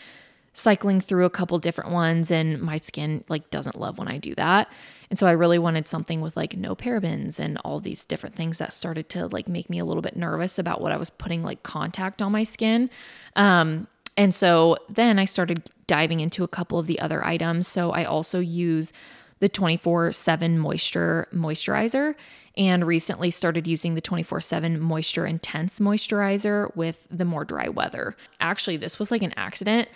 cycling 0.54 1.02
through 1.02 1.26
a 1.26 1.30
couple 1.30 1.58
different 1.60 1.92
ones 1.92 2.30
and 2.30 2.62
my 2.62 2.78
skin 2.78 3.24
like 3.30 3.50
doesn't 3.50 3.80
love 3.80 3.98
when 3.98 4.08
I 4.08 4.18
do 4.18 4.36
that. 4.36 4.70
And 5.10 5.18
so 5.18 5.28
I 5.28 5.32
really 5.32 5.58
wanted 5.58 5.88
something 5.88 6.22
with 6.22 6.36
like 6.36 6.58
no 6.58 6.76
parabens 6.76 7.40
and 7.40 7.58
all 7.64 7.80
these 7.80 8.06
different 8.06 8.36
things 8.36 8.58
that 8.58 8.74
started 8.74 9.10
to 9.10 9.28
like 9.28 9.48
make 9.48 9.70
me 9.70 9.80
a 9.80 9.86
little 9.86 10.02
bit 10.02 10.16
nervous 10.16 10.60
about 10.60 10.82
what 10.82 10.92
I 10.92 10.98
was 10.98 11.10
putting 11.10 11.42
like 11.42 11.64
contact 11.64 12.22
on 12.22 12.32
my 12.32 12.44
skin. 12.44 12.90
Um, 13.36 13.88
and 14.18 14.34
so 14.34 14.78
then 14.90 15.20
I 15.20 15.26
started 15.26 15.70
diving 15.88 16.20
into 16.20 16.44
a 16.44 16.48
couple 16.48 16.80
of 16.80 16.88
the 16.88 17.00
other 17.00 17.26
items. 17.26 17.68
So 17.68 17.92
I 17.92 18.06
also 18.06 18.40
use 18.40 18.92
the 19.40 19.50
24 19.50 20.12
7 20.12 20.58
moisture 20.58 21.28
moisturizer 21.34 22.16
and 22.58 22.88
recently 22.88 23.32
started 23.32 23.68
using 23.68 23.96
the 23.96 24.02
24 24.02 24.42
7 24.42 24.80
moisture 24.80 25.26
intense 25.26 25.80
moisturizer 25.80 26.74
with 26.76 27.08
the 27.12 27.26
more 27.26 27.46
dry 27.46 27.68
weather. 27.68 28.16
Actually, 28.40 28.78
this 28.78 29.00
was 29.00 29.12
like 29.12 29.22
an 29.22 29.34
accident. 29.38 29.90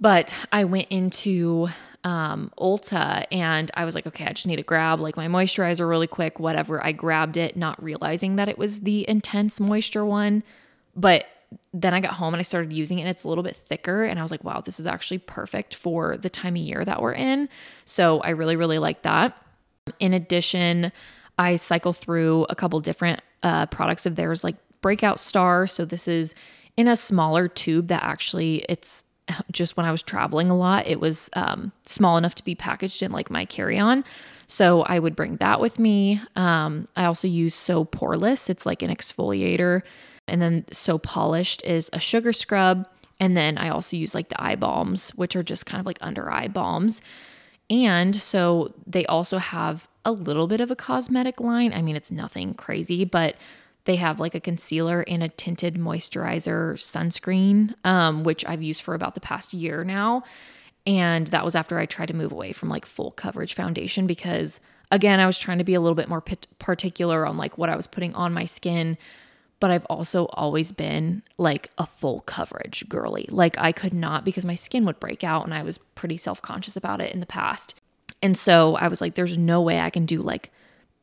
But 0.00 0.34
I 0.52 0.64
went 0.64 0.88
into 0.90 1.68
um, 2.04 2.52
Ulta 2.58 3.26
and 3.32 3.70
I 3.74 3.84
was 3.84 3.94
like, 3.94 4.06
okay, 4.06 4.26
I 4.26 4.32
just 4.32 4.46
need 4.46 4.56
to 4.56 4.62
grab 4.62 5.00
like 5.00 5.16
my 5.16 5.26
moisturizer 5.26 5.88
really 5.88 6.06
quick, 6.06 6.38
whatever. 6.38 6.84
I 6.84 6.92
grabbed 6.92 7.36
it, 7.36 7.56
not 7.56 7.82
realizing 7.82 8.36
that 8.36 8.48
it 8.48 8.58
was 8.58 8.80
the 8.80 9.08
intense 9.08 9.58
moisture 9.58 10.04
one. 10.04 10.44
But 10.94 11.26
then 11.72 11.94
I 11.94 12.00
got 12.00 12.14
home 12.14 12.34
and 12.34 12.40
I 12.40 12.42
started 12.42 12.72
using 12.72 12.98
it 12.98 13.02
and 13.02 13.10
it's 13.10 13.24
a 13.24 13.28
little 13.28 13.44
bit 13.44 13.56
thicker. 13.56 14.04
And 14.04 14.18
I 14.18 14.22
was 14.22 14.30
like, 14.30 14.44
wow, 14.44 14.60
this 14.60 14.78
is 14.78 14.86
actually 14.86 15.18
perfect 15.18 15.74
for 15.74 16.16
the 16.16 16.30
time 16.30 16.56
of 16.56 16.62
year 16.62 16.84
that 16.84 17.00
we're 17.00 17.12
in. 17.12 17.48
So 17.84 18.20
I 18.20 18.30
really, 18.30 18.56
really 18.56 18.78
like 18.78 19.02
that. 19.02 19.36
In 19.98 20.12
addition, 20.12 20.92
I 21.38 21.56
cycle 21.56 21.92
through 21.92 22.46
a 22.50 22.54
couple 22.54 22.80
different 22.80 23.22
uh, 23.42 23.66
products 23.66 24.06
of 24.06 24.16
theirs, 24.16 24.44
like 24.44 24.56
Breakout 24.80 25.20
Star. 25.20 25.66
So 25.66 25.84
this 25.84 26.08
is 26.08 26.34
in 26.76 26.88
a 26.88 26.96
smaller 26.96 27.48
tube 27.48 27.88
that 27.88 28.02
actually 28.02 28.64
it's 28.68 29.04
just 29.52 29.76
when 29.76 29.86
I 29.86 29.90
was 29.90 30.02
traveling 30.02 30.50
a 30.50 30.56
lot, 30.56 30.86
it 30.86 31.00
was 31.00 31.30
um, 31.34 31.72
small 31.84 32.16
enough 32.16 32.34
to 32.36 32.44
be 32.44 32.54
packaged 32.54 33.02
in 33.02 33.12
like 33.12 33.30
my 33.30 33.44
carry 33.44 33.78
on. 33.78 34.04
So 34.46 34.82
I 34.82 34.98
would 34.98 35.14
bring 35.14 35.36
that 35.36 35.60
with 35.60 35.78
me. 35.78 36.20
Um, 36.34 36.88
I 36.96 37.04
also 37.04 37.28
use 37.28 37.54
So 37.54 37.84
Poreless, 37.84 38.48
it's 38.48 38.64
like 38.64 38.82
an 38.82 38.90
exfoliator. 38.90 39.82
And 40.28 40.40
then 40.40 40.64
So 40.72 40.98
Polished 40.98 41.64
is 41.64 41.90
a 41.92 42.00
sugar 42.00 42.32
scrub. 42.32 42.86
And 43.20 43.36
then 43.36 43.58
I 43.58 43.68
also 43.68 43.96
use 43.96 44.14
like 44.14 44.28
the 44.28 44.40
eye 44.42 44.54
balms, 44.54 45.10
which 45.10 45.34
are 45.34 45.42
just 45.42 45.66
kind 45.66 45.80
of 45.80 45.86
like 45.86 45.98
under 46.00 46.30
eye 46.30 46.48
balms. 46.48 47.02
And 47.70 48.14
so 48.14 48.72
they 48.86 49.04
also 49.06 49.38
have 49.38 49.88
a 50.04 50.12
little 50.12 50.46
bit 50.46 50.60
of 50.60 50.70
a 50.70 50.76
cosmetic 50.76 51.40
line. 51.40 51.72
I 51.72 51.82
mean, 51.82 51.96
it's 51.96 52.10
nothing 52.10 52.54
crazy, 52.54 53.04
but 53.04 53.36
they 53.84 53.96
have 53.96 54.20
like 54.20 54.34
a 54.34 54.40
concealer 54.40 55.04
and 55.06 55.22
a 55.22 55.28
tinted 55.28 55.74
moisturizer 55.74 56.74
sunscreen, 56.74 57.74
um, 57.84 58.22
which 58.22 58.44
I've 58.46 58.62
used 58.62 58.82
for 58.82 58.94
about 58.94 59.14
the 59.14 59.20
past 59.20 59.52
year 59.52 59.84
now. 59.84 60.24
And 60.86 61.26
that 61.28 61.44
was 61.44 61.54
after 61.54 61.78
I 61.78 61.86
tried 61.86 62.08
to 62.08 62.16
move 62.16 62.32
away 62.32 62.52
from 62.52 62.68
like 62.68 62.86
full 62.86 63.10
coverage 63.10 63.54
foundation 63.54 64.06
because, 64.06 64.60
again, 64.90 65.20
I 65.20 65.26
was 65.26 65.38
trying 65.38 65.58
to 65.58 65.64
be 65.64 65.74
a 65.74 65.80
little 65.80 65.94
bit 65.94 66.08
more 66.08 66.22
particular 66.58 67.26
on 67.26 67.36
like 67.36 67.58
what 67.58 67.68
I 67.68 67.76
was 67.76 67.86
putting 67.86 68.14
on 68.14 68.32
my 68.32 68.46
skin. 68.46 68.96
But 69.60 69.70
I've 69.70 69.86
also 69.86 70.26
always 70.26 70.70
been 70.70 71.22
like 71.36 71.70
a 71.78 71.86
full 71.86 72.20
coverage 72.20 72.88
girly. 72.88 73.26
Like 73.28 73.58
I 73.58 73.72
could 73.72 73.92
not 73.92 74.24
because 74.24 74.44
my 74.44 74.54
skin 74.54 74.84
would 74.84 75.00
break 75.00 75.24
out 75.24 75.44
and 75.44 75.54
I 75.54 75.62
was 75.62 75.78
pretty 75.78 76.16
self 76.16 76.40
conscious 76.40 76.76
about 76.76 77.00
it 77.00 77.12
in 77.12 77.20
the 77.20 77.26
past. 77.26 77.74
And 78.22 78.36
so 78.36 78.76
I 78.76 78.88
was 78.88 79.00
like, 79.00 79.14
there's 79.14 79.38
no 79.38 79.60
way 79.60 79.80
I 79.80 79.90
can 79.90 80.06
do 80.06 80.22
like 80.22 80.52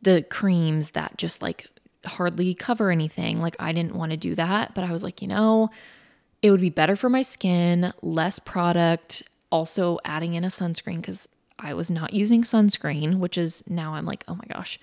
the 0.01 0.23
creams 0.29 0.91
that 0.91 1.17
just 1.17 1.41
like 1.41 1.67
hardly 2.05 2.53
cover 2.53 2.91
anything. 2.91 3.41
Like 3.41 3.55
I 3.59 3.71
didn't 3.71 3.95
want 3.95 4.11
to 4.11 4.17
do 4.17 4.35
that, 4.35 4.73
but 4.73 4.83
I 4.83 4.91
was 4.91 5.03
like, 5.03 5.21
you 5.21 5.27
know, 5.27 5.69
it 6.41 6.51
would 6.51 6.61
be 6.61 6.69
better 6.69 6.95
for 6.95 7.09
my 7.09 7.23
skin, 7.23 7.91
less 8.01 8.39
product, 8.39 9.23
also 9.51 9.99
adding 10.05 10.33
in 10.35 10.43
a 10.43 10.49
sunscreen 10.49 11.03
cuz 11.03 11.27
I 11.57 11.73
was 11.73 11.89
not 11.89 12.13
using 12.13 12.43
sunscreen, 12.43 13.17
which 13.19 13.37
is 13.37 13.63
now 13.67 13.95
I'm 13.95 14.05
like, 14.05 14.23
"Oh 14.27 14.35
my 14.35 14.43
gosh." 14.53 14.77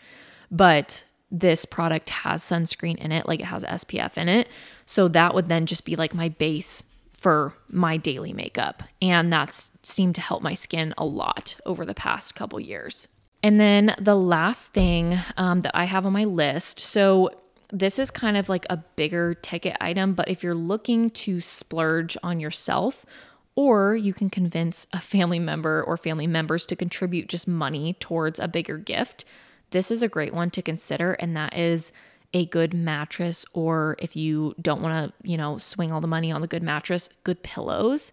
But 0.50 1.04
this 1.33 1.64
product 1.64 2.11
has 2.11 2.43
sunscreen 2.43 2.99
in 2.99 3.11
it, 3.11 3.26
like 3.26 3.41
it 3.41 3.47
has 3.47 3.64
SPF 3.64 4.18
in 4.18 4.28
it. 4.28 4.49
So 4.87 5.09
that 5.09 5.35
would 5.35 5.49
then 5.49 5.66
just 5.66 5.85
be 5.85 5.97
like 5.97 6.14
my 6.14 6.28
base 6.28 6.85
for 7.14 7.55
my 7.68 7.97
daily 7.97 8.33
makeup. 8.33 8.83
And 9.01 9.33
that's 9.33 9.70
seemed 9.83 10.14
to 10.16 10.20
help 10.20 10.43
my 10.43 10.55
skin 10.55 10.93
a 10.99 11.05
lot 11.05 11.57
over 11.64 11.85
the 11.85 11.95
past 11.95 12.35
couple 12.35 12.61
years. 12.61 13.09
And 13.43 13.59
then 13.59 13.97
the 13.99 14.14
last 14.14 14.72
thing 14.72 15.18
um, 15.37 15.62
that 15.62 15.74
I 15.74 15.85
have 15.85 16.07
on 16.07 16.12
my 16.12 16.24
list 16.24 16.78
so 16.78 17.30
this 17.72 17.99
is 17.99 18.11
kind 18.11 18.37
of 18.37 18.51
like 18.51 18.66
a 18.68 18.76
bigger 18.76 19.35
ticket 19.35 19.76
item, 19.80 20.12
but 20.12 20.28
if 20.28 20.43
you're 20.43 20.55
looking 20.55 21.09
to 21.11 21.41
splurge 21.41 22.18
on 22.22 22.39
yourself, 22.39 23.07
or 23.55 23.97
you 23.97 24.12
can 24.12 24.30
convince 24.30 24.87
a 24.93 25.01
family 25.01 25.39
member 25.39 25.83
or 25.83 25.97
family 25.97 26.26
members 26.26 26.66
to 26.66 26.76
contribute 26.76 27.28
just 27.28 27.49
money 27.49 27.95
towards 27.95 28.39
a 28.39 28.47
bigger 28.47 28.76
gift, 28.76 29.24
this 29.72 29.90
is 29.90 30.02
a 30.02 30.08
great 30.08 30.32
one 30.32 30.50
to 30.50 30.62
consider. 30.62 31.14
And 31.14 31.36
that 31.36 31.56
is 31.56 31.92
a 32.34 32.46
good 32.46 32.72
mattress, 32.72 33.44
or 33.52 33.96
if 33.98 34.16
you 34.16 34.54
don't 34.60 34.80
want 34.80 35.12
to, 35.12 35.28
you 35.28 35.36
know, 35.36 35.58
swing 35.58 35.92
all 35.92 36.00
the 36.00 36.06
money 36.06 36.32
on 36.32 36.40
the 36.40 36.46
good 36.46 36.62
mattress, 36.62 37.10
good 37.24 37.42
pillows. 37.42 38.10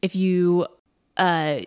If 0.00 0.16
you 0.16 0.66
uh, 1.16 1.60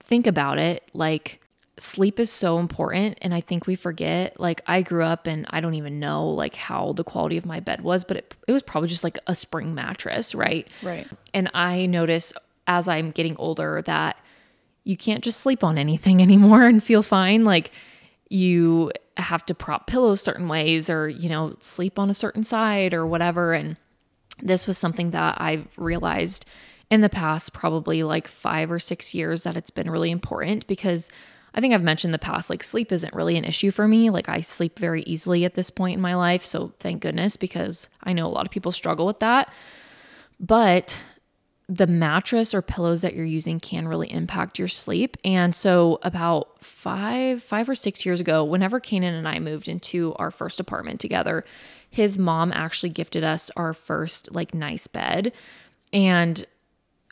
think 0.00 0.26
about 0.26 0.58
it, 0.58 0.90
like 0.92 1.40
sleep 1.78 2.20
is 2.20 2.30
so 2.30 2.58
important 2.58 3.16
and 3.22 3.32
i 3.32 3.40
think 3.40 3.66
we 3.66 3.74
forget 3.74 4.38
like 4.38 4.60
i 4.66 4.82
grew 4.82 5.02
up 5.02 5.26
and 5.26 5.46
i 5.48 5.60
don't 5.60 5.72
even 5.72 5.98
know 5.98 6.28
like 6.28 6.54
how 6.54 6.92
the 6.92 7.04
quality 7.04 7.38
of 7.38 7.46
my 7.46 7.58
bed 7.58 7.80
was 7.80 8.04
but 8.04 8.18
it, 8.18 8.34
it 8.46 8.52
was 8.52 8.62
probably 8.62 8.88
just 8.88 9.02
like 9.02 9.18
a 9.26 9.34
spring 9.34 9.74
mattress 9.74 10.34
right 10.34 10.68
right 10.82 11.08
and 11.32 11.50
i 11.54 11.86
notice 11.86 12.34
as 12.66 12.86
i'm 12.86 13.10
getting 13.10 13.34
older 13.38 13.82
that 13.86 14.18
you 14.84 14.94
can't 14.94 15.24
just 15.24 15.40
sleep 15.40 15.64
on 15.64 15.78
anything 15.78 16.20
anymore 16.22 16.66
and 16.66 16.82
feel 16.82 17.02
fine 17.02 17.44
like 17.44 17.70
you 18.30 18.90
have 19.16 19.44
to 19.44 19.54
prop 19.54 19.86
pillows 19.86 20.22
certain 20.22 20.48
ways 20.48 20.88
or 20.88 21.08
you 21.08 21.28
know 21.28 21.54
sleep 21.60 21.98
on 21.98 22.08
a 22.08 22.14
certain 22.14 22.42
side 22.42 22.94
or 22.94 23.06
whatever 23.06 23.52
and 23.52 23.76
this 24.42 24.66
was 24.66 24.78
something 24.78 25.10
that 25.10 25.38
i've 25.38 25.66
realized 25.76 26.46
in 26.90 27.02
the 27.02 27.08
past 27.08 27.52
probably 27.52 28.02
like 28.02 28.26
5 28.26 28.72
or 28.72 28.78
6 28.78 29.14
years 29.14 29.42
that 29.42 29.56
it's 29.56 29.70
been 29.70 29.90
really 29.90 30.10
important 30.10 30.66
because 30.66 31.10
I 31.52 31.60
think 31.60 31.74
I've 31.74 31.82
mentioned 31.82 32.14
the 32.14 32.18
past, 32.18 32.48
like 32.48 32.62
sleep 32.62 32.92
isn't 32.92 33.14
really 33.14 33.36
an 33.36 33.44
issue 33.44 33.70
for 33.70 33.88
me. 33.88 34.10
Like 34.10 34.28
I 34.28 34.40
sleep 34.40 34.78
very 34.78 35.02
easily 35.02 35.44
at 35.44 35.54
this 35.54 35.70
point 35.70 35.96
in 35.96 36.00
my 36.00 36.14
life. 36.14 36.44
So 36.44 36.72
thank 36.78 37.02
goodness, 37.02 37.36
because 37.36 37.88
I 38.04 38.12
know 38.12 38.26
a 38.26 38.30
lot 38.30 38.46
of 38.46 38.52
people 38.52 38.72
struggle 38.72 39.06
with 39.06 39.18
that. 39.18 39.50
But 40.38 40.96
the 41.70 41.86
mattress 41.86 42.52
or 42.52 42.62
pillows 42.62 43.02
that 43.02 43.14
you're 43.14 43.24
using 43.24 43.60
can 43.60 43.86
really 43.86 44.10
impact 44.10 44.58
your 44.58 44.66
sleep. 44.66 45.16
And 45.24 45.54
so 45.54 46.00
about 46.02 46.64
five, 46.64 47.44
five 47.44 47.68
or 47.68 47.76
six 47.76 48.04
years 48.04 48.18
ago, 48.18 48.42
whenever 48.42 48.80
Kanan 48.80 49.16
and 49.16 49.28
I 49.28 49.38
moved 49.38 49.68
into 49.68 50.12
our 50.14 50.32
first 50.32 50.58
apartment 50.58 50.98
together, 50.98 51.44
his 51.88 52.18
mom 52.18 52.52
actually 52.52 52.88
gifted 52.88 53.22
us 53.22 53.52
our 53.56 53.72
first 53.72 54.34
like 54.34 54.52
nice 54.52 54.88
bed. 54.88 55.32
And 55.92 56.44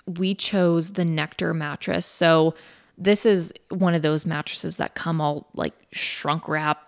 we 0.07 0.35
chose 0.35 0.95
the 0.95 1.05
Nectar 1.05 1.55
mattress. 1.55 2.05
So 2.05 2.55
this 2.97 3.25
is 3.25 3.55
one 3.69 3.95
of 3.95 4.03
those 4.03 4.27
mattresses 4.27 4.79
that 4.79 4.97
come 4.97 5.21
all 5.21 5.47
like 5.55 5.75
shrunk 5.93 6.49
wrap 6.49 6.83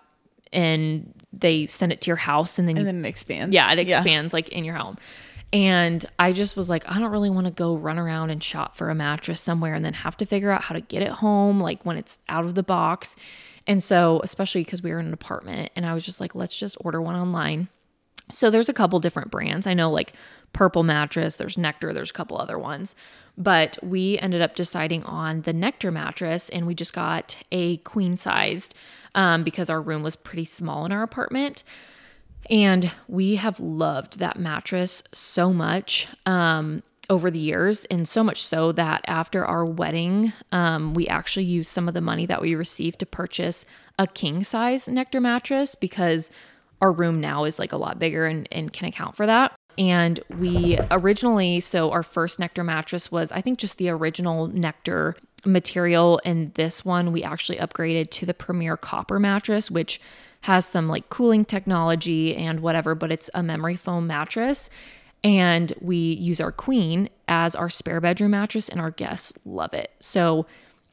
and 0.53 1.15
they 1.33 1.67
send 1.67 1.93
it 1.93 2.01
to 2.01 2.09
your 2.09 2.17
house 2.17 2.59
and 2.59 2.69
then 2.69 2.77
and 2.77 2.85
you, 2.85 2.93
then 2.93 3.05
it 3.05 3.09
expands. 3.09 3.55
yeah, 3.55 3.73
it 3.73 3.79
expands 3.79 4.33
yeah. 4.33 4.37
like 4.37 4.49
in 4.49 4.65
your 4.65 4.75
home. 4.75 4.99
And 5.53 6.05
I 6.19 6.33
just 6.33 6.57
was 6.57 6.69
like, 6.69 6.89
I 6.89 6.99
don't 6.99 7.11
really 7.11 7.31
want 7.31 7.47
to 7.47 7.53
go 7.53 7.77
run 7.77 7.99
around 7.99 8.31
and 8.31 8.43
shop 8.43 8.77
for 8.77 8.89
a 8.89 8.95
mattress 8.95 9.41
somewhere 9.41 9.75
and 9.75 9.85
then 9.85 9.95
have 9.95 10.17
to 10.19 10.27
figure 10.27 10.51
out 10.51 10.63
how 10.63 10.75
to 10.75 10.81
get 10.81 11.03
it 11.03 11.09
home, 11.11 11.61
like 11.61 11.85
when 11.85 11.97
it's 11.97 12.21
out 12.29 12.45
of 12.45 12.55
the 12.55 12.63
box. 12.63 13.17
And 13.67 13.83
so, 13.83 14.21
especially 14.23 14.63
because 14.63 14.83
we 14.83 14.93
were 14.93 15.01
in 15.01 15.07
an 15.07 15.13
apartment, 15.13 15.71
and 15.77 15.85
I 15.85 15.95
was 15.95 16.05
just 16.05 16.21
like, 16.21 16.35
let's 16.35 16.59
just 16.59 16.77
order 16.81 17.03
one 17.03 17.17
online. 17.17 17.69
So, 18.31 18.49
there's 18.49 18.69
a 18.69 18.73
couple 18.73 19.01
different 19.01 19.31
brands. 19.31 19.67
I 19.67 19.75
know 19.75 19.91
like 19.91 20.15
Purple 20.53 20.83
Mattress, 20.83 21.37
there's 21.37 21.59
Nectar, 21.59 21.93
there's 21.93 22.11
a 22.11 22.15
couple 22.15 22.39
other 22.39 22.59
ones. 22.59 22.95
But 23.37 23.79
we 23.83 24.19
ended 24.19 24.43
up 24.43 24.55
deciding 24.55 25.03
on 25.05 25.43
the 25.43 25.53
Nectar 25.53 25.91
mattress 25.91 26.49
and 26.49 26.67
we 26.67 26.75
just 26.75 26.93
got 26.93 27.37
a 27.51 27.79
queen 27.79 28.17
sized 28.17 28.75
um, 29.15 29.45
because 29.45 29.71
our 29.71 29.81
room 29.81 30.03
was 30.03 30.17
pretty 30.17 30.45
small 30.45 30.85
in 30.85 30.93
our 30.93 31.03
apartment. 31.03 31.65
And 32.49 32.91
we 33.07 33.37
have 33.37 33.61
loved 33.61 34.19
that 34.19 34.39
mattress 34.39 35.03
so 35.13 35.53
much 35.53 36.09
um, 36.27 36.83
over 37.09 37.31
the 37.31 37.41
years, 37.41 37.85
and 37.87 38.09
so 38.09 38.23
much 38.23 38.43
so 38.43 38.73
that 38.73 39.05
after 39.07 39.45
our 39.45 39.65
wedding, 39.65 40.33
um, 40.53 40.95
we 40.95 41.09
actually 41.09 41.45
used 41.45 41.71
some 41.71 41.89
of 41.89 41.95
the 41.95 42.01
money 42.01 42.25
that 42.27 42.41
we 42.41 42.55
received 42.55 43.01
to 43.01 43.07
purchase 43.07 43.65
a 43.99 44.07
king 44.07 44.45
size 44.45 44.89
Nectar 44.89 45.21
mattress 45.21 45.75
because 45.75 46.31
our 46.81 46.93
room 46.93 47.21
now 47.21 47.45
is 47.45 47.59
like 47.59 47.73
a 47.73 47.77
lot 47.77 47.99
bigger 47.99 48.27
and, 48.27 48.49
and 48.51 48.73
can 48.73 48.89
account 48.89 49.17
for 49.17 49.27
that. 49.27 49.53
And 49.77 50.21
we 50.39 50.79
originally, 50.91 51.61
so 51.61 51.91
our 51.91 52.03
first 52.03 52.39
Nectar 52.39 52.65
mattress 52.65 53.11
was, 53.11 53.33
I 53.33 53.41
think, 53.41 53.59
just 53.59 53.79
the 53.79 53.91
original 53.91 54.47
Nectar 54.47 55.17
material. 55.45 56.21
And 56.25 56.53
this 56.55 56.85
one, 56.85 57.13
we 57.13 57.23
actually 57.23 57.59
upgraded 57.59 58.11
to 58.11 58.27
the 58.27 58.35
Premier 58.35 58.77
Copper 58.77 59.19
mattress, 59.19 59.71
which 59.71 60.01
has 60.43 60.67
some 60.67 60.89
like 60.89 61.09
cooling 61.11 61.45
technology 61.45 62.35
and 62.35 62.61
whatever, 62.61 62.95
but 62.95 63.13
it's 63.13 63.31
a 63.35 63.43
memory 63.43 63.77
foam 63.77 64.07
mattress. 64.07 64.71
And 65.23 65.73
we 65.81 65.97
use 65.97 66.41
our 66.41 66.53
queen 66.53 67.11
as 67.29 67.55
our 67.55 67.69
spare 67.69 68.01
bedroom 68.01 68.31
mattress, 68.31 68.69
and 68.69 68.81
our 68.81 68.91
guests 68.91 69.35
love 69.45 69.75
it. 69.75 69.93
So 70.01 70.47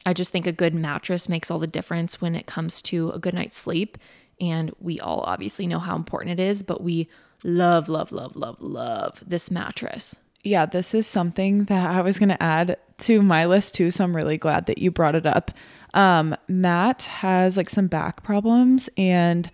I 0.04 0.12
just 0.12 0.32
think 0.32 0.46
a 0.46 0.52
good 0.52 0.74
mattress 0.74 1.28
makes 1.28 1.50
all 1.50 1.58
the 1.58 1.66
difference 1.66 2.20
when 2.20 2.34
it 2.34 2.46
comes 2.46 2.82
to 2.82 3.10
a 3.10 3.18
good 3.18 3.34
night's 3.34 3.56
sleep. 3.56 3.96
And 4.40 4.70
we 4.80 5.00
all 5.00 5.20
obviously 5.22 5.66
know 5.66 5.78
how 5.78 5.96
important 5.96 6.38
it 6.38 6.42
is, 6.42 6.62
but 6.62 6.82
we 6.82 7.08
love, 7.42 7.88
love, 7.88 8.12
love, 8.12 8.36
love, 8.36 8.56
love 8.60 9.22
this 9.26 9.50
mattress. 9.50 10.14
Yeah, 10.44 10.66
this 10.66 10.94
is 10.94 11.06
something 11.06 11.64
that 11.64 11.90
I 11.90 12.00
was 12.02 12.18
going 12.18 12.28
to 12.28 12.42
add 12.42 12.76
to 12.98 13.22
my 13.22 13.46
list 13.46 13.74
too. 13.74 13.90
So 13.90 14.04
I'm 14.04 14.14
really 14.14 14.38
glad 14.38 14.66
that 14.66 14.78
you 14.78 14.90
brought 14.90 15.14
it 15.14 15.26
up. 15.26 15.50
Um, 15.94 16.36
Matt 16.48 17.04
has 17.04 17.56
like 17.56 17.70
some 17.70 17.86
back 17.86 18.22
problems 18.22 18.88
and 18.96 19.50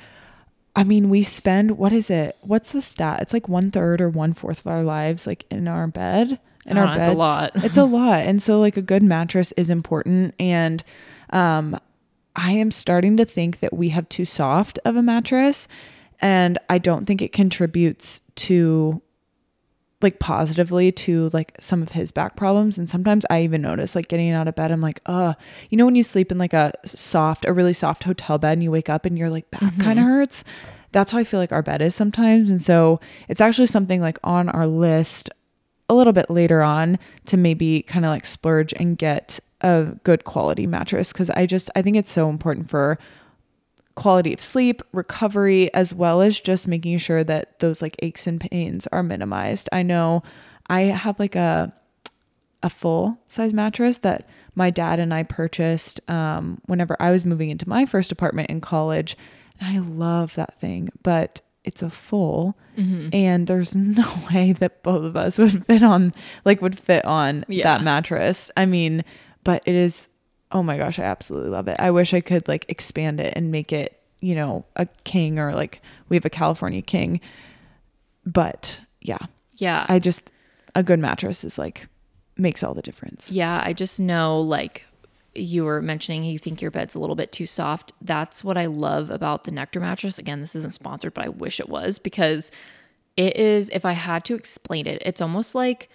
I 0.76 0.82
mean, 0.82 1.08
we 1.08 1.22
spend 1.22 1.78
what 1.78 1.92
is 1.92 2.10
it? 2.10 2.36
What's 2.40 2.72
the 2.72 2.82
stat? 2.82 3.20
It's 3.22 3.32
like 3.32 3.48
one 3.48 3.70
third 3.70 4.00
or 4.00 4.08
one 4.08 4.32
fourth 4.32 4.60
of 4.60 4.66
our 4.66 4.82
lives 4.82 5.26
like 5.26 5.44
in 5.50 5.68
our 5.68 5.86
bed. 5.86 6.40
In 6.66 6.78
our 6.78 6.86
bed, 6.86 6.98
it's 6.98 7.08
a 7.08 7.12
lot. 7.12 7.52
it's 7.56 7.76
a 7.76 7.84
lot, 7.84 8.20
and 8.20 8.42
so 8.42 8.58
like 8.58 8.76
a 8.76 8.82
good 8.82 9.02
mattress 9.02 9.52
is 9.52 9.68
important. 9.70 10.34
And 10.40 10.82
um, 11.30 11.78
I 12.34 12.52
am 12.52 12.70
starting 12.70 13.16
to 13.18 13.24
think 13.24 13.60
that 13.60 13.74
we 13.74 13.90
have 13.90 14.08
too 14.08 14.24
soft 14.24 14.78
of 14.84 14.96
a 14.96 15.02
mattress, 15.02 15.68
and 16.20 16.58
I 16.68 16.78
don't 16.78 17.04
think 17.04 17.20
it 17.20 17.32
contributes 17.32 18.22
to 18.36 19.02
like 20.04 20.20
positively 20.20 20.92
to 20.92 21.30
like 21.32 21.56
some 21.58 21.82
of 21.82 21.90
his 21.90 22.12
back 22.12 22.36
problems. 22.36 22.78
And 22.78 22.88
sometimes 22.88 23.26
i 23.30 23.42
even 23.42 23.62
notice 23.62 23.96
like 23.96 24.06
getting 24.06 24.30
out 24.30 24.46
of 24.46 24.54
bed 24.54 24.70
i'm 24.70 24.80
like 24.80 25.00
uh 25.06 25.34
you 25.70 25.76
know 25.76 25.84
when 25.84 25.96
you 25.96 26.04
sleep 26.04 26.30
in 26.30 26.38
like 26.38 26.52
a 26.52 26.72
soft 26.84 27.44
a 27.44 27.52
really 27.52 27.72
soft 27.72 28.04
hotel 28.04 28.38
bed 28.38 28.52
and 28.52 28.62
you 28.62 28.70
wake 28.70 28.88
up 28.88 29.04
and 29.04 29.18
your 29.18 29.30
like 29.30 29.50
back 29.50 29.76
kind 29.80 29.98
of 29.98 30.04
hurts? 30.04 30.44
That's 30.92 31.10
how 31.10 31.18
i 31.18 31.24
feel 31.24 31.40
like 31.40 31.50
our 31.50 31.62
bed 31.62 31.82
is 31.82 31.94
sometimes. 31.94 32.50
And 32.50 32.62
so 32.62 33.00
it's 33.28 33.40
actually 33.40 33.66
something 33.66 34.00
like 34.00 34.18
on 34.22 34.48
our 34.48 34.66
list 34.66 35.30
a 35.88 35.94
little 35.94 36.12
bit 36.12 36.30
later 36.30 36.62
on 36.62 36.98
to 37.26 37.36
maybe 37.36 37.82
kind 37.82 38.04
of 38.04 38.10
like 38.10 38.24
splurge 38.26 38.72
and 38.74 38.96
get 38.96 39.40
a 39.62 39.96
good 40.04 40.24
quality 40.24 40.66
mattress. 40.66 41.12
Because 41.12 41.30
i 41.30 41.46
just 41.46 41.70
i 41.74 41.82
think 41.82 41.96
it's 41.96 42.12
so 42.12 42.28
important 42.28 42.70
for 42.70 42.98
quality 43.94 44.32
of 44.32 44.40
sleep, 44.42 44.82
recovery, 44.92 45.72
as 45.74 45.94
well 45.94 46.20
as 46.20 46.40
just 46.40 46.66
making 46.66 46.98
sure 46.98 47.22
that 47.24 47.58
those 47.60 47.80
like 47.80 47.96
aches 48.02 48.26
and 48.26 48.40
pains 48.40 48.86
are 48.88 49.02
minimized. 49.02 49.68
I 49.72 49.82
know 49.82 50.22
I 50.68 50.82
have 50.82 51.18
like 51.18 51.36
a 51.36 51.72
a 52.62 52.70
full 52.70 53.18
size 53.28 53.52
mattress 53.52 53.98
that 53.98 54.26
my 54.54 54.70
dad 54.70 54.98
and 54.98 55.12
I 55.12 55.22
purchased 55.22 56.00
um, 56.10 56.60
whenever 56.64 56.96
I 56.98 57.10
was 57.10 57.24
moving 57.26 57.50
into 57.50 57.68
my 57.68 57.84
first 57.84 58.10
apartment 58.10 58.48
in 58.48 58.60
college, 58.62 59.16
and 59.60 59.76
I 59.76 59.80
love 59.80 60.34
that 60.36 60.58
thing, 60.58 60.88
but 61.02 61.40
it's 61.64 61.82
a 61.82 61.90
full 61.90 62.56
and 62.76 63.46
there's 63.46 63.76
no 63.76 64.04
way 64.32 64.52
that 64.52 64.82
both 64.82 65.04
of 65.04 65.16
us 65.16 65.38
would 65.38 65.64
fit 65.66 65.82
on 65.84 66.12
like 66.44 66.60
would 66.60 66.76
fit 66.78 67.04
on 67.04 67.44
Yeah. 67.48 67.62
that 67.64 67.82
mattress. 67.84 68.50
I 68.56 68.66
mean, 68.66 69.04
but 69.44 69.62
it 69.66 69.74
is 69.76 70.08
oh 70.54 70.62
my 70.62 70.78
gosh, 70.78 70.98
I 70.98 71.02
absolutely 71.02 71.50
love 71.50 71.68
it. 71.68 71.76
I 71.78 71.90
wish 71.90 72.14
I 72.14 72.20
could 72.20 72.46
like 72.48 72.64
expand 72.68 73.20
it 73.20 73.34
and 73.36 73.50
make 73.50 73.72
it, 73.72 74.00
you 74.20 74.34
know, 74.34 74.64
a 74.76 74.86
king 75.02 75.38
or 75.38 75.52
like 75.52 75.82
we 76.08 76.16
have 76.16 76.24
a 76.24 76.30
California 76.30 76.80
king. 76.80 77.20
But 78.24 78.78
yeah, 79.00 79.18
Yeah. 79.58 79.84
I 79.88 79.98
just 79.98 80.30
a 80.74 80.82
good 80.82 80.98
mattress 81.00 81.44
is 81.44 81.58
like 81.58 81.88
makes 82.36 82.62
all 82.62 82.72
the 82.74 82.82
difference. 82.82 83.30
Yeah, 83.30 83.60
I 83.64 83.72
just 83.72 84.00
know 84.00 84.40
like 84.40 84.84
you 85.34 85.64
were 85.64 85.82
mentioning 85.82 86.22
you 86.22 86.38
think 86.38 86.62
your 86.62 86.70
bed's 86.70 86.94
a 86.94 87.00
little 87.00 87.16
bit 87.16 87.32
too 87.32 87.46
soft. 87.46 87.92
That's 88.00 88.44
what 88.44 88.56
I 88.56 88.66
love 88.66 89.10
about 89.10 89.42
the 89.44 89.50
Nectar 89.50 89.80
mattress. 89.80 90.18
Again, 90.18 90.40
this 90.40 90.54
isn't 90.54 90.72
sponsored, 90.72 91.14
but 91.14 91.24
I 91.24 91.28
wish 91.28 91.58
it 91.58 91.68
was 91.68 91.98
because 91.98 92.52
it 93.16 93.36
is 93.36 93.68
if 93.70 93.84
I 93.84 93.92
had 93.92 94.24
to 94.26 94.34
explain 94.36 94.86
it, 94.86 95.02
it's 95.04 95.20
almost 95.20 95.54
like 95.54 95.88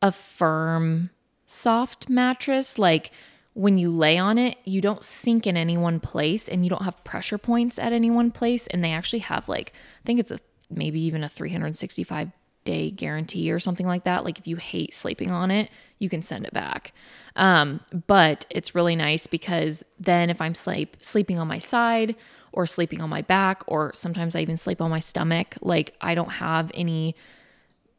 a 0.00 0.12
firm 0.12 1.10
soft 1.46 2.08
mattress 2.08 2.78
like 2.78 3.10
when 3.56 3.78
you 3.78 3.90
lay 3.90 4.18
on 4.18 4.36
it, 4.36 4.58
you 4.64 4.82
don't 4.82 5.02
sink 5.02 5.46
in 5.46 5.56
any 5.56 5.78
one 5.78 5.98
place 5.98 6.46
and 6.46 6.62
you 6.62 6.68
don't 6.68 6.82
have 6.82 7.02
pressure 7.04 7.38
points 7.38 7.78
at 7.78 7.90
any 7.90 8.10
one 8.10 8.30
place 8.30 8.66
and 8.66 8.84
they 8.84 8.92
actually 8.92 9.20
have 9.20 9.48
like 9.48 9.72
I 9.74 10.04
think 10.04 10.20
it's 10.20 10.30
a 10.30 10.38
maybe 10.68 11.00
even 11.00 11.24
a 11.24 11.28
365 11.28 12.32
day 12.64 12.90
guarantee 12.90 13.50
or 13.50 13.58
something 13.58 13.86
like 13.86 14.04
that. 14.04 14.24
Like 14.26 14.38
if 14.38 14.46
you 14.46 14.56
hate 14.56 14.92
sleeping 14.92 15.30
on 15.30 15.50
it, 15.50 15.70
you 15.98 16.10
can 16.10 16.20
send 16.20 16.44
it 16.44 16.52
back. 16.52 16.92
Um, 17.34 17.80
but 18.06 18.44
it's 18.50 18.74
really 18.74 18.94
nice 18.94 19.26
because 19.26 19.82
then 19.98 20.28
if 20.28 20.42
I'm 20.42 20.54
sleep 20.54 20.98
sleeping 21.00 21.38
on 21.38 21.48
my 21.48 21.58
side 21.58 22.14
or 22.52 22.66
sleeping 22.66 23.00
on 23.00 23.08
my 23.08 23.22
back, 23.22 23.62
or 23.66 23.92
sometimes 23.94 24.36
I 24.36 24.40
even 24.40 24.56
sleep 24.58 24.82
on 24.82 24.90
my 24.90 24.98
stomach, 24.98 25.56
like 25.62 25.94
I 26.00 26.14
don't 26.14 26.32
have 26.32 26.70
any 26.74 27.14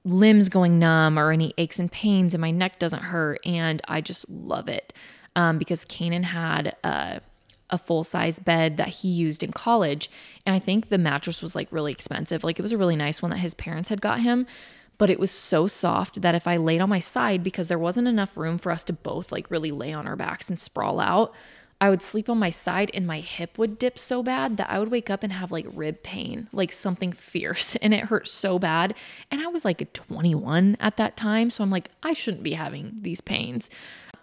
limbs 0.08 0.50
going 0.50 0.80
numb 0.80 1.18
or 1.20 1.32
any 1.32 1.54
aches 1.58 1.80
and 1.80 1.92
pains 1.92 2.34
and 2.34 2.42
my 2.42 2.52
neck 2.52 2.80
doesn't 2.80 3.04
hurt 3.04 3.40
and 3.46 3.82
i 3.90 4.00
just 4.00 4.30
love 4.30 4.70
it 4.70 4.94
um, 5.38 5.58
because 5.58 5.86
kanan 5.86 6.26
had 6.26 6.76
a, 6.84 7.22
a 7.70 7.78
full-size 7.78 8.40
bed 8.40 8.76
that 8.76 8.90
he 8.90 9.08
used 9.08 9.42
in 9.42 9.54
college 9.54 10.10
and 10.46 10.54
i 10.54 10.60
think 10.60 10.90
the 10.90 10.98
mattress 10.98 11.42
was 11.42 11.56
like 11.56 11.72
really 11.72 11.94
expensive 11.94 12.44
like 12.44 12.60
it 12.60 12.64
was 12.64 12.74
a 12.74 12.78
really 12.78 12.98
nice 12.98 13.22
one 13.22 13.32
that 13.32 13.38
his 13.38 13.54
parents 13.54 13.88
had 13.88 14.02
got 14.02 14.20
him 14.20 14.46
but 14.98 15.10
it 15.10 15.20
was 15.20 15.32
so 15.32 15.68
soft 15.68 16.22
that 16.22 16.36
if 16.36 16.48
i 16.48 16.58
laid 16.58 16.82
on 16.82 16.90
my 16.90 17.00
side 17.00 17.42
because 17.42 17.70
there 17.70 17.80
wasn't 17.80 18.08
enough 18.08 18.36
room 18.36 18.58
for 18.58 18.72
us 18.74 18.84
to 18.84 18.92
both 18.92 19.32
like 19.32 19.50
really 19.50 19.72
lay 19.72 19.94
on 19.94 20.06
our 20.06 20.18
backs 20.18 20.50
and 20.50 20.60
sprawl 20.60 21.00
out 21.00 21.34
I 21.80 21.90
would 21.90 22.02
sleep 22.02 22.28
on 22.28 22.40
my 22.40 22.50
side 22.50 22.90
and 22.94 23.06
my 23.06 23.20
hip 23.20 23.58
would 23.58 23.78
dip 23.78 24.00
so 24.00 24.24
bad 24.24 24.58
that 24.58 24.70
I 24.70 24.80
would 24.80 24.90
wake 24.90 25.10
up 25.10 25.22
and 25.22 25.32
have 25.32 25.52
like 25.52 25.66
rib 25.74 26.02
pain, 26.02 26.48
like 26.52 26.72
something 26.72 27.12
fierce, 27.14 27.76
and 27.78 27.94
it 27.94 28.06
hurt 28.06 28.28
so 28.28 28.58
bad. 28.58 28.96
And 29.30 29.42
I 29.42 29.48
was 29.48 29.64
like 29.64 29.94
21 29.94 30.78
at 30.80 30.98
that 30.98 31.16
time. 31.16 31.50
So 31.50 31.64
I'm 31.64 31.70
like, 31.70 31.90
I 32.02 32.14
shouldn't 32.14 32.44
be 32.44 32.54
having 32.54 32.98
these 33.02 33.22
pains. 33.22 33.70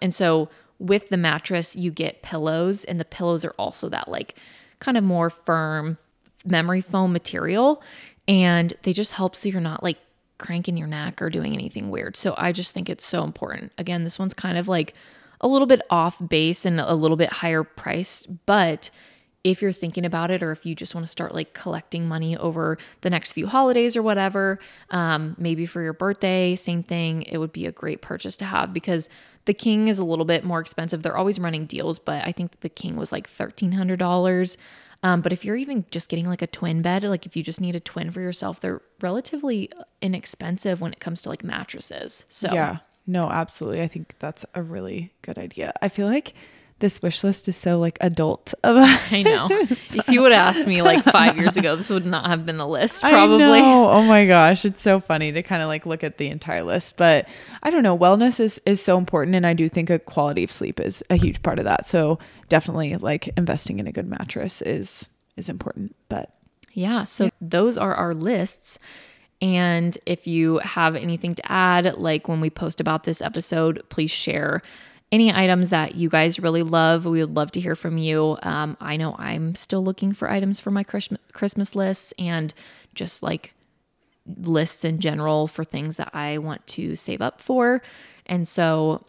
And 0.01 0.13
so 0.13 0.49
with 0.79 1.09
the 1.09 1.17
mattress, 1.17 1.75
you 1.75 1.91
get 1.91 2.21
pillows, 2.21 2.83
and 2.83 2.99
the 2.99 3.05
pillows 3.05 3.45
are 3.45 3.55
also 3.57 3.89
that 3.89 4.07
like 4.07 4.35
kind 4.79 4.97
of 4.97 5.03
more 5.03 5.29
firm 5.29 5.97
memory 6.45 6.81
foam 6.81 7.13
material. 7.13 7.81
And 8.27 8.73
they 8.83 8.93
just 8.93 9.13
help 9.13 9.35
so 9.35 9.49
you're 9.49 9.61
not 9.61 9.83
like 9.83 9.97
cranking 10.37 10.77
your 10.77 10.87
neck 10.87 11.21
or 11.21 11.29
doing 11.29 11.53
anything 11.53 11.89
weird. 11.89 12.15
So 12.17 12.33
I 12.37 12.51
just 12.51 12.73
think 12.73 12.89
it's 12.89 13.05
so 13.05 13.23
important. 13.23 13.71
Again, 13.77 14.03
this 14.03 14.19
one's 14.19 14.33
kind 14.33 14.57
of 14.57 14.67
like 14.67 14.93
a 15.41 15.47
little 15.47 15.67
bit 15.67 15.81
off 15.89 16.17
base 16.27 16.65
and 16.65 16.79
a 16.79 16.93
little 16.93 17.17
bit 17.17 17.31
higher 17.31 17.63
priced, 17.63 18.45
but 18.45 18.89
if 19.45 19.61
you're 19.61 19.71
thinking 19.71 20.03
about 20.05 20.31
it 20.31 20.41
or 20.41 20.51
if 20.51 20.65
you 20.65 20.73
just 20.73 20.95
want 20.95 21.05
to 21.05 21.11
start 21.11 21.35
like 21.35 21.53
collecting 21.53 22.07
money 22.07 22.35
over 22.35 22.79
the 23.01 23.11
next 23.11 23.31
few 23.33 23.45
holidays 23.45 23.95
or 23.95 24.01
whatever, 24.01 24.57
um, 24.89 25.35
maybe 25.37 25.67
for 25.67 25.83
your 25.83 25.93
birthday, 25.93 26.55
same 26.55 26.81
thing, 26.81 27.21
it 27.21 27.37
would 27.37 27.51
be 27.51 27.67
a 27.67 27.71
great 27.71 28.01
purchase 28.01 28.35
to 28.35 28.43
have 28.43 28.73
because 28.73 29.07
the 29.45 29.53
king 29.53 29.87
is 29.87 29.99
a 29.99 30.03
little 30.03 30.25
bit 30.25 30.43
more 30.43 30.59
expensive. 30.59 31.03
They're 31.03 31.15
always 31.15 31.39
running 31.39 31.67
deals, 31.67 31.99
but 31.99 32.25
I 32.25 32.31
think 32.31 32.59
the 32.61 32.69
king 32.69 32.95
was 32.95 33.11
like 33.11 33.27
$1,300. 33.27 34.57
Um, 35.03 35.21
but 35.21 35.31
if 35.31 35.45
you're 35.45 35.55
even 35.55 35.85
just 35.91 36.09
getting 36.09 36.25
like 36.25 36.41
a 36.41 36.47
twin 36.47 36.81
bed, 36.81 37.03
like 37.03 37.27
if 37.27 37.37
you 37.37 37.43
just 37.43 37.61
need 37.61 37.75
a 37.75 37.79
twin 37.79 38.09
for 38.09 38.21
yourself, 38.21 38.59
they're 38.59 38.81
relatively 38.99 39.69
inexpensive 40.01 40.81
when 40.81 40.91
it 40.91 40.99
comes 40.99 41.21
to 41.21 41.29
like 41.29 41.43
mattresses. 41.43 42.25
So 42.29 42.51
Yeah. 42.51 42.77
No, 43.05 43.29
absolutely. 43.29 43.83
I 43.83 43.87
think 43.87 44.15
that's 44.17 44.43
a 44.55 44.63
really 44.63 45.13
good 45.21 45.37
idea. 45.37 45.73
I 45.83 45.89
feel 45.89 46.07
like 46.07 46.33
this 46.79 47.01
wish 47.01 47.23
list 47.23 47.47
is 47.47 47.55
so 47.55 47.79
like 47.79 47.97
adult 48.01 48.53
I 48.63 49.23
know. 49.23 49.47
if 49.51 50.09
you 50.09 50.21
would 50.21 50.33
have 50.33 50.55
asked 50.55 50.67
me 50.67 50.81
like 50.81 51.03
five 51.03 51.37
years 51.37 51.55
ago, 51.55 51.75
this 51.75 51.89
would 51.89 52.05
not 52.05 52.27
have 52.27 52.45
been 52.45 52.57
the 52.57 52.67
list, 52.67 53.03
I 53.03 53.11
probably. 53.11 53.61
know. 53.61 53.89
Oh 53.89 54.03
my 54.03 54.25
gosh, 54.25 54.65
it's 54.65 54.81
so 54.81 54.99
funny 54.99 55.31
to 55.31 55.41
kind 55.41 55.61
of 55.61 55.67
like 55.67 55.85
look 55.85 56.03
at 56.03 56.17
the 56.17 56.27
entire 56.27 56.63
list. 56.63 56.97
But 56.97 57.29
I 57.63 57.69
don't 57.69 57.83
know. 57.83 57.97
Wellness 57.97 58.39
is 58.39 58.59
is 58.65 58.81
so 58.81 58.97
important, 58.97 59.35
and 59.35 59.47
I 59.47 59.53
do 59.53 59.69
think 59.69 59.89
a 59.89 59.99
quality 59.99 60.43
of 60.43 60.51
sleep 60.51 60.79
is 60.79 61.01
a 61.09 61.15
huge 61.15 61.41
part 61.43 61.59
of 61.59 61.65
that. 61.65 61.87
So 61.87 62.19
definitely, 62.49 62.95
like 62.97 63.29
investing 63.37 63.79
in 63.79 63.87
a 63.87 63.91
good 63.91 64.07
mattress 64.07 64.61
is 64.61 65.07
is 65.37 65.47
important. 65.47 65.95
But 66.09 66.31
Yeah. 66.73 67.05
So 67.05 67.29
those 67.39 67.77
are 67.77 67.95
our 67.95 68.13
lists. 68.13 68.79
And 69.41 69.97
if 70.05 70.27
you 70.27 70.59
have 70.59 70.95
anything 70.95 71.35
to 71.35 71.51
add, 71.51 71.97
like 71.97 72.27
when 72.27 72.39
we 72.41 72.49
post 72.49 72.79
about 72.79 73.03
this 73.03 73.21
episode, 73.21 73.83
please 73.89 74.11
share 74.11 74.61
any 75.15 75.33
items 75.33 75.71
that 75.71 75.95
you 75.95 76.09
guys 76.09 76.39
really 76.39 76.61
love. 76.61 77.05
We 77.05 77.21
would 77.21 77.35
love 77.35 77.51
to 77.51 77.61
hear 77.61 77.75
from 77.75 77.97
you. 77.97 78.37
Um, 78.43 78.77
I 78.79 78.97
know 78.97 79.15
I'm 79.17 79.55
still 79.55 79.83
looking 79.83 80.11
for 80.13 80.29
items 80.29 80.59
for 80.59 80.69
my 80.69 80.83
Christmas 80.83 81.75
lists 81.75 82.13
and 82.19 82.53
just 82.93 83.23
like 83.23 83.55
lists 84.37 84.85
in 84.85 84.99
general 84.99 85.47
for 85.47 85.63
things 85.63 85.97
that 85.97 86.09
I 86.13 86.37
want 86.37 86.65
to 86.67 86.95
save 86.95 87.21
up 87.21 87.41
for. 87.41 87.81
And 88.25 88.47
so, 88.47 89.05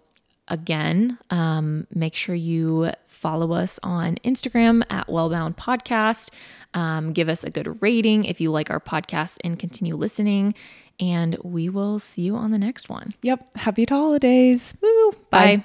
again, 0.48 1.18
um, 1.30 1.86
make 1.94 2.14
sure 2.14 2.34
you 2.34 2.92
follow 3.06 3.52
us 3.52 3.80
on 3.82 4.16
Instagram 4.24 4.82
at 4.90 5.08
Wellbound 5.08 5.56
Podcast. 5.56 6.30
Um, 6.74 7.12
give 7.12 7.28
us 7.28 7.42
a 7.42 7.50
good 7.50 7.80
rating 7.82 8.24
if 8.24 8.40
you 8.40 8.50
like 8.50 8.70
our 8.70 8.80
podcast 8.80 9.38
and 9.42 9.58
continue 9.58 9.96
listening. 9.96 10.54
And 10.98 11.36
we 11.42 11.68
will 11.68 11.98
see 11.98 12.22
you 12.22 12.36
on 12.36 12.50
the 12.50 12.58
next 12.58 12.88
one. 12.88 13.12
yep, 13.22 13.54
happy 13.56 13.84
holidays. 13.88 14.74
Woo. 14.80 15.12
Bye. 15.30 15.62